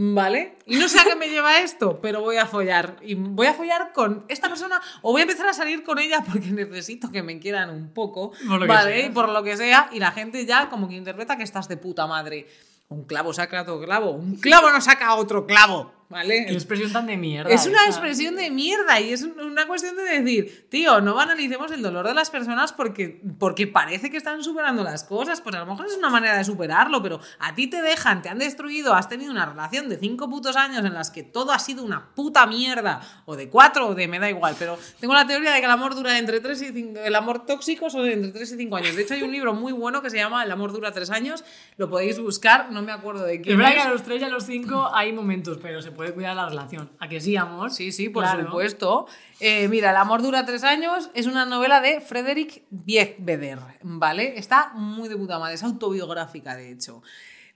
¿Vale? 0.00 0.54
Y 0.64 0.76
no 0.76 0.88
sé 0.88 1.00
a 1.00 1.04
qué 1.04 1.16
me 1.16 1.28
lleva 1.28 1.58
esto, 1.58 2.00
pero 2.00 2.20
voy 2.20 2.36
a 2.36 2.46
follar. 2.46 2.98
Y 3.02 3.16
voy 3.16 3.48
a 3.48 3.52
follar 3.52 3.92
con 3.92 4.24
esta 4.28 4.48
persona 4.48 4.80
o 5.02 5.10
voy 5.10 5.22
a 5.22 5.24
empezar 5.24 5.48
a 5.48 5.52
salir 5.52 5.82
con 5.82 5.98
ella 5.98 6.22
porque 6.24 6.52
necesito 6.52 7.10
que 7.10 7.24
me 7.24 7.40
quieran 7.40 7.68
un 7.70 7.92
poco. 7.92 8.30
Por 8.46 8.64
¿Vale? 8.68 9.06
Y 9.06 9.10
por 9.10 9.28
lo 9.28 9.42
que 9.42 9.56
sea. 9.56 9.90
Y 9.90 9.98
la 9.98 10.12
gente 10.12 10.46
ya 10.46 10.68
como 10.70 10.88
que 10.88 10.94
interpreta 10.94 11.36
que 11.36 11.42
estás 11.42 11.66
de 11.66 11.78
puta 11.78 12.06
madre. 12.06 12.46
Un 12.86 13.06
clavo 13.06 13.32
saca 13.32 13.62
otro 13.62 13.80
clavo. 13.80 14.12
Un 14.12 14.36
clavo 14.36 14.70
no 14.70 14.80
saca 14.80 15.16
otro 15.16 15.44
clavo. 15.46 15.92
¿Vale? 16.10 16.46
Qué 16.46 16.54
expresión 16.54 16.90
tan 16.90 17.06
de 17.06 17.18
mierda. 17.18 17.50
Es 17.50 17.66
una 17.66 17.80
esa. 17.80 17.88
expresión 17.90 18.34
de 18.36 18.50
mierda 18.50 18.98
y 18.98 19.12
es 19.12 19.22
un- 19.22 19.38
una 19.40 19.66
cuestión 19.66 19.94
de 19.94 20.04
decir, 20.04 20.66
tío, 20.70 21.02
no 21.02 21.14
banalicemos 21.14 21.70
el 21.70 21.82
dolor 21.82 22.06
de 22.08 22.14
las 22.14 22.30
personas 22.30 22.72
porque, 22.72 23.20
porque 23.38 23.66
parece 23.66 24.10
que 24.10 24.16
están 24.16 24.42
superando 24.42 24.82
las 24.82 25.04
cosas, 25.04 25.42
pues 25.42 25.54
a 25.56 25.58
lo 25.60 25.66
mejor 25.66 25.84
es 25.86 25.96
una 25.98 26.08
manera 26.08 26.38
de 26.38 26.44
superarlo, 26.44 27.02
pero 27.02 27.20
a 27.38 27.54
ti 27.54 27.66
te 27.66 27.82
dejan, 27.82 28.22
te 28.22 28.30
han 28.30 28.38
destruido, 28.38 28.94
has 28.94 29.10
tenido 29.10 29.30
una 29.30 29.44
relación 29.44 29.90
de 29.90 29.98
cinco 29.98 30.30
putos 30.30 30.56
años 30.56 30.82
en 30.82 30.94
las 30.94 31.10
que 31.10 31.22
todo 31.24 31.52
ha 31.52 31.58
sido 31.58 31.84
una 31.84 32.08
puta 32.14 32.46
mierda, 32.46 33.00
o 33.26 33.36
de 33.36 33.50
cuatro, 33.50 33.88
o 33.88 33.94
de 33.94 34.08
me 34.08 34.18
da 34.18 34.30
igual, 34.30 34.56
pero 34.58 34.78
tengo 35.00 35.12
la 35.12 35.26
teoría 35.26 35.52
de 35.52 35.58
que 35.60 35.66
el 35.66 35.70
amor 35.70 35.94
dura 35.94 36.18
entre 36.18 36.40
tres 36.40 36.62
y 36.62 36.72
cinco, 36.72 37.00
el 37.00 37.14
amor 37.14 37.44
tóxico 37.44 37.90
son 37.90 38.06
entre 38.06 38.30
3 38.32 38.52
y 38.52 38.56
5 38.56 38.76
años. 38.76 38.96
De 38.96 39.02
hecho 39.02 39.12
hay 39.12 39.22
un 39.22 39.32
libro 39.32 39.52
muy 39.52 39.72
bueno 39.72 40.00
que 40.00 40.08
se 40.08 40.16
llama 40.16 40.42
El 40.42 40.50
amor 40.50 40.72
dura 40.72 40.90
tres 40.90 41.10
años, 41.10 41.44
lo 41.76 41.90
podéis 41.90 42.18
buscar, 42.18 42.72
no 42.72 42.80
me 42.80 42.92
acuerdo 42.92 43.24
de 43.24 43.34
Es 43.34 43.42
quién 43.42 43.58
verdad 43.58 43.72
es. 43.74 43.82
que 43.82 43.88
a 43.88 43.90
los 43.92 44.02
tres 44.04 44.22
y 44.22 44.24
a 44.24 44.28
los 44.30 44.44
cinco 44.44 44.90
hay 44.94 45.12
momentos, 45.12 45.58
pero 45.60 45.82
se 45.82 45.92
puede 45.98 46.14
cuidar 46.14 46.36
la 46.36 46.48
relación. 46.48 46.88
¿A 47.00 47.08
que 47.08 47.20
sí, 47.20 47.36
amor? 47.36 47.72
Sí, 47.72 47.90
sí, 47.90 48.08
por 48.08 48.22
Claro. 48.22 48.44
supuesto. 48.44 49.06
Eh, 49.40 49.66
mira, 49.66 49.90
El 49.90 49.96
amor 49.96 50.22
dura 50.22 50.46
tres 50.46 50.62
años 50.62 51.10
es 51.12 51.26
una 51.26 51.44
novela 51.44 51.80
de 51.80 52.00
Frederick 52.00 52.62
Biegbeder, 52.70 53.58
¿vale? 53.82 54.38
Está 54.38 54.70
muy 54.74 55.08
de 55.08 55.16
puta 55.16 55.40
madre, 55.40 55.54
es 55.56 55.64
autobiográfica, 55.64 56.54
de 56.54 56.70
hecho. 56.70 57.02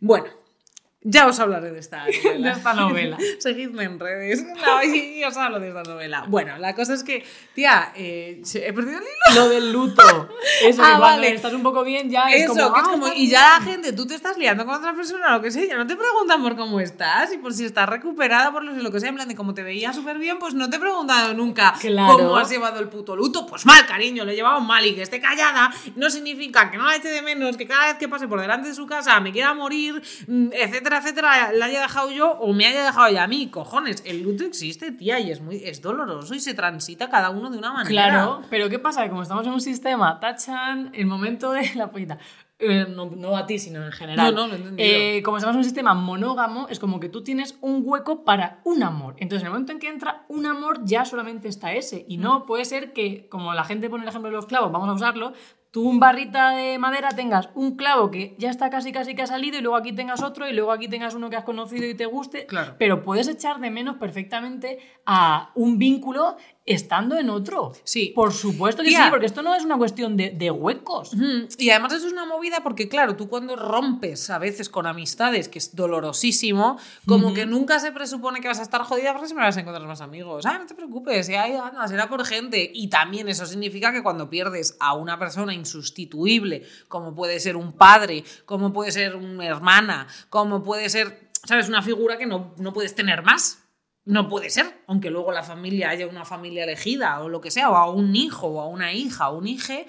Bueno, 0.00 0.26
ya 1.04 1.26
os 1.26 1.38
hablaré 1.40 1.70
de 1.72 1.80
esta 1.80 2.04
novela. 2.24 2.50
De 2.52 2.56
esta 2.58 2.74
novela. 2.74 3.18
Seguidme 3.38 3.84
en 3.84 3.98
redes. 3.98 4.44
No, 4.62 4.82
y 4.84 5.22
os 5.24 5.36
hablo 5.36 5.58
de 5.60 5.68
esta 5.68 5.82
novela. 5.82 6.24
Bueno, 6.28 6.56
la 6.58 6.74
cosa 6.74 6.94
es 6.94 7.02
que, 7.02 7.24
tía, 7.54 7.92
eh, 7.96 8.40
he 8.54 8.72
perdido 8.72 8.98
el 8.98 9.04
hilo. 9.04 9.34
Lo 9.42 9.48
del 9.48 9.72
luto. 9.72 10.28
Eso, 10.62 10.82
Ah, 10.84 10.94
que 10.94 11.00
vale. 11.00 11.34
estás 11.34 11.52
un 11.52 11.62
poco 11.62 11.82
bien 11.84 12.08
ya 12.10 12.28
es 12.30 12.44
Eso, 12.44 12.54
como... 12.54 12.72
que 12.74 12.80
es 12.80 12.86
"Ah, 12.86 12.90
como, 12.90 13.06
y 13.08 13.10
bien". 13.12 13.30
ya 13.30 13.58
la 13.58 13.64
gente, 13.64 13.92
tú 13.92 14.06
te 14.06 14.14
estás 14.14 14.36
liando 14.36 14.64
con 14.64 14.74
otra 14.76 14.94
persona 14.94 15.28
o 15.28 15.32
lo 15.38 15.42
que 15.42 15.50
sea, 15.50 15.64
ya 15.66 15.76
no 15.76 15.86
te 15.86 15.96
preguntan 15.96 16.42
por 16.42 16.56
cómo 16.56 16.78
estás 16.80 17.32
y 17.32 17.38
por 17.38 17.52
si 17.52 17.64
estás 17.64 17.88
recuperada, 17.88 18.52
por 18.52 18.62
lo, 18.64 18.72
lo 18.72 18.90
que 18.92 19.00
sea, 19.00 19.08
en 19.08 19.16
plan 19.16 19.28
de 19.28 19.34
como 19.34 19.54
te 19.54 19.62
veía 19.62 19.92
súper 19.92 20.18
bien, 20.18 20.38
pues 20.38 20.54
no 20.54 20.70
te 20.70 20.76
he 20.76 20.80
preguntado 20.80 21.34
nunca 21.34 21.74
Claro. 21.80 22.16
cómo 22.18 22.36
has 22.36 22.48
llevado 22.50 22.78
el 22.80 22.88
puto 22.88 23.16
luto. 23.16 23.46
Pues 23.46 23.66
mal, 23.66 23.84
cariño, 23.86 24.24
lo 24.24 24.30
he 24.30 24.34
llevado 24.36 24.60
mal 24.60 24.84
y 24.86 24.94
que 24.94 25.02
esté 25.02 25.20
callada 25.20 25.72
no 25.96 26.08
significa 26.10 26.70
que 26.70 26.76
no 26.78 26.86
la 26.86 26.96
eche 26.96 27.08
de 27.08 27.22
menos, 27.22 27.56
que 27.56 27.66
cada 27.66 27.86
vez 27.88 27.96
que 27.96 28.08
pase 28.08 28.28
por 28.28 28.40
delante 28.40 28.68
de 28.68 28.74
su 28.74 28.86
casa 28.86 29.18
me 29.20 29.32
quiera 29.32 29.52
morir, 29.54 30.00
mm, 30.28 30.48
etcétera, 30.98 31.30
etcétera, 31.36 31.58
la 31.58 31.64
haya 31.66 31.80
dejado 31.82 32.10
yo 32.10 32.32
o 32.32 32.52
me 32.52 32.66
haya 32.66 32.84
dejado 32.84 33.06
ella 33.08 33.24
a 33.24 33.28
mí. 33.28 33.48
Cojones, 33.50 34.02
el 34.06 34.22
luto 34.22 34.44
existe, 34.44 34.92
tía, 34.92 35.20
y 35.20 35.30
es 35.30 35.40
muy 35.40 35.56
es 35.64 35.82
doloroso 35.82 36.34
y 36.34 36.40
se 36.40 36.54
transita 36.54 37.10
cada 37.10 37.30
uno 37.30 37.50
de 37.50 37.58
una 37.58 37.72
manera. 37.72 37.88
Claro, 37.90 38.42
pero 38.50 38.68
¿qué 38.68 38.78
pasa? 38.78 39.02
Que 39.04 39.10
como 39.10 39.22
estamos 39.22 39.46
en 39.46 39.52
un 39.52 39.60
sistema, 39.60 40.20
tachan 40.20 40.90
el 40.94 41.06
momento 41.06 41.52
de 41.52 41.70
la 41.74 41.90
pollita. 41.90 42.18
Eh, 42.64 42.86
no, 42.88 43.06
no 43.06 43.36
a 43.36 43.44
ti, 43.44 43.58
sino 43.58 43.84
en 43.84 43.90
general. 43.90 44.32
No, 44.32 44.46
no. 44.46 44.54
Eh, 44.76 45.20
como 45.24 45.38
estamos 45.38 45.54
en 45.54 45.58
un 45.58 45.64
sistema 45.64 45.94
monógamo, 45.94 46.68
es 46.68 46.78
como 46.78 47.00
que 47.00 47.08
tú 47.08 47.24
tienes 47.24 47.58
un 47.60 47.82
hueco 47.84 48.24
para 48.24 48.60
un 48.62 48.84
amor. 48.84 49.16
Entonces, 49.18 49.42
en 49.42 49.46
el 49.46 49.52
momento 49.52 49.72
en 49.72 49.80
que 49.80 49.88
entra 49.88 50.24
un 50.28 50.46
amor, 50.46 50.78
ya 50.84 51.04
solamente 51.04 51.48
está 51.48 51.72
ese. 51.72 52.04
Y 52.06 52.18
Mm. 52.18 52.20
no 52.20 52.46
puede 52.46 52.64
ser 52.64 52.92
que, 52.92 53.26
como 53.28 53.52
la 53.52 53.64
gente 53.64 53.90
pone 53.90 54.04
el 54.04 54.08
ejemplo 54.08 54.30
de 54.30 54.36
los 54.36 54.46
clavos, 54.46 54.70
vamos 54.70 54.88
a 54.88 54.92
usarlo, 54.92 55.32
tú 55.72 55.88
un 55.88 55.98
barrita 55.98 56.50
de 56.50 56.78
madera 56.78 57.08
tengas 57.08 57.48
un 57.54 57.76
clavo 57.76 58.10
que 58.10 58.36
ya 58.38 58.50
está 58.50 58.68
casi 58.68 58.92
casi 58.92 59.14
que 59.14 59.22
ha 59.22 59.26
salido 59.26 59.58
y 59.58 59.62
luego 59.62 59.76
aquí 59.76 59.92
tengas 59.92 60.22
otro 60.22 60.46
y 60.46 60.52
luego 60.52 60.70
aquí 60.70 60.86
tengas 60.86 61.14
uno 61.14 61.30
que 61.30 61.36
has 61.36 61.44
conocido 61.44 61.86
y 61.86 61.94
te 61.94 62.04
guste. 62.04 62.46
Claro. 62.46 62.76
Pero 62.78 63.02
puedes 63.02 63.26
echar 63.26 63.58
de 63.58 63.70
menos 63.70 63.96
perfectamente 63.96 64.78
a 65.06 65.50
un 65.54 65.78
vínculo 65.78 66.36
estando 66.64 67.18
en 67.18 67.28
otro. 67.30 67.72
Sí. 67.84 68.12
Por 68.14 68.32
supuesto 68.32 68.82
que 68.82 68.90
Tía. 68.90 69.04
sí, 69.04 69.10
porque 69.10 69.26
esto 69.26 69.42
no 69.42 69.54
es 69.54 69.64
una 69.64 69.76
cuestión 69.76 70.16
de, 70.16 70.30
de 70.30 70.50
huecos. 70.50 71.12
Y 71.58 71.70
además 71.70 71.94
eso 71.94 72.06
es 72.06 72.12
una 72.12 72.24
movida 72.24 72.62
porque, 72.62 72.88
claro, 72.88 73.16
tú 73.16 73.28
cuando 73.28 73.56
rompes 73.56 74.30
a 74.30 74.38
veces 74.38 74.68
con 74.68 74.86
amistades, 74.86 75.48
que 75.48 75.58
es 75.58 75.74
dolorosísimo, 75.74 76.78
como 77.06 77.34
que 77.34 77.46
nunca 77.46 77.80
se 77.80 77.90
presupone 77.92 78.40
que 78.40 78.48
vas 78.48 78.60
a 78.60 78.62
estar 78.62 78.82
jodida 78.82 79.12
porque 79.12 79.26
siempre 79.26 79.44
vas 79.44 79.56
a 79.56 79.60
encontrar 79.60 79.86
más 79.86 80.00
amigos. 80.00 80.46
Ah, 80.46 80.58
no 80.58 80.66
te 80.66 80.74
preocupes, 80.74 81.28
y 81.28 81.34
ahí 81.34 81.54
anda, 81.54 81.86
será 81.88 82.08
por 82.08 82.24
gente. 82.24 82.70
Y 82.72 82.88
también 82.88 83.28
eso 83.28 83.46
significa 83.46 83.92
que 83.92 84.02
cuando 84.02 84.30
pierdes 84.30 84.76
a 84.80 84.94
una 84.94 85.18
persona 85.18 85.52
insustituible, 85.54 86.64
como 86.88 87.14
puede 87.14 87.40
ser 87.40 87.56
un 87.56 87.72
padre, 87.72 88.24
como 88.44 88.72
puede 88.72 88.92
ser 88.92 89.16
una 89.16 89.46
hermana, 89.46 90.06
como 90.30 90.62
puede 90.62 90.88
ser, 90.88 91.30
¿sabes? 91.44 91.68
Una 91.68 91.82
figura 91.82 92.18
que 92.18 92.26
no, 92.26 92.54
no 92.58 92.72
puedes 92.72 92.94
tener 92.94 93.22
más. 93.22 93.61
No 94.04 94.28
puede 94.28 94.50
ser, 94.50 94.82
aunque 94.86 95.10
luego 95.10 95.30
la 95.30 95.44
familia 95.44 95.90
haya 95.90 96.08
una 96.08 96.24
familia 96.24 96.64
elegida 96.64 97.20
o 97.20 97.28
lo 97.28 97.40
que 97.40 97.50
sea, 97.50 97.70
o 97.70 97.76
a 97.76 97.90
un 97.90 98.16
hijo 98.16 98.48
o 98.48 98.60
a 98.60 98.66
una 98.66 98.92
hija 98.92 99.30
o 99.30 99.38
un 99.38 99.46
hije, 99.46 99.86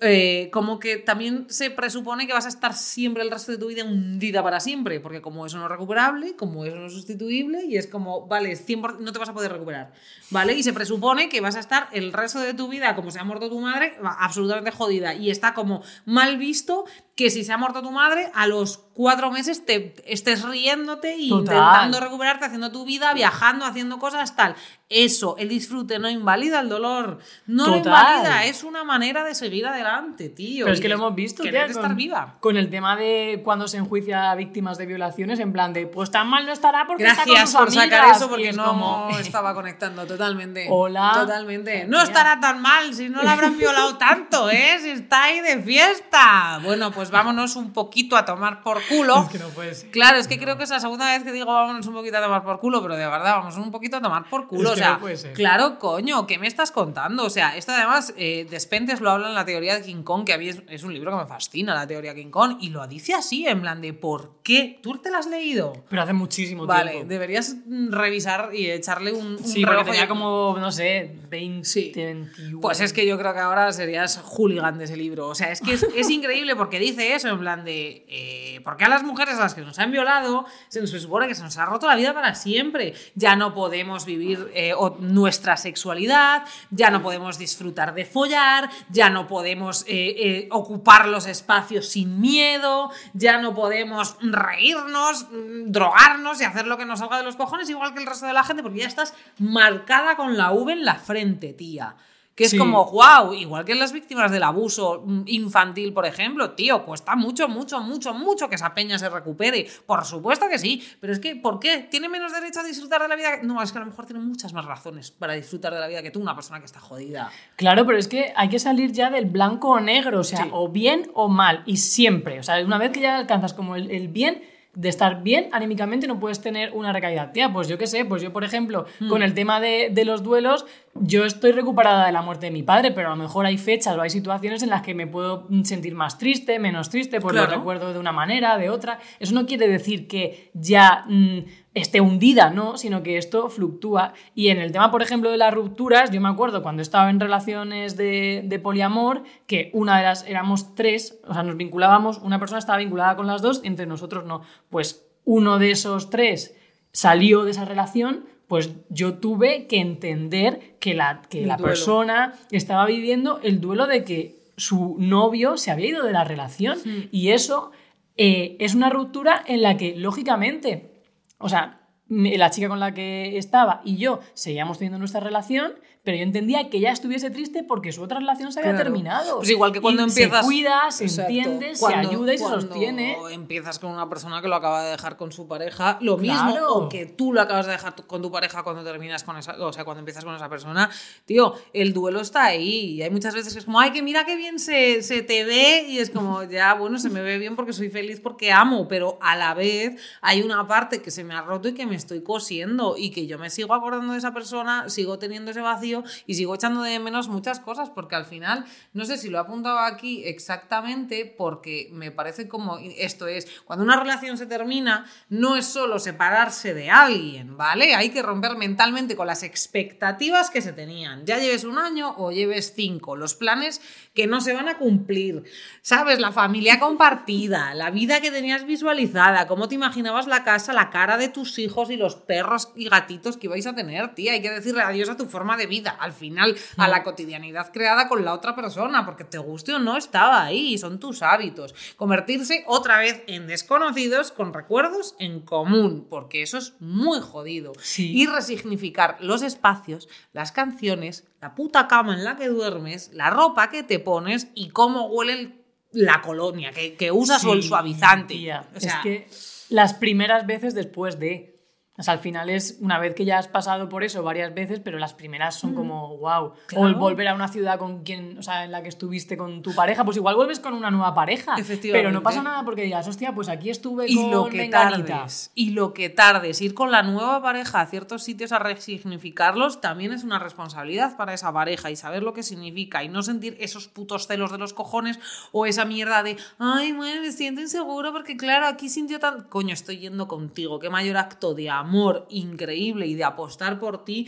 eh, 0.00 0.48
como 0.52 0.78
que 0.78 0.96
también 0.98 1.46
se 1.48 1.70
presupone 1.70 2.28
que 2.28 2.32
vas 2.32 2.46
a 2.46 2.50
estar 2.50 2.72
siempre 2.72 3.24
el 3.24 3.32
resto 3.32 3.50
de 3.50 3.58
tu 3.58 3.66
vida 3.66 3.82
hundida 3.82 4.44
para 4.44 4.60
siempre, 4.60 5.00
porque 5.00 5.20
como 5.20 5.44
eso 5.44 5.58
no 5.58 5.64
es 5.64 5.70
recuperable, 5.72 6.36
como 6.36 6.64
eso 6.64 6.76
no 6.76 6.86
es 6.86 6.92
sustituible, 6.92 7.64
y 7.64 7.76
es 7.76 7.88
como, 7.88 8.28
vale, 8.28 8.56
100% 8.56 8.98
no 9.00 9.12
te 9.12 9.18
vas 9.18 9.28
a 9.28 9.34
poder 9.34 9.50
recuperar, 9.50 9.92
¿vale? 10.30 10.52
Y 10.52 10.62
se 10.62 10.72
presupone 10.72 11.28
que 11.28 11.40
vas 11.40 11.56
a 11.56 11.60
estar 11.60 11.88
el 11.90 12.12
resto 12.12 12.38
de 12.38 12.54
tu 12.54 12.68
vida, 12.68 12.94
como 12.94 13.10
se 13.10 13.18
ha 13.18 13.24
muerto 13.24 13.48
tu 13.48 13.60
madre, 13.60 13.96
absolutamente 14.02 14.70
jodida, 14.70 15.14
y 15.14 15.30
está 15.30 15.52
como 15.52 15.82
mal 16.04 16.38
visto 16.38 16.84
que 17.18 17.30
si 17.30 17.42
se 17.42 17.52
ha 17.52 17.58
muerto 17.58 17.82
tu 17.82 17.90
madre, 17.90 18.30
a 18.32 18.46
los 18.46 18.78
cuatro 18.94 19.32
meses 19.32 19.66
te 19.66 19.94
estés 20.06 20.42
riéndote 20.42 21.16
y 21.16 21.28
Total. 21.28 21.56
intentando 21.56 22.00
recuperarte, 22.00 22.44
haciendo 22.44 22.70
tu 22.70 22.84
vida, 22.84 23.12
viajando, 23.12 23.64
haciendo 23.64 23.98
cosas, 23.98 24.36
tal. 24.36 24.54
Eso, 24.88 25.36
el 25.36 25.48
disfrute 25.48 25.98
no 25.98 26.08
invalida 26.08 26.60
el 26.60 26.68
dolor, 26.68 27.18
no 27.46 27.66
lo 27.66 27.76
invalida, 27.76 28.44
es 28.44 28.64
una 28.64 28.84
manera 28.84 29.22
de 29.22 29.34
seguir 29.34 29.66
adelante, 29.66 30.28
tío. 30.28 30.64
Pero 30.64 30.74
es 30.74 30.80
que 30.80 30.88
lo 30.88 30.94
hemos 30.94 31.14
visto, 31.14 31.42
tía, 31.42 31.66
estar 31.66 31.88
con, 31.88 31.96
viva. 31.96 32.36
con 32.40 32.56
el 32.56 32.70
tema 32.70 32.96
de 32.96 33.40
cuando 33.44 33.68
se 33.68 33.76
enjuicia 33.76 34.30
a 34.30 34.34
víctimas 34.34 34.78
de 34.78 34.86
violaciones, 34.86 35.40
en 35.40 35.52
plan 35.52 35.72
de, 35.72 35.86
pues 35.86 36.10
tan 36.10 36.28
mal 36.28 36.46
no 36.46 36.52
estará 36.52 36.86
porque 36.86 37.04
está 37.04 37.24
con 37.24 37.32
Gracias 37.34 37.50
sus 37.50 37.60
por 37.60 37.72
sacar 37.72 38.00
amigas", 38.00 38.16
eso 38.16 38.30
porque 38.30 38.48
es 38.48 38.56
no 38.56 38.64
como, 38.64 39.10
estaba 39.20 39.54
conectando 39.54 40.06
totalmente. 40.06 40.68
Hola. 40.70 41.12
Totalmente. 41.14 41.84
No 41.84 41.98
Tía. 41.98 42.04
estará 42.04 42.40
tan 42.40 42.62
mal 42.62 42.94
si 42.94 43.08
no 43.08 43.22
la 43.22 43.32
habrán 43.32 43.58
violado 43.58 43.98
tanto, 43.98 44.48
¿eh? 44.50 44.78
Si 44.80 44.90
está 44.90 45.24
ahí 45.24 45.40
de 45.40 45.62
fiesta. 45.62 46.60
Bueno, 46.62 46.90
pues 46.90 47.07
vámonos 47.10 47.56
un 47.56 47.72
poquito 47.72 48.16
a 48.16 48.24
tomar 48.24 48.62
por 48.62 48.80
culo. 48.86 49.22
Es 49.24 49.28
que 49.30 49.38
no 49.38 49.48
puede 49.48 49.74
ser. 49.74 49.90
Claro, 49.90 50.18
es 50.18 50.28
que 50.28 50.38
creo 50.38 50.56
que 50.56 50.64
es 50.64 50.70
la 50.70 50.80
segunda 50.80 51.06
vez 51.12 51.22
que 51.24 51.32
digo 51.32 51.46
vámonos 51.52 51.86
un 51.86 51.94
poquito 51.94 52.18
a 52.18 52.22
tomar 52.22 52.42
por 52.44 52.60
culo, 52.60 52.82
pero 52.82 52.94
de 52.96 53.06
verdad, 53.06 53.36
vamos 53.36 53.56
un 53.56 53.70
poquito 53.70 53.96
a 53.96 54.00
tomar 54.00 54.28
por 54.28 54.46
culo. 54.48 54.68
Es 54.68 54.70
o 54.70 54.74
que 54.74 54.80
sea, 54.80 54.92
no 54.94 55.00
puede 55.00 55.16
ser. 55.16 55.32
claro, 55.32 55.78
coño, 55.78 56.26
¿qué 56.26 56.38
me 56.38 56.46
estás 56.46 56.70
contando? 56.70 57.24
O 57.24 57.30
sea, 57.30 57.56
esto 57.56 57.72
además, 57.72 58.14
eh, 58.16 58.46
Despentes 58.50 59.00
lo 59.00 59.10
habla 59.10 59.28
en 59.28 59.34
la 59.34 59.44
teoría 59.44 59.74
de 59.76 59.82
King 59.82 60.02
Kong, 60.02 60.24
que 60.24 60.32
a 60.32 60.38
mí 60.38 60.48
es, 60.48 60.62
es 60.68 60.82
un 60.84 60.92
libro 60.94 61.10
que 61.12 61.18
me 61.24 61.26
fascina, 61.26 61.74
la 61.74 61.86
teoría 61.86 62.14
King 62.14 62.30
Kong, 62.30 62.58
y 62.60 62.70
lo 62.70 62.86
dice 62.86 63.14
así, 63.14 63.46
en 63.46 63.60
plan 63.60 63.80
de 63.80 63.92
¿por 63.92 64.32
qué? 64.42 64.78
¿Tú 64.82 64.98
te 64.98 65.10
la 65.10 65.18
has 65.18 65.26
leído? 65.26 65.72
Pero 65.88 66.02
hace 66.02 66.12
muchísimo 66.12 66.66
Vale, 66.66 66.90
tiempo. 66.92 67.08
deberías 67.08 67.56
mm, 67.66 67.92
revisar 67.92 68.50
y 68.54 68.70
echarle 68.70 69.12
un, 69.12 69.26
un 69.32 69.38
Sí, 69.44 69.60
porque 69.62 69.70
reojo 69.76 69.84
tenía 69.90 70.04
y- 70.04 70.08
como, 70.08 70.56
no 70.58 70.70
sé, 70.72 71.16
20, 71.28 71.68
Sí. 71.68 71.92
21. 71.94 72.60
Pues 72.60 72.80
es 72.80 72.92
que 72.92 73.06
yo 73.06 73.18
creo 73.18 73.34
que 73.34 73.40
ahora 73.40 73.72
serías 73.72 74.18
hooligan 74.24 74.78
de 74.78 74.84
ese 74.84 74.96
libro. 74.96 75.28
O 75.28 75.34
sea, 75.34 75.50
es 75.52 75.60
que 75.60 75.72
es, 75.74 75.82
es 75.94 76.10
increíble 76.10 76.56
porque 76.56 76.78
dice 76.78 76.97
eso, 76.98 77.28
en 77.28 77.38
plan 77.38 77.64
de. 77.64 78.04
Eh, 78.08 78.60
porque 78.64 78.84
a 78.84 78.88
las 78.88 79.02
mujeres 79.02 79.36
a 79.36 79.40
las 79.40 79.54
que 79.54 79.62
nos 79.62 79.78
han 79.78 79.90
violado 79.92 80.46
se 80.68 80.80
nos 80.80 80.90
supone 80.90 81.28
que 81.28 81.34
se 81.34 81.42
nos 81.42 81.56
ha 81.56 81.64
roto 81.64 81.86
la 81.86 81.96
vida 81.96 82.12
para 82.12 82.34
siempre. 82.34 82.94
Ya 83.14 83.36
no 83.36 83.54
podemos 83.54 84.04
vivir 84.04 84.50
eh, 84.54 84.74
nuestra 85.00 85.56
sexualidad, 85.56 86.44
ya 86.70 86.90
no 86.90 87.02
podemos 87.02 87.38
disfrutar 87.38 87.94
de 87.94 88.04
follar, 88.04 88.70
ya 88.90 89.10
no 89.10 89.26
podemos 89.26 89.82
eh, 89.86 90.14
eh, 90.18 90.48
ocupar 90.50 91.08
los 91.08 91.26
espacios 91.26 91.88
sin 91.88 92.20
miedo, 92.20 92.90
ya 93.14 93.38
no 93.38 93.54
podemos 93.54 94.16
reírnos, 94.20 95.26
mm, 95.30 95.70
drogarnos 95.70 96.40
y 96.40 96.44
hacer 96.44 96.66
lo 96.66 96.76
que 96.76 96.84
nos 96.84 96.98
salga 96.98 97.18
de 97.18 97.24
los 97.24 97.36
cojones, 97.36 97.70
igual 97.70 97.94
que 97.94 98.00
el 98.00 98.06
resto 98.06 98.26
de 98.26 98.32
la 98.32 98.44
gente, 98.44 98.62
porque 98.62 98.80
ya 98.80 98.86
estás 98.86 99.14
marcada 99.38 100.16
con 100.16 100.36
la 100.36 100.52
V 100.52 100.72
en 100.72 100.84
la 100.84 100.96
frente, 100.96 101.52
tía. 101.52 101.96
Que 102.38 102.44
es 102.44 102.52
Sí. 102.52 102.56
como, 102.56 102.84
wow, 102.92 103.34
igual 103.34 103.64
que 103.64 103.74
las 103.74 103.92
víctimas 103.92 104.30
del 104.30 104.44
abuso 104.44 105.02
mm, 105.04 105.22
infantil, 105.26 105.92
por 105.92 106.06
ejemplo, 106.06 106.52
tío, 106.52 106.84
cuesta 106.84 107.16
mucho, 107.16 107.48
mucho, 107.48 107.80
mucho, 107.80 108.14
mucho 108.14 108.48
que 108.48 108.54
esa 108.54 108.72
peña 108.74 108.96
se 108.96 109.08
recupere. 109.10 109.66
Por 109.86 110.04
supuesto 110.04 110.46
que 110.48 110.56
sí, 110.56 110.86
pero 111.00 111.12
es 111.12 111.18
que, 111.18 111.34
¿por 111.34 111.58
qué? 111.58 111.88
¿Tiene 111.90 112.08
menos 112.08 112.32
derecho 112.32 112.60
a 112.60 112.62
disfrutar 112.62 113.02
de 113.02 113.08
la 113.08 113.16
vida? 113.16 113.40
que- 113.40 113.46
No, 113.46 113.60
es 113.60 113.72
que 113.72 113.78
a 113.78 113.80
lo 113.80 113.88
mejor 113.88 114.06
tiene 114.06 114.20
muchas 114.22 114.52
más 114.52 114.64
razones 114.64 115.10
para 115.10 115.32
disfrutar 115.32 115.74
de 115.74 115.80
la 115.80 115.88
vida 115.88 116.00
que 116.00 116.12
tú, 116.12 116.20
una 116.20 116.36
persona 116.36 116.60
que 116.60 116.66
está 116.66 116.78
jodida. 116.78 117.28
Claro, 117.56 117.84
pero 117.84 117.98
es 117.98 118.06
que 118.06 118.32
hay 118.36 118.48
que 118.48 118.60
salir 118.60 118.92
ya 118.92 119.10
del 119.10 119.26
blanco 119.26 119.70
o 119.70 119.80
negro, 119.80 120.20
o 120.20 120.24
sea, 120.24 120.44
Sí. 120.44 120.48
o 120.52 120.68
bien 120.68 121.10
o 121.14 121.28
mal, 121.28 121.64
y 121.66 121.78
siempre. 121.78 122.38
O 122.38 122.44
sea, 122.44 122.64
una 122.64 122.78
vez 122.78 122.92
que 122.92 123.00
ya 123.00 123.18
alcanzas 123.18 123.52
como 123.52 123.74
el, 123.74 123.90
el 123.90 124.06
bien, 124.06 124.42
de 124.80 124.88
estar 124.88 125.24
bien 125.24 125.48
anímicamente 125.50 126.06
no 126.06 126.20
puedes 126.20 126.40
tener 126.40 126.70
una 126.72 126.92
recaída. 126.92 127.32
Tía, 127.32 127.52
pues 127.52 127.66
yo 127.66 127.76
qué 127.78 127.88
sé, 127.88 128.04
pues 128.04 128.22
yo, 128.22 128.32
por 128.32 128.44
ejemplo, 128.44 128.86
Hmm. 129.00 129.08
con 129.08 129.22
el 129.24 129.34
tema 129.34 129.60
de, 129.60 129.90
de 129.92 130.04
los 130.04 130.22
duelos, 130.22 130.66
yo 130.94 131.24
estoy 131.24 131.50
recuperada 131.50 132.06
de 132.06 132.12
la 132.12 132.22
muerte 132.22 132.46
de 132.46 132.52
mi 132.52 132.62
padre, 132.62 132.92
pero 132.92 133.08
a 133.08 133.10
lo 133.10 133.16
mejor 133.16 133.44
hay 133.44 133.58
fechas 133.58 133.96
o 133.96 134.00
hay 134.00 134.10
situaciones 134.10 134.62
en 134.62 134.70
las 134.70 134.82
que 134.82 134.94
me 134.94 135.08
puedo 135.08 135.48
sentir 135.64 135.96
más 135.96 136.16
triste, 136.16 136.60
menos 136.60 136.90
triste, 136.90 137.20
pues 137.20 137.32
Claro. 137.32 137.50
lo 137.50 137.56
recuerdo 137.58 137.92
de 137.92 137.98
una 137.98 138.12
manera, 138.12 138.56
de 138.56 138.70
otra. 138.70 139.00
Eso 139.18 139.34
no 139.34 139.46
quiere 139.46 139.66
decir 139.66 140.06
que 140.06 140.50
ya 140.54 141.04
mm, 141.08 141.38
esté 141.80 142.00
hundida, 142.00 142.50
¿no? 142.50 142.76
Sino 142.76 143.02
que 143.02 143.18
esto 143.18 143.48
fluctúa. 143.48 144.14
Y 144.34 144.48
en 144.48 144.58
el 144.58 144.72
tema, 144.72 144.90
por 144.90 145.02
ejemplo, 145.02 145.30
de 145.30 145.36
las 145.36 145.54
rupturas, 145.54 146.10
yo 146.10 146.20
me 146.20 146.28
acuerdo 146.28 146.62
cuando 146.62 146.82
estaba 146.82 147.10
en 147.10 147.20
relaciones 147.20 147.96
de, 147.96 148.42
de 148.44 148.58
poliamor, 148.58 149.24
que 149.46 149.70
una 149.72 149.98
de 149.98 150.04
las, 150.04 150.26
éramos 150.26 150.74
tres, 150.74 151.18
o 151.26 151.34
sea, 151.34 151.42
nos 151.42 151.56
vinculábamos, 151.56 152.18
una 152.18 152.38
persona 152.38 152.58
estaba 152.58 152.78
vinculada 152.78 153.16
con 153.16 153.26
las 153.26 153.42
dos 153.42 153.60
y 153.64 153.66
entre 153.66 153.86
nosotros 153.86 154.24
no. 154.24 154.42
Pues 154.70 155.06
uno 155.24 155.58
de 155.58 155.70
esos 155.70 156.10
tres 156.10 156.56
salió 156.92 157.44
de 157.44 157.50
esa 157.50 157.64
relación, 157.64 158.24
pues 158.46 158.70
yo 158.88 159.14
tuve 159.14 159.66
que 159.66 159.78
entender 159.78 160.76
que 160.80 160.94
la, 160.94 161.22
que 161.28 161.44
la 161.44 161.56
duelo. 161.56 161.68
persona 161.68 162.32
estaba 162.50 162.86
viviendo 162.86 163.40
el 163.42 163.60
duelo 163.60 163.86
de 163.86 164.04
que 164.04 164.38
su 164.56 164.96
novio 164.98 165.56
se 165.56 165.70
había 165.70 165.88
ido 165.90 166.04
de 166.04 166.12
la 166.12 166.24
relación. 166.24 166.78
Y 167.12 167.28
eso 167.28 167.70
eh, 168.16 168.56
es 168.58 168.74
una 168.74 168.90
ruptura 168.90 169.44
en 169.46 169.62
la 169.62 169.76
que, 169.76 169.94
lógicamente, 169.96 170.97
o 171.38 171.48
sea, 171.48 171.80
la 172.08 172.50
chica 172.50 172.68
con 172.68 172.80
la 172.80 172.94
que 172.94 173.36
estaba 173.36 173.82
y 173.84 173.96
yo 173.96 174.20
seguíamos 174.34 174.78
teniendo 174.78 174.98
nuestra 174.98 175.20
relación, 175.20 175.74
pero 176.08 176.16
yo 176.16 176.22
entendía 176.24 176.70
que 176.70 176.78
ella 176.78 176.90
estuviese 176.90 177.28
triste 177.28 177.62
porque 177.64 177.92
su 177.92 178.00
otra 178.02 178.18
relación 178.18 178.50
se 178.50 178.60
había 178.60 178.70
Claro. 178.72 178.84
terminado. 178.84 179.36
Pues 179.36 179.50
igual 179.50 179.72
que 179.72 179.82
cuando 179.82 180.00
Y 180.00 180.08
empiezas- 180.08 180.40
Se 180.40 180.46
cuida, 180.46 180.90
se 180.90 181.04
Exacto. 181.04 181.28
entiende, 181.30 181.72
Cuando- 181.78 182.08
se 182.08 182.14
ayuda 182.14 182.32
y 182.34 182.38
se 182.38 182.44
sostiene. 182.44 183.16
empiezas 183.30 183.78
con 183.78 183.90
una 183.90 184.08
persona 184.08 184.40
que 184.40 184.48
lo 184.48 184.54
acaba 184.54 184.84
de 184.84 184.92
dejar 184.92 185.18
con 185.18 185.32
su 185.32 185.46
pareja, 185.46 185.98
lo 186.00 186.16
mismo, 186.16 186.50
Claro. 186.52 186.72
o 186.76 186.88
que 186.88 187.04
tú 187.04 187.34
lo 187.34 187.42
acabas 187.42 187.66
de 187.66 187.72
dejar 187.72 187.94
con 188.06 188.22
tu 188.22 188.32
pareja 188.32 188.62
cuando 188.62 188.82
terminas 188.82 189.22
con 189.22 189.36
esa, 189.36 189.52
o 189.62 189.70
sea, 189.70 189.84
cuando 189.84 189.98
empiezas 189.98 190.24
con 190.24 190.34
esa 190.34 190.48
persona, 190.48 190.88
tío, 191.26 191.52
el 191.74 191.92
duelo 191.92 192.20
está 192.22 192.44
ahí. 192.44 192.94
Y 192.94 193.02
hay 193.02 193.10
muchas 193.10 193.34
veces 193.34 193.52
que 193.52 193.58
es 193.58 193.66
como, 193.66 193.78
ay, 193.80 193.90
que 193.92 194.00
mira 194.02 194.24
qué 194.24 194.34
bien 194.34 194.58
se, 194.58 195.02
se 195.02 195.20
te 195.20 195.44
ve, 195.44 195.84
y 195.90 195.98
es 195.98 196.08
como, 196.08 196.42
ya, 196.50 196.72
bueno, 196.72 196.98
se 196.98 197.10
me 197.10 197.20
ve 197.20 197.36
bien 197.36 197.54
porque 197.54 197.74
soy 197.74 197.90
feliz 197.90 198.18
porque 198.20 198.50
amo, 198.50 198.88
pero 198.88 199.18
a 199.20 199.36
la 199.36 199.52
vez 199.52 200.00
hay 200.22 200.40
una 200.40 200.66
parte 200.66 201.02
que 201.02 201.10
se 201.10 201.22
me 201.22 201.34
ha 201.34 201.42
roto 201.42 201.68
y 201.68 201.74
que 201.74 201.84
me 201.84 201.96
estoy 201.96 202.22
cosiendo, 202.22 202.94
y 202.96 203.10
que 203.10 203.26
yo 203.26 203.38
me 203.38 203.50
sigo 203.50 203.74
acordando 203.74 204.14
de 204.14 204.18
esa 204.18 204.32
persona, 204.32 204.88
sigo 204.88 205.18
teniendo 205.18 205.50
ese 205.50 205.60
vacío 205.60 205.97
y 206.26 206.34
sigo 206.34 206.54
echando 206.54 206.82
de 206.82 206.98
menos 206.98 207.28
muchas 207.28 207.60
cosas, 207.60 207.90
porque 207.90 208.16
al 208.16 208.24
final, 208.24 208.64
no 208.92 209.04
sé 209.04 209.18
si 209.18 209.28
lo 209.28 209.38
he 209.38 209.40
apuntado 209.40 209.78
aquí 209.78 210.22
exactamente, 210.24 211.32
porque 211.36 211.88
me 211.92 212.10
parece 212.10 212.48
como 212.48 212.78
esto 212.78 213.26
es, 213.26 213.46
cuando 213.64 213.84
una 213.84 213.98
relación 213.98 214.36
se 214.36 214.46
termina, 214.46 215.06
no 215.28 215.56
es 215.56 215.66
solo 215.66 215.98
separarse 215.98 216.74
de 216.74 216.90
alguien, 216.90 217.56
¿vale? 217.56 217.94
Hay 217.94 218.10
que 218.10 218.22
romper 218.22 218.56
mentalmente 218.56 219.16
con 219.16 219.26
las 219.26 219.42
expectativas 219.42 220.50
que 220.50 220.62
se 220.62 220.72
tenían. 220.72 221.24
Ya 221.26 221.38
lleves 221.38 221.64
un 221.64 221.78
año 221.78 222.14
o 222.16 222.32
lleves 222.32 222.72
cinco, 222.74 223.16
los 223.16 223.34
planes 223.34 223.80
que 224.14 224.26
no 224.26 224.40
se 224.40 224.52
van 224.52 224.68
a 224.68 224.78
cumplir, 224.78 225.44
¿sabes? 225.82 226.18
La 226.18 226.32
familia 226.32 226.78
compartida, 226.78 227.74
la 227.74 227.90
vida 227.90 228.20
que 228.20 228.30
tenías 228.30 228.64
visualizada, 228.64 229.46
cómo 229.46 229.68
te 229.68 229.74
imaginabas 229.74 230.26
la 230.26 230.44
casa, 230.44 230.72
la 230.72 230.90
cara 230.90 231.16
de 231.16 231.28
tus 231.28 231.58
hijos 231.58 231.90
y 231.90 231.96
los 231.96 232.16
perros 232.16 232.72
y 232.76 232.88
gatitos 232.88 233.36
que 233.36 233.46
ibais 233.46 233.66
a 233.66 233.74
tener, 233.74 234.14
tía. 234.14 234.32
Hay 234.32 234.42
que 234.42 234.50
decirle 234.50 234.82
adiós 234.82 235.08
a 235.08 235.16
tu 235.16 235.26
forma 235.26 235.56
de 235.56 235.66
vida, 235.66 235.87
al 235.88 236.12
final, 236.12 236.56
a 236.76 236.88
la 236.88 237.02
cotidianidad 237.02 237.72
creada 237.72 238.08
con 238.08 238.24
la 238.24 238.34
otra 238.34 238.54
persona, 238.54 239.04
porque 239.04 239.24
te 239.24 239.38
guste 239.38 239.74
o 239.74 239.78
no 239.78 239.96
estaba 239.96 240.42
ahí, 240.44 240.78
son 240.78 240.98
tus 241.00 241.22
hábitos. 241.22 241.74
Convertirse 241.96 242.64
otra 242.66 242.98
vez 242.98 243.22
en 243.26 243.46
desconocidos 243.46 244.32
con 244.32 244.52
recuerdos 244.52 245.14
en 245.18 245.40
común, 245.40 246.06
porque 246.08 246.42
eso 246.42 246.58
es 246.58 246.74
muy 246.80 247.20
jodido. 247.20 247.72
Sí. 247.80 248.12
Y 248.16 248.26
resignificar 248.26 249.16
los 249.20 249.42
espacios, 249.42 250.08
las 250.32 250.52
canciones, 250.52 251.26
la 251.40 251.54
puta 251.54 251.88
cama 251.88 252.14
en 252.14 252.24
la 252.24 252.36
que 252.36 252.48
duermes, 252.48 253.10
la 253.12 253.30
ropa 253.30 253.70
que 253.70 253.82
te 253.82 253.98
pones 253.98 254.48
y 254.54 254.70
cómo 254.70 255.06
huele 255.06 255.32
el- 255.32 255.58
la 255.92 256.20
colonia 256.20 256.70
que, 256.72 256.94
que 256.96 257.10
usas 257.10 257.42
o 257.44 257.54
el 257.54 257.62
suavizante. 257.62 258.34
tía. 258.34 258.68
O 258.76 258.80
sea, 258.80 258.96
es 258.96 259.02
que 259.02 259.28
las 259.70 259.94
primeras 259.94 260.46
veces 260.46 260.74
después 260.74 261.18
de. 261.18 261.57
O 261.98 262.02
sea, 262.02 262.14
al 262.14 262.20
final 262.20 262.48
es 262.48 262.78
una 262.80 262.98
vez 262.98 263.14
que 263.14 263.24
ya 263.24 263.38
has 263.38 263.48
pasado 263.48 263.88
por 263.88 264.04
eso 264.04 264.22
varias 264.22 264.54
veces, 264.54 264.80
pero 264.80 264.98
las 264.98 265.14
primeras 265.14 265.56
son 265.56 265.74
como 265.74 266.16
wow. 266.18 266.44
O 266.44 266.54
Claro. 266.68 266.86
el 266.86 266.94
volver 266.94 267.26
a 267.28 267.34
una 267.34 267.48
ciudad 267.48 267.78
con 267.78 268.04
quien, 268.04 268.38
o 268.38 268.42
sea, 268.42 268.64
en 268.64 268.70
la 268.72 268.82
que 268.82 268.88
estuviste 268.88 269.36
con 269.36 269.62
tu 269.62 269.74
pareja, 269.74 270.04
pues 270.04 270.16
igual 270.16 270.36
vuelves 270.36 270.60
con 270.60 270.74
una 270.74 270.90
nueva 270.90 271.12
pareja. 271.14 271.56
Efectivamente. 271.58 271.98
Pero 272.06 272.12
no 272.12 272.22
pasa 272.22 272.42
nada 272.42 272.64
porque 272.64 272.82
digas, 272.82 273.06
hostia, 273.08 273.34
pues 273.34 273.48
aquí 273.48 273.68
estuve 273.70 274.06
y 274.08 274.14
con 274.14 274.30
lo 274.30 274.44
que 274.46 274.58
Menganita". 274.58 275.06
tardes 275.18 275.50
y 275.54 275.70
lo 275.70 275.92
que 275.92 276.08
tardes 276.08 276.60
ir 276.60 276.72
con 276.74 276.90
la 276.92 277.02
nueva 277.02 277.42
pareja 277.42 277.80
a 277.80 277.86
ciertos 277.86 278.22
sitios 278.22 278.52
a 278.52 278.58
resignificarlos 278.60 279.80
también 279.80 280.12
es 280.12 280.22
una 280.24 280.38
responsabilidad 280.38 281.16
para 281.16 281.34
esa 281.34 281.52
pareja 281.52 281.90
y 281.90 281.96
saber 281.96 282.22
lo 282.22 282.32
que 282.32 282.42
significa 282.42 283.02
y 283.02 283.08
no 283.08 283.22
sentir 283.22 283.56
esos 283.58 283.88
putos 283.88 284.26
celos 284.26 284.52
de 284.52 284.58
los 284.58 284.72
cojones 284.72 285.18
o 285.52 285.66
esa 285.66 285.84
mierda 285.84 286.22
de 286.22 286.36
ay 286.58 286.92
bueno 286.92 287.22
me 287.22 287.32
siento 287.32 287.60
inseguro 287.60 288.12
porque 288.12 288.36
claro 288.36 288.66
aquí 288.66 288.88
sintió 288.88 289.18
tan 289.18 289.42
coño 289.44 289.74
estoy 289.74 289.98
yendo 289.98 290.28
contigo 290.28 290.78
qué 290.78 290.90
mayor 290.90 291.16
acto 291.16 291.54
de 291.54 291.70
amor 291.70 291.87
increíble 292.28 293.06
y 293.06 293.14
de 293.14 293.24
apostar 293.24 293.78
por 293.78 294.04
ti 294.04 294.26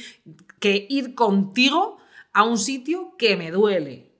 que 0.59 0.87
ir 0.89 1.15
contigo 1.15 1.99
a 2.33 2.45
un 2.45 2.59
sitio 2.59 3.17
que 3.17 3.37
me 3.37 3.51
duele 3.51 4.11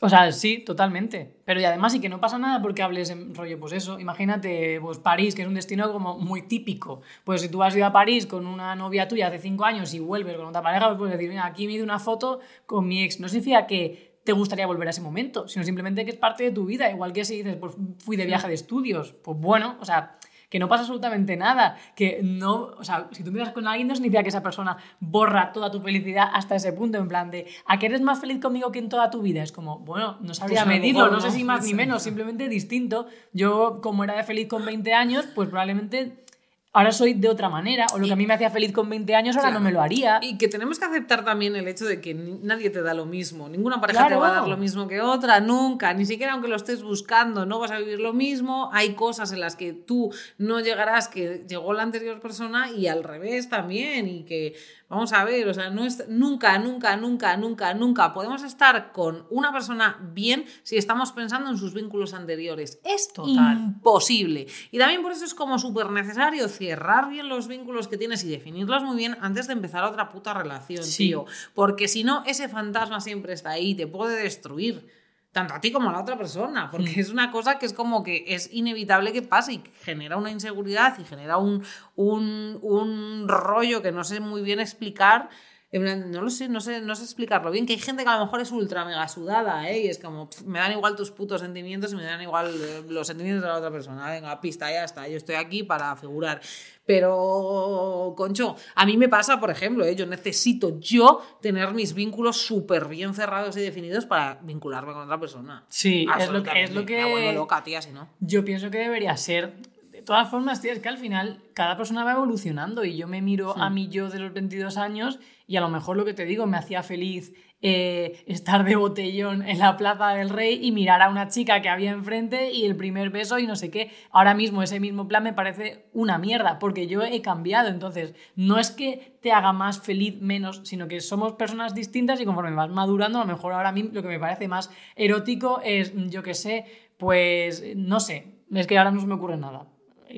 O 0.00 0.08
sea, 0.08 0.32
sí, 0.32 0.58
totalmente. 0.64 1.36
Pero 1.44 1.60
y 1.60 1.64
además, 1.64 1.94
y 1.94 2.00
que 2.00 2.08
no 2.08 2.20
pasa 2.20 2.38
nada 2.38 2.60
porque 2.60 2.82
hables 2.82 3.10
en 3.10 3.34
rollo, 3.34 3.58
pues 3.60 3.72
eso, 3.72 4.00
imagínate, 4.00 4.80
pues 4.80 4.98
París, 4.98 5.34
que 5.34 5.42
es 5.42 5.48
un 5.48 5.54
destino 5.54 5.92
como 5.92 6.18
muy 6.18 6.42
típico. 6.42 7.02
Pues 7.24 7.40
si 7.40 7.48
tú 7.48 7.62
has 7.62 7.76
ido 7.76 7.86
a 7.86 7.92
París 7.92 8.26
con 8.26 8.46
una 8.46 8.74
novia 8.74 9.06
tuya 9.06 9.28
hace 9.28 9.38
cinco 9.38 9.64
años 9.64 9.94
y 9.94 10.00
vuelves 10.00 10.36
con 10.36 10.46
otra 10.46 10.62
pareja, 10.62 10.88
pues 10.88 10.98
puedes 10.98 11.12
decir, 11.12 11.30
mira, 11.30 11.46
aquí 11.46 11.66
me 11.66 11.74
hice 11.74 11.84
una 11.84 12.00
foto 12.00 12.40
con 12.66 12.88
mi 12.88 13.04
ex. 13.04 13.20
No 13.20 13.28
significa 13.28 13.66
que 13.66 14.18
te 14.24 14.32
gustaría 14.32 14.66
volver 14.66 14.88
a 14.88 14.90
ese 14.90 15.00
momento, 15.02 15.46
sino 15.48 15.64
simplemente 15.64 16.04
que 16.04 16.10
es 16.10 16.16
parte 16.16 16.44
de 16.44 16.50
tu 16.50 16.66
vida. 16.66 16.90
Igual 16.90 17.12
que 17.12 17.24
si 17.24 17.36
dices, 17.36 17.56
pues 17.56 17.74
fui 17.98 18.16
de 18.16 18.26
viaje 18.26 18.48
de 18.48 18.54
estudios. 18.54 19.12
Pues 19.12 19.38
bueno, 19.38 19.76
o 19.80 19.84
sea, 19.84 20.18
que 20.50 20.58
no 20.58 20.68
pasa 20.68 20.82
absolutamente 20.82 21.36
nada, 21.36 21.76
que 21.94 22.20
no, 22.22 22.72
o 22.76 22.84
sea, 22.84 23.08
si 23.12 23.22
tú 23.24 23.32
miras 23.32 23.52
con 23.52 23.66
alguien 23.66 23.88
no 23.88 23.94
significa 23.94 24.22
que 24.22 24.28
esa 24.28 24.42
persona 24.42 24.76
borra 24.98 25.52
toda 25.52 25.70
tu 25.70 25.80
felicidad 25.80 26.28
hasta 26.34 26.56
ese 26.56 26.72
punto, 26.72 26.98
en 26.98 27.08
plan 27.08 27.30
de, 27.30 27.46
¿a 27.64 27.78
que 27.78 27.86
eres 27.86 28.02
más 28.02 28.20
feliz 28.20 28.40
conmigo 28.40 28.72
que 28.72 28.80
en 28.80 28.88
toda 28.88 29.10
tu 29.10 29.22
vida? 29.22 29.42
Es 29.42 29.52
como, 29.52 29.78
bueno, 29.78 30.18
no 30.20 30.34
sabría 30.34 30.64
Pues 30.64 30.76
medirlo, 30.76 31.08
no 31.08 31.20
sé 31.20 31.30
si 31.30 31.44
más 31.44 31.64
ni 31.64 31.72
menos, 31.72 32.02
simplemente 32.02 32.48
distinto. 32.48 33.06
Yo, 33.32 33.80
como 33.80 34.04
era 34.04 34.16
de 34.16 34.24
feliz 34.24 34.48
con 34.48 34.64
20 34.64 34.92
años, 34.92 35.24
pues 35.34 35.48
probablemente 35.48 36.24
ahora 36.72 36.92
soy 36.92 37.14
de 37.14 37.28
otra 37.28 37.48
manera, 37.48 37.86
o 37.92 37.98
lo 37.98 38.06
que 38.06 38.12
a 38.12 38.16
mí 38.16 38.26
me 38.26 38.34
hacía 38.34 38.50
feliz 38.50 38.72
con 38.72 38.88
20 38.88 39.14
años 39.14 39.36
ahora 39.36 39.50
no 39.50 39.60
me 39.60 39.72
lo 39.72 39.80
haría. 39.80 40.20
Y 40.22 40.38
que 40.38 40.48
tenemos 40.48 40.78
que 40.78 40.84
aceptar 40.84 41.24
también 41.24 41.56
el 41.56 41.66
hecho 41.66 41.84
de 41.84 42.00
que 42.00 42.14
nadie 42.14 42.70
te 42.70 42.82
da 42.82 42.94
lo 42.94 43.06
mismo. 43.06 43.48
Ninguna 43.48 43.80
pareja 43.80 44.08
te 44.08 44.14
va 44.14 44.28
a 44.28 44.40
dar 44.40 44.48
lo 44.48 44.56
mismo 44.56 44.86
que 44.86 45.00
otra, 45.00 45.40
nunca. 45.40 45.92
Ni 45.94 46.06
siquiera 46.06 46.32
aunque 46.32 46.48
lo 46.48 46.56
estés 46.56 46.82
buscando, 46.82 47.46
no 47.46 47.58
vas 47.58 47.70
a 47.72 47.78
vivir 47.78 48.00
lo 48.00 48.12
mismo. 48.12 48.70
Hay 48.72 48.94
cosas 48.94 49.32
en 49.32 49.40
las 49.40 49.56
que 49.56 49.72
tú 49.72 50.12
no 50.38 50.60
llegarás 50.60 51.08
que 51.08 51.44
llegó 51.48 51.72
la 51.72 51.82
anterior 51.82 52.20
persona 52.20 52.70
y 52.70 52.86
al 52.86 53.02
revés 53.02 53.48
también. 53.48 54.08
Y 54.08 54.24
que, 54.24 54.54
vamos 54.90 55.12
a 55.14 55.24
ver, 55.24 55.48
o 55.48 55.54
sea, 55.54 55.70
no 55.70 55.84
es, 55.86 56.06
nunca, 56.08 56.58
nunca, 56.58 56.96
nunca, 56.96 57.36
nunca, 57.38 57.72
nunca 57.74 58.12
podemos 58.12 58.42
estar 58.42 58.92
con 58.92 59.24
una 59.30 59.52
persona 59.52 59.98
bien 60.12 60.44
si 60.64 60.76
estamos 60.76 61.12
pensando 61.12 61.48
en 61.48 61.56
sus 61.56 61.72
vínculos 61.72 62.12
anteriores. 62.12 62.80
Es 62.84 63.12
Total. 63.12 63.56
imposible. 63.56 64.46
Y 64.72 64.78
también 64.78 65.00
por 65.02 65.12
eso 65.12 65.24
es 65.24 65.32
como 65.34 65.58
súper 65.58 65.90
necesario 65.90 66.46
cerrar 66.48 67.08
bien 67.08 67.28
los 67.28 67.46
vínculos 67.48 67.88
que 67.88 67.96
tienes 67.96 68.24
y 68.24 68.28
definirlos 68.28 68.82
muy 68.82 68.96
bien 68.96 69.16
antes 69.20 69.46
de 69.46 69.52
empezar 69.54 69.84
otra 69.84 70.08
puta 70.10 70.34
relación, 70.34 70.84
Sí. 70.84 71.06
tío. 71.08 71.24
Porque 71.54 71.86
si 71.88 72.04
no, 72.04 72.24
ese 72.26 72.48
fantasma 72.48 73.00
siempre 73.00 73.32
está 73.32 73.50
ahí, 73.50 73.74
te 73.74 73.86
puede 73.86 74.20
destruir. 74.22 74.99
Tanto 75.32 75.54
a 75.54 75.60
ti 75.60 75.70
como 75.70 75.90
a 75.90 75.92
la 75.92 76.00
otra 76.00 76.16
persona, 76.18 76.70
porque 76.72 76.90
Mm. 76.96 77.00
es 77.00 77.10
una 77.10 77.30
cosa 77.30 77.58
que 77.58 77.66
es 77.66 77.72
como 77.72 78.02
que 78.02 78.24
es 78.28 78.52
inevitable 78.52 79.12
que 79.12 79.22
pase 79.22 79.52
y 79.52 79.62
genera 79.84 80.16
una 80.16 80.30
inseguridad 80.32 80.98
y 80.98 81.04
genera 81.04 81.36
un, 81.36 81.62
un, 81.94 82.58
un 82.62 83.28
rollo 83.28 83.80
que 83.80 83.92
no 83.92 84.02
sé 84.02 84.18
muy 84.18 84.42
bien 84.42 84.58
explicar. 84.58 85.28
No 85.72 86.22
lo 86.22 86.30
sé, 86.30 86.48
no 86.48 86.60
sé, 86.60 86.80
no 86.80 86.96
sé 86.96 87.04
explicarlo 87.04 87.52
bien. 87.52 87.64
Que 87.64 87.74
hay 87.74 87.78
gente 87.78 88.02
que 88.02 88.08
a 88.08 88.18
lo 88.18 88.24
mejor 88.24 88.40
es 88.40 88.50
ultra 88.50 88.84
mega 88.84 89.06
sudada, 89.06 89.70
¿eh? 89.70 89.82
Y 89.82 89.86
es 89.86 90.00
como, 90.00 90.28
me 90.44 90.58
dan 90.58 90.72
igual 90.72 90.96
tus 90.96 91.12
putos 91.12 91.40
sentimientos 91.40 91.92
y 91.92 91.96
me 91.96 92.02
dan 92.02 92.20
igual 92.20 92.52
eh, 92.60 92.82
los 92.88 93.06
sentimientos 93.06 93.42
de 93.42 93.48
la 93.48 93.56
otra 93.56 93.70
persona. 93.70 94.10
Venga, 94.10 94.40
pista, 94.40 94.68
ya 94.68 94.82
está. 94.82 95.06
Yo 95.06 95.16
estoy 95.16 95.36
aquí 95.36 95.62
para 95.62 95.94
figurar. 95.94 96.40
Pero, 96.84 98.14
concho, 98.16 98.56
a 98.74 98.84
mí 98.84 98.96
me 98.96 99.08
pasa, 99.08 99.38
por 99.38 99.48
ejemplo, 99.50 99.84
¿eh? 99.84 99.94
yo 99.94 100.06
necesito 100.06 100.80
yo 100.80 101.22
tener 101.40 101.72
mis 101.72 101.94
vínculos 101.94 102.38
súper 102.38 102.88
bien 102.88 103.14
cerrados 103.14 103.56
y 103.56 103.60
definidos 103.60 104.06
para 104.06 104.40
vincularme 104.42 104.92
con 104.92 105.02
otra 105.02 105.20
persona. 105.20 105.64
Sí, 105.68 106.04
es 106.18 106.30
lo 106.30 106.42
que, 106.42 106.64
es 106.64 106.74
lo. 106.74 106.80
Me 106.80 106.86
que 106.86 107.32
loca, 107.32 107.62
tía, 107.62 107.80
si 107.80 107.92
no. 107.92 108.08
yo 108.18 108.44
pienso 108.44 108.72
que 108.72 108.78
debería 108.78 109.16
ser. 109.16 109.54
De 110.00 110.06
todas 110.06 110.30
formas, 110.30 110.62
tío, 110.62 110.72
es 110.72 110.78
que 110.78 110.88
al 110.88 110.96
final 110.96 111.42
cada 111.52 111.76
persona 111.76 112.04
va 112.04 112.12
evolucionando 112.12 112.86
y 112.86 112.96
yo 112.96 113.06
me 113.06 113.20
miro 113.20 113.54
a 113.58 113.68
mí 113.68 113.88
yo 113.88 114.08
de 114.08 114.18
los 114.18 114.32
22 114.32 114.78
años 114.78 115.20
y 115.46 115.56
a 115.56 115.60
lo 115.60 115.68
mejor 115.68 115.98
lo 115.98 116.06
que 116.06 116.14
te 116.14 116.24
digo 116.24 116.46
me 116.46 116.56
hacía 116.56 116.82
feliz 116.82 117.34
eh, 117.60 118.24
estar 118.26 118.64
de 118.64 118.76
botellón 118.76 119.46
en 119.46 119.58
la 119.58 119.76
Plaza 119.76 120.08
del 120.14 120.30
Rey 120.30 120.58
y 120.62 120.72
mirar 120.72 121.02
a 121.02 121.10
una 121.10 121.28
chica 121.28 121.60
que 121.60 121.68
había 121.68 121.90
enfrente 121.90 122.50
y 122.50 122.64
el 122.64 122.76
primer 122.76 123.10
beso 123.10 123.38
y 123.38 123.46
no 123.46 123.56
sé 123.56 123.70
qué. 123.70 123.90
Ahora 124.10 124.32
mismo 124.32 124.62
ese 124.62 124.80
mismo 124.80 125.06
plan 125.06 125.22
me 125.22 125.34
parece 125.34 125.84
una 125.92 126.16
mierda 126.16 126.58
porque 126.58 126.86
yo 126.86 127.02
he 127.02 127.20
cambiado. 127.20 127.68
Entonces, 127.68 128.14
no 128.36 128.58
es 128.58 128.70
que 128.70 129.18
te 129.20 129.32
haga 129.32 129.52
más 129.52 129.82
feliz 129.82 130.18
menos, 130.22 130.62
sino 130.64 130.88
que 130.88 131.02
somos 131.02 131.34
personas 131.34 131.74
distintas 131.74 132.22
y 132.22 132.24
conforme 132.24 132.56
vas 132.56 132.70
madurando, 132.70 133.18
a 133.18 133.26
lo 133.26 133.30
mejor 133.30 133.52
ahora 133.52 133.68
a 133.68 133.72
mí 133.72 133.82
lo 133.92 134.00
que 134.00 134.08
me 134.08 134.18
parece 134.18 134.48
más 134.48 134.70
erótico 134.96 135.60
es, 135.62 135.92
yo 136.08 136.22
qué 136.22 136.32
sé, 136.32 136.64
pues 136.96 137.62
no 137.76 138.00
sé, 138.00 138.38
es 138.50 138.66
que 138.66 138.78
ahora 138.78 138.92
no 138.92 139.00
se 139.02 139.06
me 139.06 139.12
ocurre 139.12 139.36
nada 139.36 139.66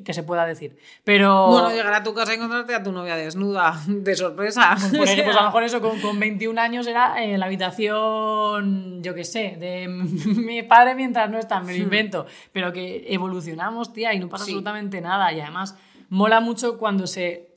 que 0.05 0.14
se 0.14 0.22
pueda 0.22 0.47
decir. 0.47 0.76
Pero... 1.05 1.49
Bueno, 1.49 1.70
llegar 1.70 1.93
a 1.93 2.03
tu 2.03 2.14
casa 2.14 2.32
y 2.32 2.36
encontrarte 2.36 2.74
a 2.74 2.82
tu 2.82 2.93
novia 2.93 3.16
desnuda, 3.16 3.78
de 3.86 4.16
sorpresa. 4.16 4.74
Pues, 4.76 4.90
pues 5.14 5.36
a 5.36 5.40
lo 5.40 5.47
mejor 5.47 5.62
eso 5.64 5.80
con, 5.80 6.01
con 6.01 6.18
21 6.18 6.61
años 6.61 6.86
era 6.86 7.22
eh, 7.22 7.38
la 7.38 7.47
habitación, 7.47 9.03
yo 9.03 9.14
qué 9.14 9.24
sé, 9.24 9.57
de 9.59 9.88
mi 9.88 10.62
padre 10.62 10.95
mientras 10.95 11.30
no 11.30 11.38
está, 11.38 11.61
me 11.61 11.76
lo 11.76 11.82
invento. 11.82 12.26
Pero 12.53 12.72
que 12.72 13.05
evolucionamos, 13.09 13.93
tía, 13.93 14.14
y 14.14 14.18
no 14.18 14.28
pasa 14.28 14.43
Hmm. 14.43 14.47
Sí. 14.47 14.51
absolutamente 14.53 15.01
nada. 15.01 15.32
Y 15.32 15.40
además 15.40 15.76
mola 16.09 16.40
mucho 16.40 16.78
cuando 16.78 17.07
se 17.07 17.51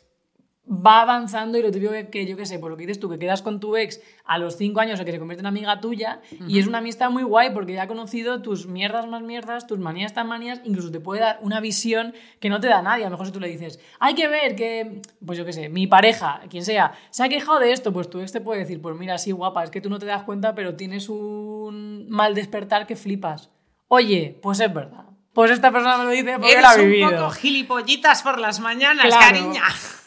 va 0.68 1.02
avanzando 1.02 1.58
y 1.58 1.62
lo 1.62 1.72
típico 1.72 1.92
que, 1.92 2.10
que 2.10 2.26
yo 2.26 2.36
qué 2.36 2.46
sé, 2.46 2.58
por 2.60 2.72
lo 2.72 2.78
que 2.78 2.82
dices 2.82 3.00
tú, 3.00 3.10
que 3.10 3.20
quedas 3.20 3.42
con 3.42 3.60
tu 3.60 3.76
ex 3.76 4.02
a 4.24 4.38
los 4.38 4.58
cinco 4.58 4.80
años 4.80 5.00
o 5.00 5.06
que 5.06 5.12
se 5.12 5.20
convierte 5.20 5.42
en 5.42 5.46
amiga 5.46 5.80
tuya 5.80 6.22
y 6.48 6.58
es 6.60 6.68
una 6.68 6.80
amistad 6.80 7.12
muy 7.12 7.24
guay 7.24 7.52
porque 7.52 7.74
ya 7.74 7.84
ha 7.84 7.88
conocido 7.88 8.42
tus 8.42 8.68
mierdas 8.68 9.08
más 9.08 9.22
mierdas, 9.22 9.68
tus 9.68 9.80
manías 9.80 10.14
tan 10.14 10.28
manías, 10.28 10.62
incluso 10.64 10.92
te 10.92 11.00
puede 11.00 11.22
dar 11.22 11.40
una 11.42 11.60
visión 11.60 12.14
que 12.40 12.50
no 12.50 12.60
te 12.60 12.68
da 12.68 12.82
nadie. 12.82 13.04
A 13.04 13.10
lo 13.10 13.12
mejor 13.12 13.28
si 13.28 13.34
tú 13.34 13.40
le 13.40 13.48
dices, 13.48 13.80
hay 14.00 14.16
que 14.16 14.28
ver 14.28 14.56
que, 14.56 15.02
pues 15.24 15.38
yo 15.38 15.46
qué 15.46 15.54
sé, 15.54 15.70
mi 15.70 15.88
pareja, 15.88 16.42
quien 16.50 16.66
sea, 16.66 16.94
se 17.12 17.24
ha 17.24 17.30
quejado 17.30 17.60
de 17.60 17.72
esto, 17.72 17.94
pues 17.94 18.10
tu 18.10 18.20
ex 18.20 18.32
te 18.32 18.42
puede 18.42 18.62
decir, 18.62 18.82
pues 18.82 18.96
mira, 18.96 19.18
sí, 19.18 19.32
guapa, 19.32 19.64
es 19.64 19.70
que 19.70 19.82
tú 19.82 19.90
no 19.90 20.00
te 20.00 20.06
das 20.06 20.24
cuenta, 20.24 20.56
pero 20.56 20.76
tienes 20.76 21.10
un 21.10 22.10
mal 22.10 22.34
despertar 22.34 22.88
que 22.88 22.96
flipas. 22.96 23.52
Oye, 23.88 24.40
pues 24.42 24.60
es 24.60 24.74
verdad. 24.74 25.06
Pues 25.36 25.52
esta 25.52 25.72
persona 25.72 25.98
me 25.98 26.06
lo 26.06 26.10
dice 26.12 26.34
porque 26.34 26.52
Eres 26.54 26.64
la 26.64 26.70
ha 26.72 26.76
un 26.76 26.90
vivido. 26.90 27.12
poco 27.12 27.30
gilipollitas 27.32 28.24
por 28.24 28.40
las 28.40 28.60
mañanas, 28.60 29.06
Claro. 29.06 29.20
cariña. 29.20 29.64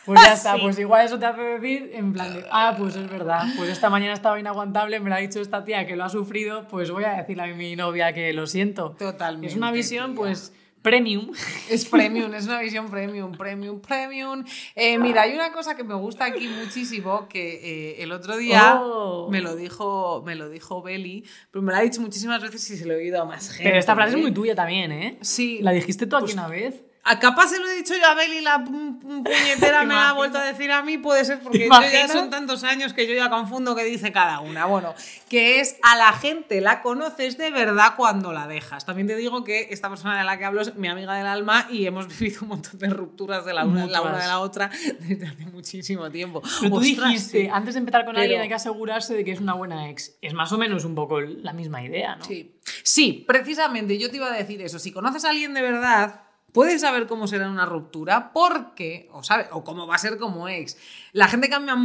Pues 0.07 0.21
ya 0.23 0.33
está, 0.33 0.55
Sí. 0.55 0.61
pues 0.63 0.79
igual 0.79 1.05
eso 1.05 1.19
te 1.19 1.27
hace 1.27 1.41
decir 1.43 1.91
en 1.93 2.15
plan 2.15 2.33
de, 2.33 2.47
ah, 2.51 2.75
pues 2.79 2.97
es 2.97 3.09
verdad, 3.11 3.45
pues 3.57 3.69
esta 3.69 3.91
mañana 3.91 4.15
estaba 4.15 4.41
inaguantable, 4.41 4.99
me 5.01 5.11
lo 5.11 5.17
ha 5.17 5.19
dicho 5.19 5.41
esta 5.41 5.65
tía 5.65 5.87
que 5.87 5.97
lo 5.97 6.05
ha 6.05 6.09
sufrido, 6.09 6.67
pues 6.69 6.91
voy 6.91 7.05
a 7.05 7.11
decirle 7.13 7.43
a 7.43 7.47
mi 7.55 7.77
novia 7.77 8.13
que 8.15 8.33
lo 8.33 8.47
siento. 8.47 8.97
Totalmente, 8.99 9.49
Es 9.49 9.55
una 9.57 9.71
visión, 9.71 10.13
tía. 10.13 10.17
pues, 10.17 10.53
premium. 10.83 11.31
Es 11.71 11.85
premium, 11.85 12.33
es 12.35 12.47
una 12.47 12.61
visión 12.61 12.91
premium, 12.91 13.33
premium, 13.33 13.81
premium. 13.81 14.45
Eh, 14.75 14.99
mira, 14.99 15.23
hay 15.23 15.35
una 15.35 15.53
cosa 15.53 15.77
que 15.77 15.85
me 15.85 15.95
gusta 15.95 16.25
aquí 16.27 16.49
muchísimo 16.49 17.29
que 17.29 17.55
eh, 17.97 18.03
el 18.03 18.13
otro 18.13 18.37
día 18.37 18.81
Oh. 18.81 19.29
me 19.31 19.41
lo 19.41 19.55
dijo, 19.57 20.23
me 20.25 20.35
lo 20.35 20.49
dijo 20.49 20.83
Beli, 20.83 21.25
pero 21.51 21.63
me 21.63 21.73
lo 21.73 21.79
ha 21.79 21.83
dicho 21.83 22.01
muchísimas 22.01 22.41
veces 22.43 22.71
y 22.71 22.77
se 22.77 22.87
lo 22.87 22.95
he 22.95 22.97
oído 22.97 23.23
a 23.23 23.25
más 23.25 23.49
gente. 23.51 23.65
Pero 23.65 23.79
esta 23.79 23.95
frase 23.95 24.11
es 24.13 24.19
¿eh? 24.19 24.23
muy 24.23 24.33
tuya 24.33 24.55
también, 24.55 24.93
¿eh? 24.93 25.19
Sí. 25.23 25.59
La 25.63 25.73
dijiste 25.73 26.07
tú 26.07 26.17
aquí 26.17 26.25
Pues- 26.25 26.35
una 26.35 26.49
vez. 26.49 26.85
A 27.11 27.19
capaz 27.19 27.49
se 27.49 27.59
lo 27.59 27.69
he 27.69 27.75
dicho 27.77 27.95
yo 27.97 28.05
a 28.07 28.15
Beli, 28.15 28.41
la 28.41 28.59
pu- 28.59 29.01
pu- 29.01 29.23
puñetera 29.25 29.81
¿Te 29.81 29.87
me 29.87 29.95
la 29.95 30.11
ha 30.11 30.13
vuelto 30.13 30.39
a 30.39 30.45
decir 30.45 30.71
a 30.71 30.83
mí, 30.83 30.99
puede 30.99 31.25
ser 31.25 31.41
porque 31.41 31.59
¿Te 31.61 31.65
yo 31.69 31.81
ya 31.93 32.09
son 32.09 32.29
tantos 32.31 32.65
años 32.65 32.93
que 32.93 33.07
yo 33.07 33.15
ya 33.15 33.31
confundo 33.31 33.75
qué 33.75 33.85
dice 33.85 34.13
cada 34.13 34.41
una. 34.41 34.67
Bueno, 34.67 34.95
que 35.29 35.61
es 35.61 35.77
a 35.83 35.97
la 35.97 36.13
gente 36.13 36.61
la 36.61 36.83
conoces 36.83 37.39
de 37.39 37.51
verdad 37.51 37.95
cuando 37.97 38.33
la 38.33 38.47
dejas. 38.47 38.85
También 38.85 39.07
te 39.09 39.17
digo 39.17 39.43
que 39.45 39.69
esta 39.71 39.89
persona 39.89 40.19
de 40.19 40.25
la 40.25 40.39
que 40.39 40.45
hablo 40.45 40.61
es 40.61 40.75
mi 40.75 40.89
amiga 40.89 41.15
del 41.15 41.27
alma 41.27 41.67
y 41.71 41.87
hemos 41.87 42.07
vivido 42.19 42.41
un 42.43 42.49
montón 42.49 42.79
de 42.79 42.89
rupturas 42.89 43.45
de 43.45 43.55
la 43.55 43.65
una, 43.65 43.87
la 43.87 44.01
de 44.01 44.27
la 44.27 44.41
otra 44.41 44.71
desde 45.01 45.27
hace 45.27 45.47
muchísimo 45.47 46.11
tiempo. 46.11 46.43
Pero 46.61 46.71
tú 46.73 46.77
Ostras, 46.81 47.09
dijiste, 47.11 47.43
sí. 47.45 47.49
antes 47.53 47.75
de 47.75 47.79
empezar 47.81 48.05
con 48.05 48.15
Pero- 48.15 48.23
alguien 48.23 48.41
hay 48.43 48.49
que 48.49 48.55
asegurarse 48.55 49.15
de 49.15 49.25
que 49.25 49.33
es 49.33 49.41
una 49.41 49.55
buena 49.55 49.89
ex. 49.89 50.17
Es 50.21 50.35
más 50.35 50.53
o 50.53 50.59
menos 50.59 50.85
un 50.85 50.95
poco 50.95 51.21
la 51.21 51.53
misma 51.53 51.83
idea, 51.83 52.17
¿no? 52.17 52.25
Sí. 52.25 52.55
Sí, 52.83 53.25
precisamente 53.27 53.99
yo 53.99 54.11
te 54.11 54.17
iba 54.17 54.27
a 54.27 54.37
decir 54.37 54.61
eso. 54.63 54.79
Si 54.79 54.93
conoces 54.93 55.25
a 55.25 55.31
alguien 55.31 55.55
de 55.55 55.63
verdad, 55.63 56.23
puedes 56.59 56.81
saber 56.81 57.07
cómo 57.07 57.29
será 57.29 57.49
una 57.49 57.67
ruptura, 57.67 58.33
porque, 58.33 59.09
o, 59.13 59.23
sabe, 59.23 59.47
o 59.53 59.63
cómo 59.63 59.87
va 59.87 59.95
a 59.95 59.99
ser 59.99 60.19
como 60.19 60.49
ex. 60.49 60.77
La 61.13 61.29
gente 61.29 61.49
cambia. 61.49 61.77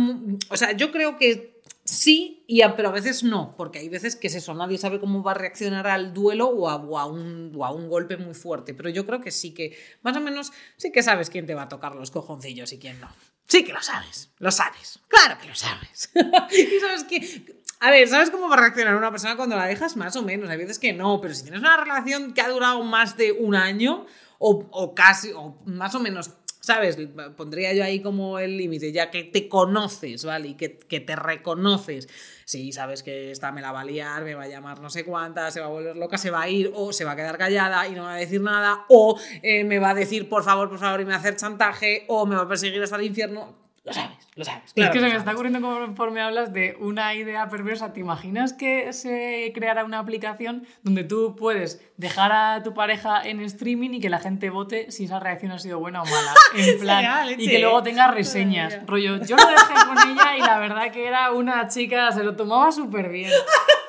O 0.49 0.57
sea, 0.57 0.71
yo 0.71 0.91
creo 0.91 1.15
que 1.15 1.61
sí, 1.84 2.43
y 2.47 2.63
pero 2.76 2.89
a 2.89 2.91
veces 2.91 3.24
no, 3.24 3.53
porque 3.55 3.78
hay 3.78 3.88
veces 3.88 4.15
que 4.15 4.26
es 4.26 4.34
eso, 4.34 4.55
nadie 4.55 4.80
sabe 4.80 4.99
cómo 4.99 5.21
va 5.21 5.34
a 5.34 5.36
reaccionar 5.36 5.86
al 5.86 6.11
duelo 6.11 6.47
o 6.47 6.71
a, 6.71 6.78
o 6.78 6.97
a 6.97 7.05
un, 7.05 7.53
o 7.55 7.63
a 7.63 7.71
un 7.71 7.88
golpe 7.88 8.17
muy 8.17 8.34
fuerte. 8.34 8.74
Pero 8.74 8.89
yo 8.89 9.05
creo 9.05 9.21
que 9.21 9.30
sí 9.30 9.53
que, 9.53 9.78
más 10.01 10.17
o 10.17 10.21
menos, 10.21 10.51
sí 10.78 10.91
que 10.91 11.03
sabes 11.03 11.30
quién 11.30 11.45
te 11.45 11.53
va 11.53 11.61
a 11.61 11.69
tocar 11.69 11.93
los 11.93 12.09
cojoncillos 12.09 12.74
y 12.74 12.80
quién 12.80 12.99
no. 12.99 13.09
Sí 13.47 13.63
que 13.63 13.74
lo 13.74 13.82
sabes, 13.84 14.32
lo 14.39 14.49
sabes. 14.49 15.01
Claro 15.07 15.39
que 15.39 15.49
lo 15.49 15.53
sabes. 15.53 16.09
y 16.51 16.80
sabes 16.80 17.03
que. 17.03 17.61
A 17.80 17.91
ver, 17.91 18.07
¿sabes 18.07 18.32
cómo 18.32 18.49
va 18.49 18.55
a 18.55 18.59
reaccionar 18.61 18.95
una 18.95 19.11
persona 19.11 19.36
cuando 19.36 19.55
la 19.55 19.67
dejas? 19.67 19.97
Más 19.97 20.15
o 20.15 20.24
menos. 20.24 20.49
Hay 20.49 20.57
veces 20.57 20.80
que 20.80 20.93
no, 20.93 21.21
pero 21.21 21.36
si 21.36 21.43
tienes 21.43 21.59
una 21.59 21.78
relación 21.78 22.34
que 22.34 22.41
ha 22.41 22.49
durado 22.49 22.82
más 22.82 23.17
de 23.17 23.34
un 23.34 23.53
año 23.53 24.07
o, 24.44 24.94
casi, 24.94 25.32
o 25.32 25.56
más 25.66 25.96
o 25.96 26.00
menos, 26.00 26.32
¿sabes? 26.60 26.98
Pondría 27.38 27.74
yo 27.74 27.84
ahí 27.84 28.02
como 28.02 28.39
el 28.39 28.58
límite, 28.58 28.91
ya 28.91 29.10
que 29.10 29.24
te 29.24 29.48
conoces, 29.48 30.26
¿vale? 30.26 30.50
Y 30.50 30.54
que, 30.56 30.78
que 30.78 31.00
te 31.00 31.16
reconoces. 31.16 32.10
Sí, 32.46 32.74
sabes 32.74 33.04
que 33.04 33.32
esta 33.32 33.52
me 33.52 33.62
la 33.62 33.72
va 33.72 33.82
a 33.82 33.86
liar, 33.86 34.24
me 34.24 34.36
va 34.36 34.44
a 34.44 34.48
llamar 34.48 34.82
no 34.82 34.89
sé 34.89 35.06
cuánta, 35.06 35.50
se 35.50 35.62
va 35.62 35.68
a 35.68 35.70
volver 35.70 35.96
loca, 35.96 36.18
se 36.18 36.30
va 36.30 36.41
a 36.41 36.50
ir 36.50 36.72
o 36.76 36.91
se 36.91 37.06
va 37.06 37.12
a 37.12 37.16
quedar 37.16 37.38
callada 37.38 37.88
y 37.88 37.94
no 37.94 38.04
va 38.04 38.16
a 38.16 38.18
decir 38.18 38.41
nada, 38.41 38.86
o 38.89 39.18
eh, 39.41 39.64
me 39.64 39.80
va 39.80 39.91
a 39.91 39.94
decir 39.94 40.28
por 40.28 40.44
favor, 40.44 40.70
por 40.70 40.80
favor 40.80 41.00
y 41.00 41.06
me 41.06 41.12
va 41.12 41.18
a 41.18 41.20
hacer 41.20 41.38
chantaje, 41.38 42.04
o 42.10 42.26
me 42.26 42.36
va 42.36 42.41
a 42.41 42.48
perseguir 42.48 42.84
hasta 42.84 42.98
el 42.98 43.04
infierno. 43.04 43.64
Lo 43.86 43.94
sabes, 43.94 44.18
lo 44.36 44.44
sabes. 44.46 44.64
es 44.66 44.74
claro 44.74 44.92
que 44.94 45.00
se 45.00 45.06
me 45.10 45.16
está 45.16 45.32
ocurriendo 45.34 45.62
conforme 45.62 46.22
hablas 46.22 46.54
de 46.54 46.76
una 46.80 47.14
idea 47.14 47.50
perversa. 47.50 47.94
¿Te 47.94 48.00
imaginas 48.00 48.54
que 48.54 48.92
se 48.94 49.52
creara 49.54 49.86
una 49.86 50.00
aplicación 50.00 50.66
donde 50.82 51.04
tú 51.04 51.36
puedes 51.36 51.82
dejar 51.98 52.32
a 52.32 52.64
tu 52.64 52.74
pareja 52.74 53.22
en 53.24 53.42
streaming 53.42 53.92
y 53.92 54.00
que 54.00 54.10
la 54.10 54.20
gente 54.20 54.50
vote 54.50 54.92
si 54.92 55.06
esa 55.06 55.20
reacción 55.20 55.52
ha 55.52 55.60
sido 55.60 55.80
buena 55.80 56.02
o 56.02 56.06
mala? 56.06 56.34
En 56.56 56.80
plan, 56.80 57.28
y 57.38 57.48
que 57.48 57.60
luego 57.60 57.84
tenga 57.84 58.08
reseñas. 58.12 58.80
Rollo, 58.88 59.18
yo 59.24 59.36
lo 59.36 59.46
dejé 59.48 59.74
con 59.88 59.98
ella 60.12 60.38
y 60.38 60.42
la 60.42 60.58
verdad 60.60 60.92
que 60.92 61.08
era 61.08 61.32
una 61.32 61.68
chica, 61.68 62.12
se 62.12 62.24
lo 62.24 62.36
tomaba 62.36 62.72
súper 62.72 63.10
bien. 63.10 63.32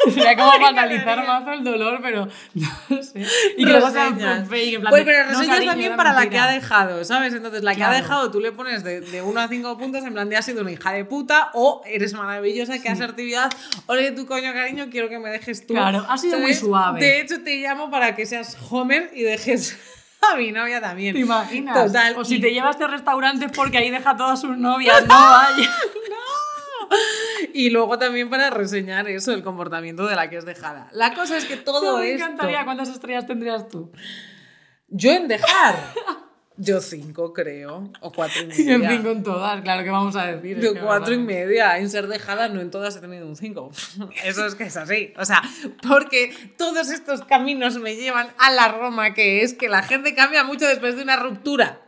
Sería 0.04 0.36
como 0.36 0.50
banalizar 0.60 1.26
más 1.26 1.48
el 1.48 1.64
dolor, 1.64 1.98
pero 2.02 2.26
no 2.54 3.02
sé. 3.02 3.24
Y 3.56 3.64
que 3.64 3.70
luego 3.72 3.90
sean 3.90 4.18
fake, 4.46 4.74
en 4.74 4.80
plan 4.82 4.90
Pues 4.90 5.04
pero 5.04 5.22
"No, 5.24 5.30
reseñas 5.30 5.48
cariño, 5.56 5.70
también 5.72 5.96
para 5.96 6.12
la 6.12 6.18
que 6.20 6.24
mentira". 6.26 6.44
ha 6.44 6.52
dejado, 6.52 7.04
¿sabes? 7.06 7.32
Entonces, 7.32 7.62
la 7.62 7.74
que 7.74 7.82
ha 7.82 7.88
Claro. 7.88 8.02
dejado, 8.02 8.30
tú 8.30 8.40
le 8.40 8.52
pones 8.52 8.84
de, 8.84 9.00
de 9.00 9.22
1 9.22 9.40
a 9.40 9.48
5 9.48 9.78
puntos 9.78 10.04
en 10.04 10.12
plan 10.12 10.28
de 10.28 10.33
has 10.36 10.44
sido 10.44 10.62
una 10.62 10.72
hija 10.72 10.92
de 10.92 11.04
puta 11.04 11.50
o 11.54 11.82
eres 11.86 12.14
maravillosa, 12.14 12.80
qué 12.80 12.88
asertividad. 12.88 13.50
Oye, 13.86 14.12
tu 14.12 14.26
coño, 14.26 14.52
cariño, 14.52 14.88
quiero 14.90 15.08
que 15.08 15.18
me 15.18 15.30
dejes 15.30 15.66
tú. 15.66 15.74
Claro, 15.74 16.04
ha 16.08 16.18
sido 16.18 16.38
muy 16.38 16.54
suave. 16.54 17.00
De 17.00 17.20
hecho, 17.20 17.42
te 17.42 17.56
llamo 17.56 17.90
para 17.90 18.14
que 18.14 18.26
seas 18.26 18.56
Homer 18.70 19.10
y 19.14 19.22
dejes 19.22 19.76
a 20.32 20.36
mi 20.36 20.52
novia 20.52 20.80
también. 20.80 21.14
¿Te 21.14 21.20
imaginas? 21.20 21.86
Total. 21.86 22.14
O 22.16 22.24
si 22.24 22.40
te 22.40 22.52
llevas 22.52 22.80
a 22.80 22.86
restaurantes 22.86 23.50
porque 23.54 23.78
ahí 23.78 23.90
deja 23.90 24.16
todas 24.16 24.40
sus 24.40 24.56
novias, 24.56 25.02
no 25.06 25.14
vaya. 25.14 25.70
Y 27.52 27.70
luego 27.70 27.98
también 27.98 28.28
para 28.28 28.50
reseñar 28.50 29.08
eso, 29.08 29.32
el 29.32 29.42
comportamiento 29.42 30.06
de 30.06 30.16
la 30.16 30.28
que 30.28 30.36
es 30.36 30.44
dejada. 30.44 30.88
La 30.92 31.14
cosa 31.14 31.36
es 31.36 31.44
que 31.44 31.56
todo 31.56 31.98
me 31.98 32.10
esto... 32.10 32.24
encantaría. 32.24 32.64
¿Cuántas 32.64 32.88
estrellas 32.88 33.26
tendrías 33.26 33.68
tú? 33.68 33.92
Yo 34.88 35.12
en 35.12 35.28
dejar... 35.28 35.76
Yo 36.56 36.80
cinco, 36.80 37.32
creo. 37.32 37.90
O 38.00 38.12
cuatro 38.12 38.42
y 38.42 38.48
Yo 38.64 38.78
media. 38.78 38.90
en 38.90 38.96
cinco 38.96 39.10
en 39.10 39.22
todas, 39.24 39.60
claro, 39.62 39.82
¿qué 39.82 39.90
vamos 39.90 40.14
a 40.14 40.26
decir? 40.26 40.60
Que 40.60 40.78
cuatro 40.80 41.12
y 41.12 41.18
media. 41.18 41.78
En 41.78 41.90
ser 41.90 42.06
dejada, 42.06 42.48
no 42.48 42.60
en 42.60 42.70
todas 42.70 42.96
he 42.96 43.00
tenido 43.00 43.26
un 43.26 43.36
5. 43.36 43.70
Eso 44.24 44.46
es 44.46 44.54
que 44.54 44.64
es 44.64 44.76
así. 44.76 45.12
O 45.16 45.24
sea, 45.24 45.42
porque 45.86 46.52
todos 46.56 46.90
estos 46.90 47.22
caminos 47.22 47.78
me 47.78 47.96
llevan 47.96 48.28
a 48.38 48.52
la 48.52 48.68
Roma, 48.68 49.14
que 49.14 49.42
es 49.42 49.54
que 49.54 49.68
la 49.68 49.82
gente 49.82 50.14
cambia 50.14 50.44
mucho 50.44 50.66
después 50.66 50.96
de 50.96 51.02
una 51.02 51.16
ruptura. 51.16 51.80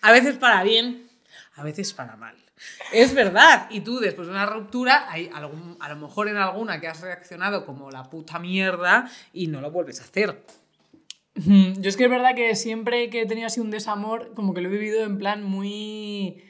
A 0.00 0.12
veces 0.12 0.36
para 0.36 0.64
bien, 0.64 1.08
a 1.54 1.62
veces 1.62 1.92
para 1.92 2.16
mal. 2.16 2.34
Es 2.92 3.14
verdad. 3.14 3.68
Y 3.70 3.80
tú, 3.80 4.00
después 4.00 4.26
de 4.26 4.32
una 4.32 4.46
ruptura, 4.46 5.10
hay 5.10 5.30
algún, 5.32 5.76
a 5.80 5.88
lo 5.88 5.96
mejor 5.96 6.28
en 6.28 6.36
alguna 6.36 6.80
que 6.80 6.88
has 6.88 7.00
reaccionado 7.00 7.64
como 7.64 7.90
la 7.90 8.10
puta 8.10 8.38
mierda 8.38 9.10
y 9.32 9.46
no 9.46 9.60
lo 9.60 9.70
vuelves 9.70 10.00
a 10.00 10.04
hacer. 10.04 10.42
Yo 11.46 11.88
es 11.88 11.96
que 11.96 12.04
es 12.04 12.10
verdad 12.10 12.34
que 12.34 12.54
siempre 12.54 13.08
que 13.10 13.22
he 13.22 13.26
tenido 13.26 13.46
así 13.46 13.60
un 13.60 13.70
desamor, 13.70 14.34
como 14.34 14.54
que 14.54 14.60
lo 14.60 14.68
he 14.68 14.72
vivido 14.72 15.04
en 15.04 15.18
plan 15.18 15.42
muy. 15.42 16.42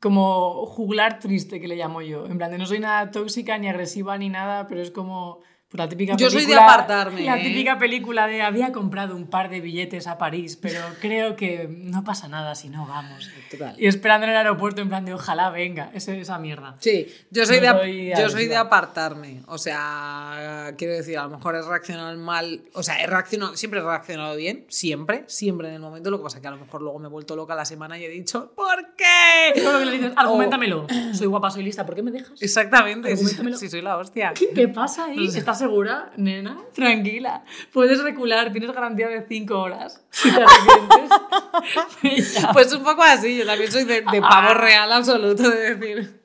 como 0.00 0.66
juglar 0.66 1.18
triste, 1.20 1.60
que 1.60 1.68
le 1.68 1.76
llamo 1.76 2.02
yo. 2.02 2.26
En 2.26 2.38
plan, 2.38 2.50
de 2.50 2.58
no 2.58 2.66
soy 2.66 2.80
nada 2.80 3.10
tóxica 3.10 3.58
ni 3.58 3.68
agresiva 3.68 4.18
ni 4.18 4.28
nada, 4.28 4.66
pero 4.66 4.80
es 4.82 4.90
como. 4.90 5.40
La 5.74 5.88
típica 5.88 6.16
Yo 6.16 6.30
soy 6.30 6.46
de 6.46 6.54
apartarme, 6.54 7.22
La 7.22 7.38
¿eh? 7.38 7.42
típica 7.42 7.78
película 7.78 8.26
de 8.26 8.42
había 8.42 8.72
comprado 8.72 9.16
un 9.16 9.26
par 9.26 9.50
de 9.50 9.60
billetes 9.60 10.06
a 10.06 10.18
París, 10.18 10.56
pero 10.60 10.80
creo 11.00 11.36
que 11.36 11.68
no 11.68 12.04
pasa 12.04 12.28
nada 12.28 12.54
si 12.54 12.68
no 12.68 12.86
vamos. 12.86 13.28
Total. 13.50 13.74
Y 13.78 13.86
esperando 13.86 14.24
en 14.26 14.30
el 14.32 14.36
aeropuerto, 14.38 14.80
en 14.82 14.88
plan 14.88 15.04
de 15.04 15.14
ojalá 15.14 15.50
venga, 15.50 15.90
ese- 15.94 16.20
esa 16.20 16.38
mierda. 16.38 16.76
Sí, 16.80 17.06
yo 17.30 17.44
soy, 17.46 17.60
No 17.60 17.74
de, 17.74 17.78
soy 17.80 18.12
yo 18.16 18.28
soy 18.30 18.46
de 18.46 18.56
apartarme. 18.56 19.42
O 19.46 19.58
sea, 19.58 20.72
quiero 20.76 20.94
decir, 20.94 21.18
a 21.18 21.24
lo 21.24 21.30
mejor 21.30 21.54
he 21.56 21.62
reaccionado 21.62 22.16
mal. 22.18 22.62
O 22.72 22.82
sea, 22.82 23.02
he 23.02 23.06
reaccionado, 23.06 23.56
siempre 23.56 23.80
he 23.80 23.82
reaccionado 23.82 24.36
bien, 24.36 24.64
siempre, 24.68 25.24
siempre 25.26 25.68
en 25.68 25.74
el 25.74 25.80
momento. 25.80 26.10
Lo 26.10 26.18
que 26.18 26.24
pasa 26.24 26.38
es 26.38 26.42
que 26.42 26.48
a 26.48 26.52
lo 26.52 26.58
mejor 26.58 26.82
luego 26.82 26.98
me 26.98 27.06
he 27.06 27.10
vuelto 27.10 27.36
loca 27.36 27.54
la 27.54 27.64
semana 27.64 27.98
y 27.98 28.04
he 28.04 28.08
dicho, 28.08 28.52
¿por 28.54 28.94
qué? 28.96 29.60
Lo 29.62 29.78
que 29.78 29.84
le 29.86 29.92
dices, 29.92 30.12
argumentamelo. 30.16 30.86
Soy 31.12 31.26
guapa, 31.26 31.50
soy 31.50 31.62
lista, 31.62 31.84
¿por 31.86 31.94
qué 31.94 32.02
me 32.02 32.10
dejas? 32.10 32.40
Exactamente, 32.42 33.16
si, 33.16 33.26
si 33.56 33.68
soy 33.68 33.82
la 33.82 33.96
hostia. 33.96 34.32
¿Qué 34.34 34.68
pasa 34.68 35.06
ahí? 35.06 35.26
¿Estás 35.26 35.60
segura, 35.64 36.12
nena? 36.16 36.58
Tranquila. 36.74 37.42
Puedes 37.72 38.02
recular, 38.02 38.52
tienes 38.52 38.70
garantía 38.72 39.08
de 39.08 39.26
5 39.26 39.58
horas. 39.58 40.02
Si 40.10 40.30
te 40.30 40.42
arrepientes. 40.42 42.46
Pues 42.52 42.72
un 42.72 42.84
poco 42.84 43.02
así, 43.02 43.38
yo 43.38 43.46
también 43.46 43.70
soy 43.70 43.84
de, 43.84 44.02
de 44.02 44.20
pavo 44.20 44.54
real 44.54 44.90
absoluto 44.92 45.48
de 45.50 45.74
decir 45.74 46.20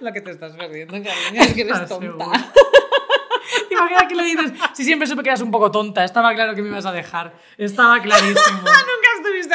lo 0.00 0.12
que 0.12 0.20
te 0.20 0.30
estás 0.30 0.52
perdiendo, 0.52 0.92
cariño, 0.94 1.42
es 1.42 1.54
que 1.54 1.62
eres 1.62 1.74
¿Estás 1.74 1.88
tonta. 1.88 2.26
imaginas 3.70 4.04
que 4.08 4.14
le 4.14 4.24
dices? 4.24 4.52
Si 4.74 4.84
siempre 4.84 5.08
supe 5.08 5.22
que 5.22 5.30
eras 5.30 5.40
un 5.40 5.50
poco 5.50 5.70
tonta, 5.70 6.04
estaba 6.04 6.34
claro 6.34 6.54
que 6.54 6.62
me 6.62 6.68
ibas 6.68 6.86
a 6.86 6.92
dejar. 6.92 7.34
Estaba 7.58 8.00
clarísimo. 8.00 8.60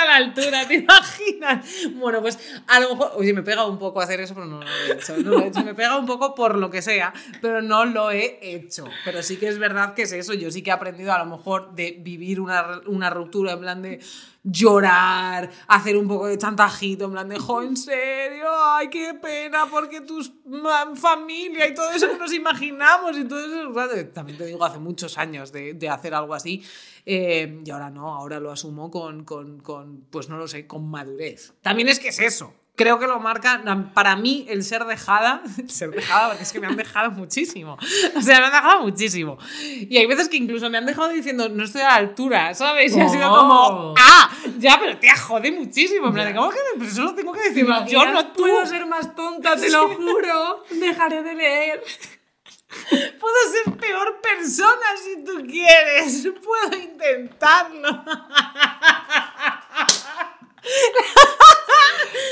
A 0.01 0.05
la 0.05 0.15
altura, 0.15 0.67
¿te 0.67 0.75
imaginas? 0.75 1.65
Bueno, 1.95 2.21
pues 2.21 2.39
a 2.67 2.79
lo 2.79 2.91
mejor, 2.91 3.11
oye, 3.15 3.33
me 3.33 3.43
pega 3.43 3.65
un 3.65 3.77
poco 3.77 4.01
hacer 4.01 4.19
eso, 4.19 4.33
pero 4.33 4.47
no 4.47 4.59
lo 4.59 4.65
he 4.65 4.93
hecho. 4.93 5.17
No 5.17 5.31
lo 5.31 5.39
he 5.41 5.47
hecho. 5.47 5.63
Me 5.63 5.75
pega 5.75 5.97
un 5.97 6.05
poco 6.05 6.33
por 6.33 6.57
lo 6.57 6.69
que 6.69 6.81
sea, 6.81 7.13
pero 7.41 7.61
no 7.61 7.85
lo 7.85 8.11
he 8.11 8.39
hecho. 8.41 8.85
Pero 9.05 9.21
sí 9.21 9.37
que 9.37 9.47
es 9.47 9.59
verdad 9.59 9.93
que 9.93 10.03
es 10.03 10.11
eso. 10.11 10.33
Yo 10.33 10.49
sí 10.49 10.63
que 10.63 10.71
he 10.71 10.73
aprendido 10.73 11.13
a 11.13 11.19
lo 11.19 11.25
mejor 11.25 11.75
de 11.75 11.97
vivir 11.99 12.39
una, 12.39 12.81
una 12.87 13.09
ruptura 13.09 13.53
en 13.53 13.59
plan 13.59 13.81
de 13.81 13.99
llorar, 14.43 15.49
hacer 15.67 15.95
un 15.97 16.07
poco 16.07 16.27
de 16.27 16.37
chantajito, 16.37 17.05
en 17.05 17.11
plan 17.11 17.29
de, 17.29 17.37
jo, 17.37 17.61
en 17.61 17.77
serio, 17.77 18.45
ay, 18.51 18.89
qué 18.89 19.13
pena, 19.13 19.67
porque 19.69 20.01
ma- 20.45 20.95
familia 20.95 21.67
y 21.67 21.73
todo 21.73 21.91
eso 21.91 22.09
que 22.09 22.17
nos 22.17 22.33
imaginamos 22.33 23.17
y 23.17 23.25
todo 23.25 23.39
eso, 23.45 23.73
¿sabes? 23.73 24.13
también 24.13 24.37
te 24.37 24.45
digo, 24.45 24.63
hace 24.65 24.79
muchos 24.79 25.17
años 25.17 25.51
de, 25.51 25.73
de 25.73 25.89
hacer 25.89 26.13
algo 26.13 26.33
así, 26.33 26.63
eh, 27.05 27.59
y 27.63 27.69
ahora 27.71 27.89
no, 27.89 28.13
ahora 28.15 28.39
lo 28.39 28.51
asumo 28.51 28.89
con, 28.89 29.23
con, 29.25 29.59
con, 29.59 30.01
pues 30.09 30.29
no 30.29 30.37
lo 30.37 30.47
sé, 30.47 30.65
con 30.67 30.89
madurez. 30.89 31.53
También 31.61 31.87
es 31.89 31.99
que 31.99 32.09
es 32.09 32.19
eso. 32.19 32.53
Creo 32.73 32.97
que 32.99 33.05
lo 33.05 33.19
marca, 33.19 33.61
para 33.93 34.15
mí, 34.15 34.45
el 34.49 34.63
ser 34.63 34.85
dejada, 34.85 35.43
el 35.57 35.69
ser 35.69 35.91
dejada, 35.91 36.29
porque 36.29 36.43
es 36.43 36.51
que 36.51 36.59
me 36.59 36.67
han 36.67 36.77
dejado 36.77 37.11
muchísimo. 37.11 37.77
O 38.15 38.21
sea, 38.21 38.39
me 38.39 38.45
han 38.45 38.51
dejado 38.53 38.81
muchísimo. 38.81 39.37
Y 39.61 39.97
hay 39.97 40.05
veces 40.05 40.29
que 40.29 40.37
incluso 40.37 40.69
me 40.69 40.77
han 40.77 40.85
dejado 40.85 41.09
diciendo, 41.09 41.49
no 41.49 41.63
estoy 41.63 41.81
a 41.81 41.85
la 41.89 41.95
altura, 41.95 42.53
¿sabes? 42.55 42.95
Y 42.95 42.99
ha 43.01 43.09
sido 43.09 43.31
Oh. 43.31 43.37
como, 43.37 43.95
ah, 43.99 44.31
ya, 44.57 44.77
pero 44.79 44.97
te 44.97 45.09
jode 45.15 45.51
muchísimo. 45.51 46.07
En 46.07 46.13
plan, 46.13 46.35
¿cómo 46.35 46.49
que 46.49 46.57
pues 46.77 46.91
eso 46.93 47.03
lo 47.03 47.13
tengo 47.13 47.33
que 47.33 47.41
decir? 47.49 47.67
Yo 47.87 48.05
no 48.11 48.27
tú. 48.27 48.43
puedo 48.43 48.65
ser 48.65 48.85
más 48.85 49.15
tonta, 49.15 49.55
te 49.55 49.69
lo 49.69 49.89
juro. 49.95 50.63
Dejaré 50.71 51.23
de 51.23 51.33
leer. 51.35 51.83
Puedo 52.89 53.35
ser 53.51 53.73
peor 53.77 54.21
persona 54.21 54.87
si 55.03 55.23
tú 55.25 55.45
quieres. 55.45 56.27
Puedo 56.41 56.81
intentarlo. 56.81 58.03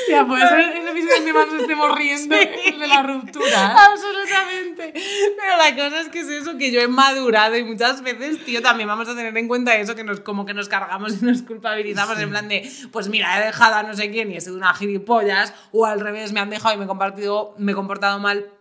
Ya, 0.10 0.26
puede 0.26 0.48
ser 0.48 0.60
el 0.60 0.88
episodio 0.88 1.16
en 1.16 1.26
que 1.26 1.34
más 1.34 1.48
nos 1.48 1.62
estemos 1.62 1.96
riendo, 1.96 2.36
el 2.36 2.80
de 2.80 2.88
la 2.88 3.04
ruptura. 3.04 3.76
Absolutamente. 3.86 4.94
Pero 4.94 5.58
la 5.58 5.76
cosa 5.76 6.02
es 6.02 6.10
que 6.10 6.20
es 6.20 6.28
eso, 6.30 6.58
que 6.58 6.72
yo 6.72 6.82
he 6.82 6.88
madurado 6.88 7.56
y 7.56 7.64
muchas 7.64 8.02
veces, 8.02 8.44
tío, 8.44 8.62
también 8.62 8.88
vamos 8.88 9.08
a 9.08 9.16
tener 9.16 9.36
en 9.36 9.48
cuenta 9.48 9.76
eso, 9.76 9.96
que 9.96 10.04
nos 10.04 10.20
como 10.22 10.46
que 10.46 10.54
nos 10.54 10.68
cargamos 10.68 11.22
y 11.22 11.26
nos 11.26 11.42
culpabilizamos 11.44 12.20
en 12.20 12.30
plan 12.30 12.48
de, 12.48 12.70
pues 12.92 13.10
mira, 13.10 13.40
he 13.40 13.46
dejado 13.46 13.76
a 13.76 13.84
no 13.84 13.94
sé 13.94 14.10
quién 14.12 14.32
y 14.32 14.38
he 14.38 14.42
sido 14.42 14.56
una 14.56 14.74
gilipollas, 14.74 15.54
o 15.72 15.86
al 15.86 16.00
revés, 16.00 16.34
me 16.34 16.40
han 16.40 16.50
dejado 16.50 16.76
y 16.76 16.78
me 16.78 16.86
he, 16.86 16.88
compartido, 16.88 17.54
me 17.58 17.72
he 17.72 17.76
comportado 17.76 18.20
mal. 18.20 18.52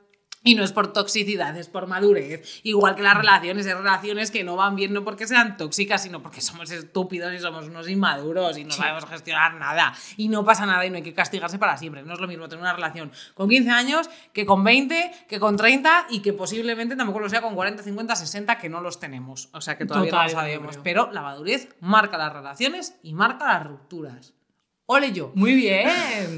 Y 0.45 0.55
no 0.55 0.63
es 0.63 0.73
por 0.73 0.93
toxicidad, 0.93 1.57
es 1.57 1.69
por 1.69 1.87
madurez. 1.87 2.61
Igual 2.63 2.95
que 2.95 3.03
las 3.03 3.17
relaciones, 3.17 3.67
hay 3.67 3.75
relaciones 3.75 4.31
que 4.31 4.45
no 4.45 4.57
van 4.57 4.77
bien 4.77 4.93
no 4.93 5.05
porque 5.05 5.27
sean 5.27 5.57
tóxicas, 5.57 6.03
sino 6.03 6.23
porque 6.23 6.41
somos 6.41 6.71
estúpidos 6.71 7.33
y 7.35 7.39
somos 7.39 7.67
unos 7.67 7.89
inmaduros 7.89 8.57
y 8.57 8.65
no 8.65 8.73
sabemos 8.73 9.05
gestionar 9.07 9.55
nada. 9.55 9.93
Y 10.17 10.29
no 10.29 10.45
pasa 10.45 10.65
nada 10.65 10.87
y 10.87 10.91
no 10.91 10.97
hay 10.97 11.03
que 11.03 11.15
castigarse 11.15 11.59
para 11.59 11.77
siempre. 11.77 12.03
No 12.03 12.15
es 12.15 12.21
lo 12.21 12.29
mismo 12.29 12.49
tener 12.49 12.63
una 12.63 12.73
relación 12.73 13.11
con 13.35 13.49
15 13.49 13.71
años 13.71 14.11
que 14.33 14.47
con 14.47 14.63
20, 14.63 15.27
que 15.29 15.41
con 15.41 15.57
30 15.57 16.07
y 16.11 16.21
que 16.21 16.33
posiblemente 16.33 16.97
tampoco 16.97 17.21
lo 17.21 17.29
sea 17.29 17.43
con 17.43 17.55
40, 17.55 17.83
50, 17.83 18.17
60, 18.17 18.59
que 18.59 18.69
no 18.69 18.81
los 18.81 19.01
tenemos. 19.01 19.49
O 19.53 19.61
sea 19.61 19.77
que 19.77 19.87
todavía 19.87 20.11
Total, 20.11 20.27
no 20.27 20.33
lo 20.33 20.39
sabemos. 20.39 20.79
Pero 20.85 21.11
la 21.13 21.23
madurez 21.23 21.75
marca 21.81 22.17
las 22.17 22.33
relaciones 22.33 22.95
y 23.03 23.13
marca 23.13 23.47
las 23.47 23.67
rupturas. 23.67 24.35
Ole 24.87 25.13
yo. 25.13 25.33
Muy 25.35 25.55
bien. 25.55 25.89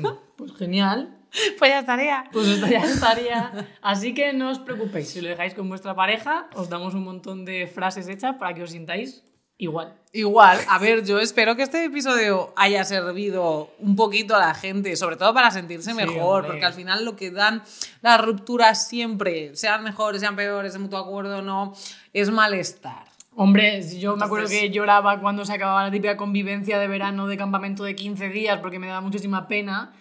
Pues 0.40 0.56
genial. 0.56 1.19
Pues 1.58 1.70
ya 1.70 1.78
estaría. 1.80 2.24
Pues 2.32 2.60
ya 2.68 2.78
estaría. 2.84 3.68
Así 3.82 4.14
que 4.14 4.32
no 4.32 4.50
os 4.50 4.58
preocupéis, 4.58 5.08
si 5.10 5.20
lo 5.20 5.28
dejáis 5.28 5.54
con 5.54 5.68
vuestra 5.68 5.94
pareja, 5.94 6.48
os 6.54 6.68
damos 6.68 6.94
un 6.94 7.04
montón 7.04 7.44
de 7.44 7.66
frases 7.66 8.08
hechas 8.08 8.36
para 8.36 8.54
que 8.54 8.62
os 8.62 8.70
sintáis 8.70 9.22
igual. 9.58 9.94
Igual, 10.12 10.58
a 10.68 10.78
ver, 10.78 11.04
yo 11.04 11.18
espero 11.20 11.54
que 11.54 11.62
este 11.62 11.84
episodio 11.84 12.52
haya 12.56 12.82
servido 12.84 13.70
un 13.78 13.94
poquito 13.94 14.34
a 14.34 14.38
la 14.38 14.54
gente, 14.54 14.96
sobre 14.96 15.16
todo 15.16 15.32
para 15.34 15.50
sentirse 15.50 15.90
Sí, 15.90 15.96
mejor, 15.96 16.36
hombre. 16.38 16.48
porque 16.52 16.64
al 16.64 16.72
final 16.72 17.04
lo 17.04 17.14
que 17.14 17.30
dan 17.30 17.62
las 18.00 18.20
rupturas 18.24 18.88
siempre, 18.88 19.54
sean 19.54 19.84
mejores, 19.84 20.22
sean 20.22 20.34
peores, 20.34 20.72
de 20.72 20.78
mutuo 20.78 20.98
acuerdo 20.98 21.38
o 21.38 21.42
no, 21.42 21.74
es 22.14 22.30
malestar. 22.30 23.04
Hombre, 23.36 23.82
yo 23.98 24.16
me 24.16 24.24
acuerdo 24.24 24.46
Entonces- 24.46 24.70
que 24.70 24.70
lloraba 24.74 25.20
cuando 25.20 25.44
se 25.44 25.52
acababa 25.52 25.84
la 25.84 25.90
típica 25.90 26.16
convivencia 26.16 26.78
de 26.78 26.88
verano 26.88 27.26
de 27.28 27.36
campamento 27.36 27.84
de 27.84 27.94
15 27.94 28.30
días 28.30 28.58
porque 28.60 28.78
me 28.78 28.86
daba 28.88 29.00
muchísima 29.02 29.46
pena. 29.46 29.92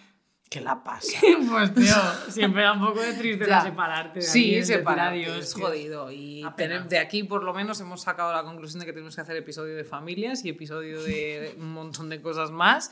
¿Qué 0.50 0.60
la 0.60 0.82
pasa? 0.82 1.16
Pues 1.48 1.72
tío, 1.74 1.94
siempre 2.28 2.62
da 2.62 2.72
un 2.72 2.80
poco 2.80 3.00
de 3.00 3.12
tristeza 3.12 3.62
separarte. 3.62 4.18
de 4.18 4.26
Sí, 4.26 4.56
alguien, 4.58 4.98
adiós, 4.98 5.38
es 5.38 5.54
jodido. 5.54 6.10
Y 6.10 6.44
de 6.88 6.98
aquí, 6.98 7.22
por 7.22 7.44
lo 7.44 7.54
menos, 7.54 7.80
hemos 7.80 8.02
sacado 8.02 8.32
la 8.32 8.42
conclusión 8.42 8.80
de 8.80 8.86
que 8.86 8.92
tenemos 8.92 9.14
que 9.14 9.20
hacer 9.20 9.36
episodio 9.36 9.76
de 9.76 9.84
familias 9.84 10.44
y 10.44 10.48
episodio 10.48 11.04
de 11.04 11.54
un 11.56 11.72
montón 11.72 12.08
de 12.08 12.20
cosas 12.20 12.50
más. 12.50 12.90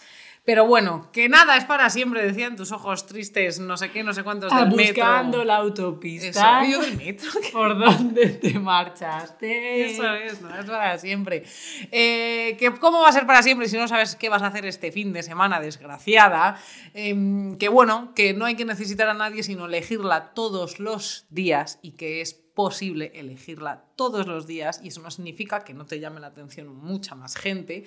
Pero 0.49 0.67
bueno, 0.67 1.11
que 1.13 1.29
nada 1.29 1.59
es 1.59 1.67
para 1.67 1.91
siempre, 1.91 2.25
decían 2.25 2.57
tus 2.57 2.73
ojos 2.73 3.05
tristes, 3.05 3.61
no 3.61 3.77
sé 3.77 3.91
qué, 3.91 4.03
no 4.03 4.15
sé 4.15 4.23
cuántos 4.25 4.51
Ah, 4.51 4.65
del 4.65 4.71
buscando 4.71 5.37
metro. 5.41 5.45
la 5.45 5.57
Eso, 5.57 5.63
autopista. 5.63 6.65
yo 6.67 6.81
del 6.81 6.97
metro. 6.97 7.29
¿Por 7.53 7.79
dónde 7.79 8.29
te 8.31 8.59
marchaste? 8.59 9.85
Eso 9.91 10.11
es, 10.15 10.41
no 10.41 10.59
es 10.59 10.65
para 10.65 10.97
siempre. 10.97 11.45
Eh, 11.93 12.57
que, 12.59 12.73
¿Cómo 12.77 13.03
va 13.03 13.11
a 13.11 13.13
ser 13.13 13.27
para 13.27 13.43
siempre 13.43 13.69
si 13.69 13.77
no 13.77 13.87
sabes 13.89 14.17
qué 14.17 14.31
vas 14.31 14.41
a 14.41 14.47
hacer 14.47 14.65
este 14.65 14.91
fin 14.91 15.13
de 15.13 15.23
semana, 15.23 15.61
desgraciada? 15.61 16.59
Em, 16.95 17.59
que 17.59 17.69
bueno, 17.69 18.15
que 18.15 18.33
no 18.33 18.47
hay 18.47 18.55
que 18.57 18.65
necesitar 18.65 19.07
a 19.11 19.13
nadie, 19.13 19.43
sino 19.43 19.67
elegirla 19.67 20.33
todos 20.33 20.81
los 20.81 21.27
días 21.29 21.79
y 21.83 21.91
que 21.93 22.23
es 22.23 22.33
posible 22.33 23.13
elegirla 23.17 23.85
todos 23.97 24.27
los 24.27 24.47
días 24.47 24.81
y 24.83 24.89
eso 24.89 25.03
no 25.03 25.11
significa 25.11 25.61
que 25.63 25.75
no 25.75 25.85
te 25.85 26.01
llame 26.01 26.21
la 26.21 26.29
atención 26.29 26.75
mucha 26.75 27.15
más 27.15 27.37
gente. 27.37 27.85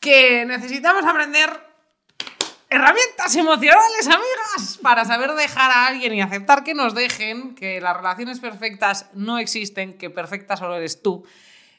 Que 0.00 0.44
necesitamos 0.46 1.04
aprender 1.04 1.73
herramientas 2.74 3.36
emocionales, 3.36 4.06
amigas, 4.06 4.78
para 4.82 5.04
saber 5.04 5.32
dejar 5.32 5.70
a 5.70 5.86
alguien 5.86 6.14
y 6.14 6.20
aceptar 6.20 6.64
que 6.64 6.74
nos 6.74 6.94
dejen, 6.94 7.54
que 7.54 7.80
las 7.80 7.96
relaciones 7.96 8.40
perfectas 8.40 9.06
no 9.14 9.38
existen, 9.38 9.96
que 9.96 10.10
perfecta 10.10 10.56
solo 10.56 10.76
eres 10.76 11.00
tú. 11.00 11.24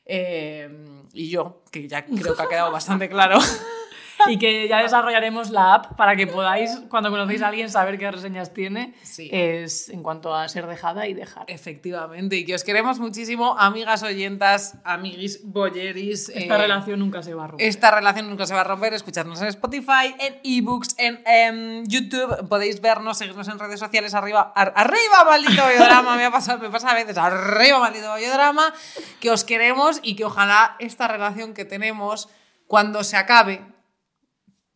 Eh, 0.06 0.70
y 1.14 1.30
yo, 1.30 1.64
que 1.72 1.88
ya 1.88 2.06
creo 2.06 2.36
que 2.36 2.44
ha 2.44 2.48
quedado 2.48 2.72
bastante 2.72 3.10
claro. 3.10 3.40
Y 4.30 4.38
que 4.40 4.68
ya 4.68 4.82
desarrollaremos 4.82 5.50
la 5.52 5.76
app 5.76 5.96
para 5.96 6.16
que 6.16 6.28
podáis, 6.28 6.82
cuando 6.90 7.10
conocéis 7.10 7.42
a 7.42 7.48
alguien, 7.50 7.70
saber 7.70 7.98
qué 7.98 8.10
reseñas 8.12 8.54
tiene 8.54 8.94
Sí. 9.04 9.30
es 9.32 9.90
en 9.90 10.02
cuanto 10.04 10.34
a 10.36 10.48
ser 10.50 10.68
dejada 10.68 11.08
y 11.08 11.14
dejar. 11.14 11.46
Efectivamente, 11.48 12.36
y 12.38 12.46
que 12.46 12.56
os 12.56 12.64
queremos 12.64 13.00
muchísimo, 13.00 13.56
amigas 13.60 14.04
oyentas, 14.04 14.78
amiguis 14.84 15.42
boyeris. 15.44 16.30
Esta 16.30 16.56
eh, 16.56 16.58
relación 16.58 17.00
nunca 17.00 17.22
se 17.24 17.34
va 17.34 17.44
a 17.46 17.48
romper. 17.48 17.68
Esta 17.68 17.92
relación 17.92 18.30
nunca 18.30 18.46
se 18.46 18.54
va 18.54 18.62
a 18.62 18.64
romper. 18.64 18.94
Escuchadnos 18.94 19.42
en 19.42 19.48
Spotify, 19.48 20.16
en 20.20 20.40
ebooks, 20.44 20.96
en 20.98 21.22
em, 21.26 21.84
YouTube. 21.86 22.48
Podéis 22.48 22.82
vernos, 22.82 23.18
seguirnos 23.18 23.48
en 23.48 23.60
redes 23.60 23.80
sociales. 23.80 24.14
Arriba, 24.14 24.52
ar- 24.56 24.74
arriba, 24.76 25.24
maldito 25.26 25.64
bollodrama. 25.66 26.16
Me, 26.16 26.26
ha 26.26 26.32
pasado, 26.32 26.60
me 26.60 26.70
pasa 26.70 26.92
a 26.92 26.94
veces. 26.96 27.18
Arriba, 27.18 27.80
maldito 27.80 28.10
bollodrama. 28.10 28.74
Que 29.20 29.30
os 29.32 29.44
queremos 29.44 30.00
y 30.04 30.16
que 30.16 30.26
ojalá 30.26 30.76
esta 30.80 31.08
relación 31.08 31.54
que 31.54 31.66
tenemos, 31.66 32.30
cuando 32.68 33.04
se 33.04 33.18
acabe, 33.18 33.62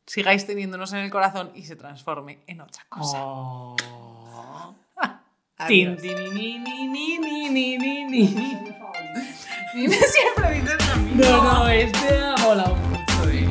sigáis 0.10 0.46
teniendo,nos 0.48 0.92
en 0.94 1.00
el 1.00 1.12
corazón 1.12 1.52
y 1.54 1.64
se 1.64 1.76
transforme 1.76 2.40
en 2.48 2.62
otra 2.62 2.84
cosa. 2.90 3.18
Oh. 3.22 3.76
Tin, 5.68 5.98
tin, 5.98 6.16
ni, 6.34 6.58
ni, 6.58 6.88
ni, 6.88 7.20
ni, 7.20 7.50
ni, 7.50 7.78
ni, 7.78 8.06
ni. 8.06 8.28
Siempre 8.28 8.48
dices 10.54 10.78
lo 10.88 10.96
mismo. 11.04 11.22
No, 11.22 11.44
no, 11.44 11.68
este 11.70 12.18
ha 12.18 12.36
molado 12.38 12.76
mucho, 12.78 13.30
eh. 13.30 13.48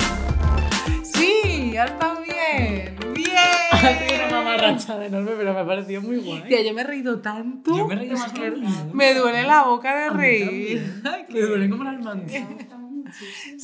Sí, 1.04 1.70
ya 1.74 1.84
está 1.84 2.18
bien. 2.20 2.96
Bien. 3.14 3.28
Ha 3.70 3.94
sido 3.94 4.26
una 4.26 4.38
mamarracha 4.38 5.06
enorme, 5.06 5.32
pero 5.36 5.54
me 5.54 5.60
ha 5.60 5.66
parecido 5.66 6.02
muy 6.02 6.16
guay. 6.16 6.42
Tía, 6.48 6.62
yo 6.62 6.74
me 6.74 6.80
he 6.80 6.84
reído 6.84 7.20
tanto. 7.20 7.76
Yo 7.76 7.86
me 7.86 7.94
he 7.94 7.98
reído 7.98 8.18
más 8.18 8.32
que 8.32 8.50
tú. 8.50 8.60
Me 8.92 9.14
duele 9.14 9.44
la 9.44 9.62
boca 9.64 9.94
de 9.94 10.10
reír. 10.10 11.02
Me 11.28 11.40
duele 11.40 11.70
como 11.70 11.84
las 11.84 12.00
manos. 12.00 12.32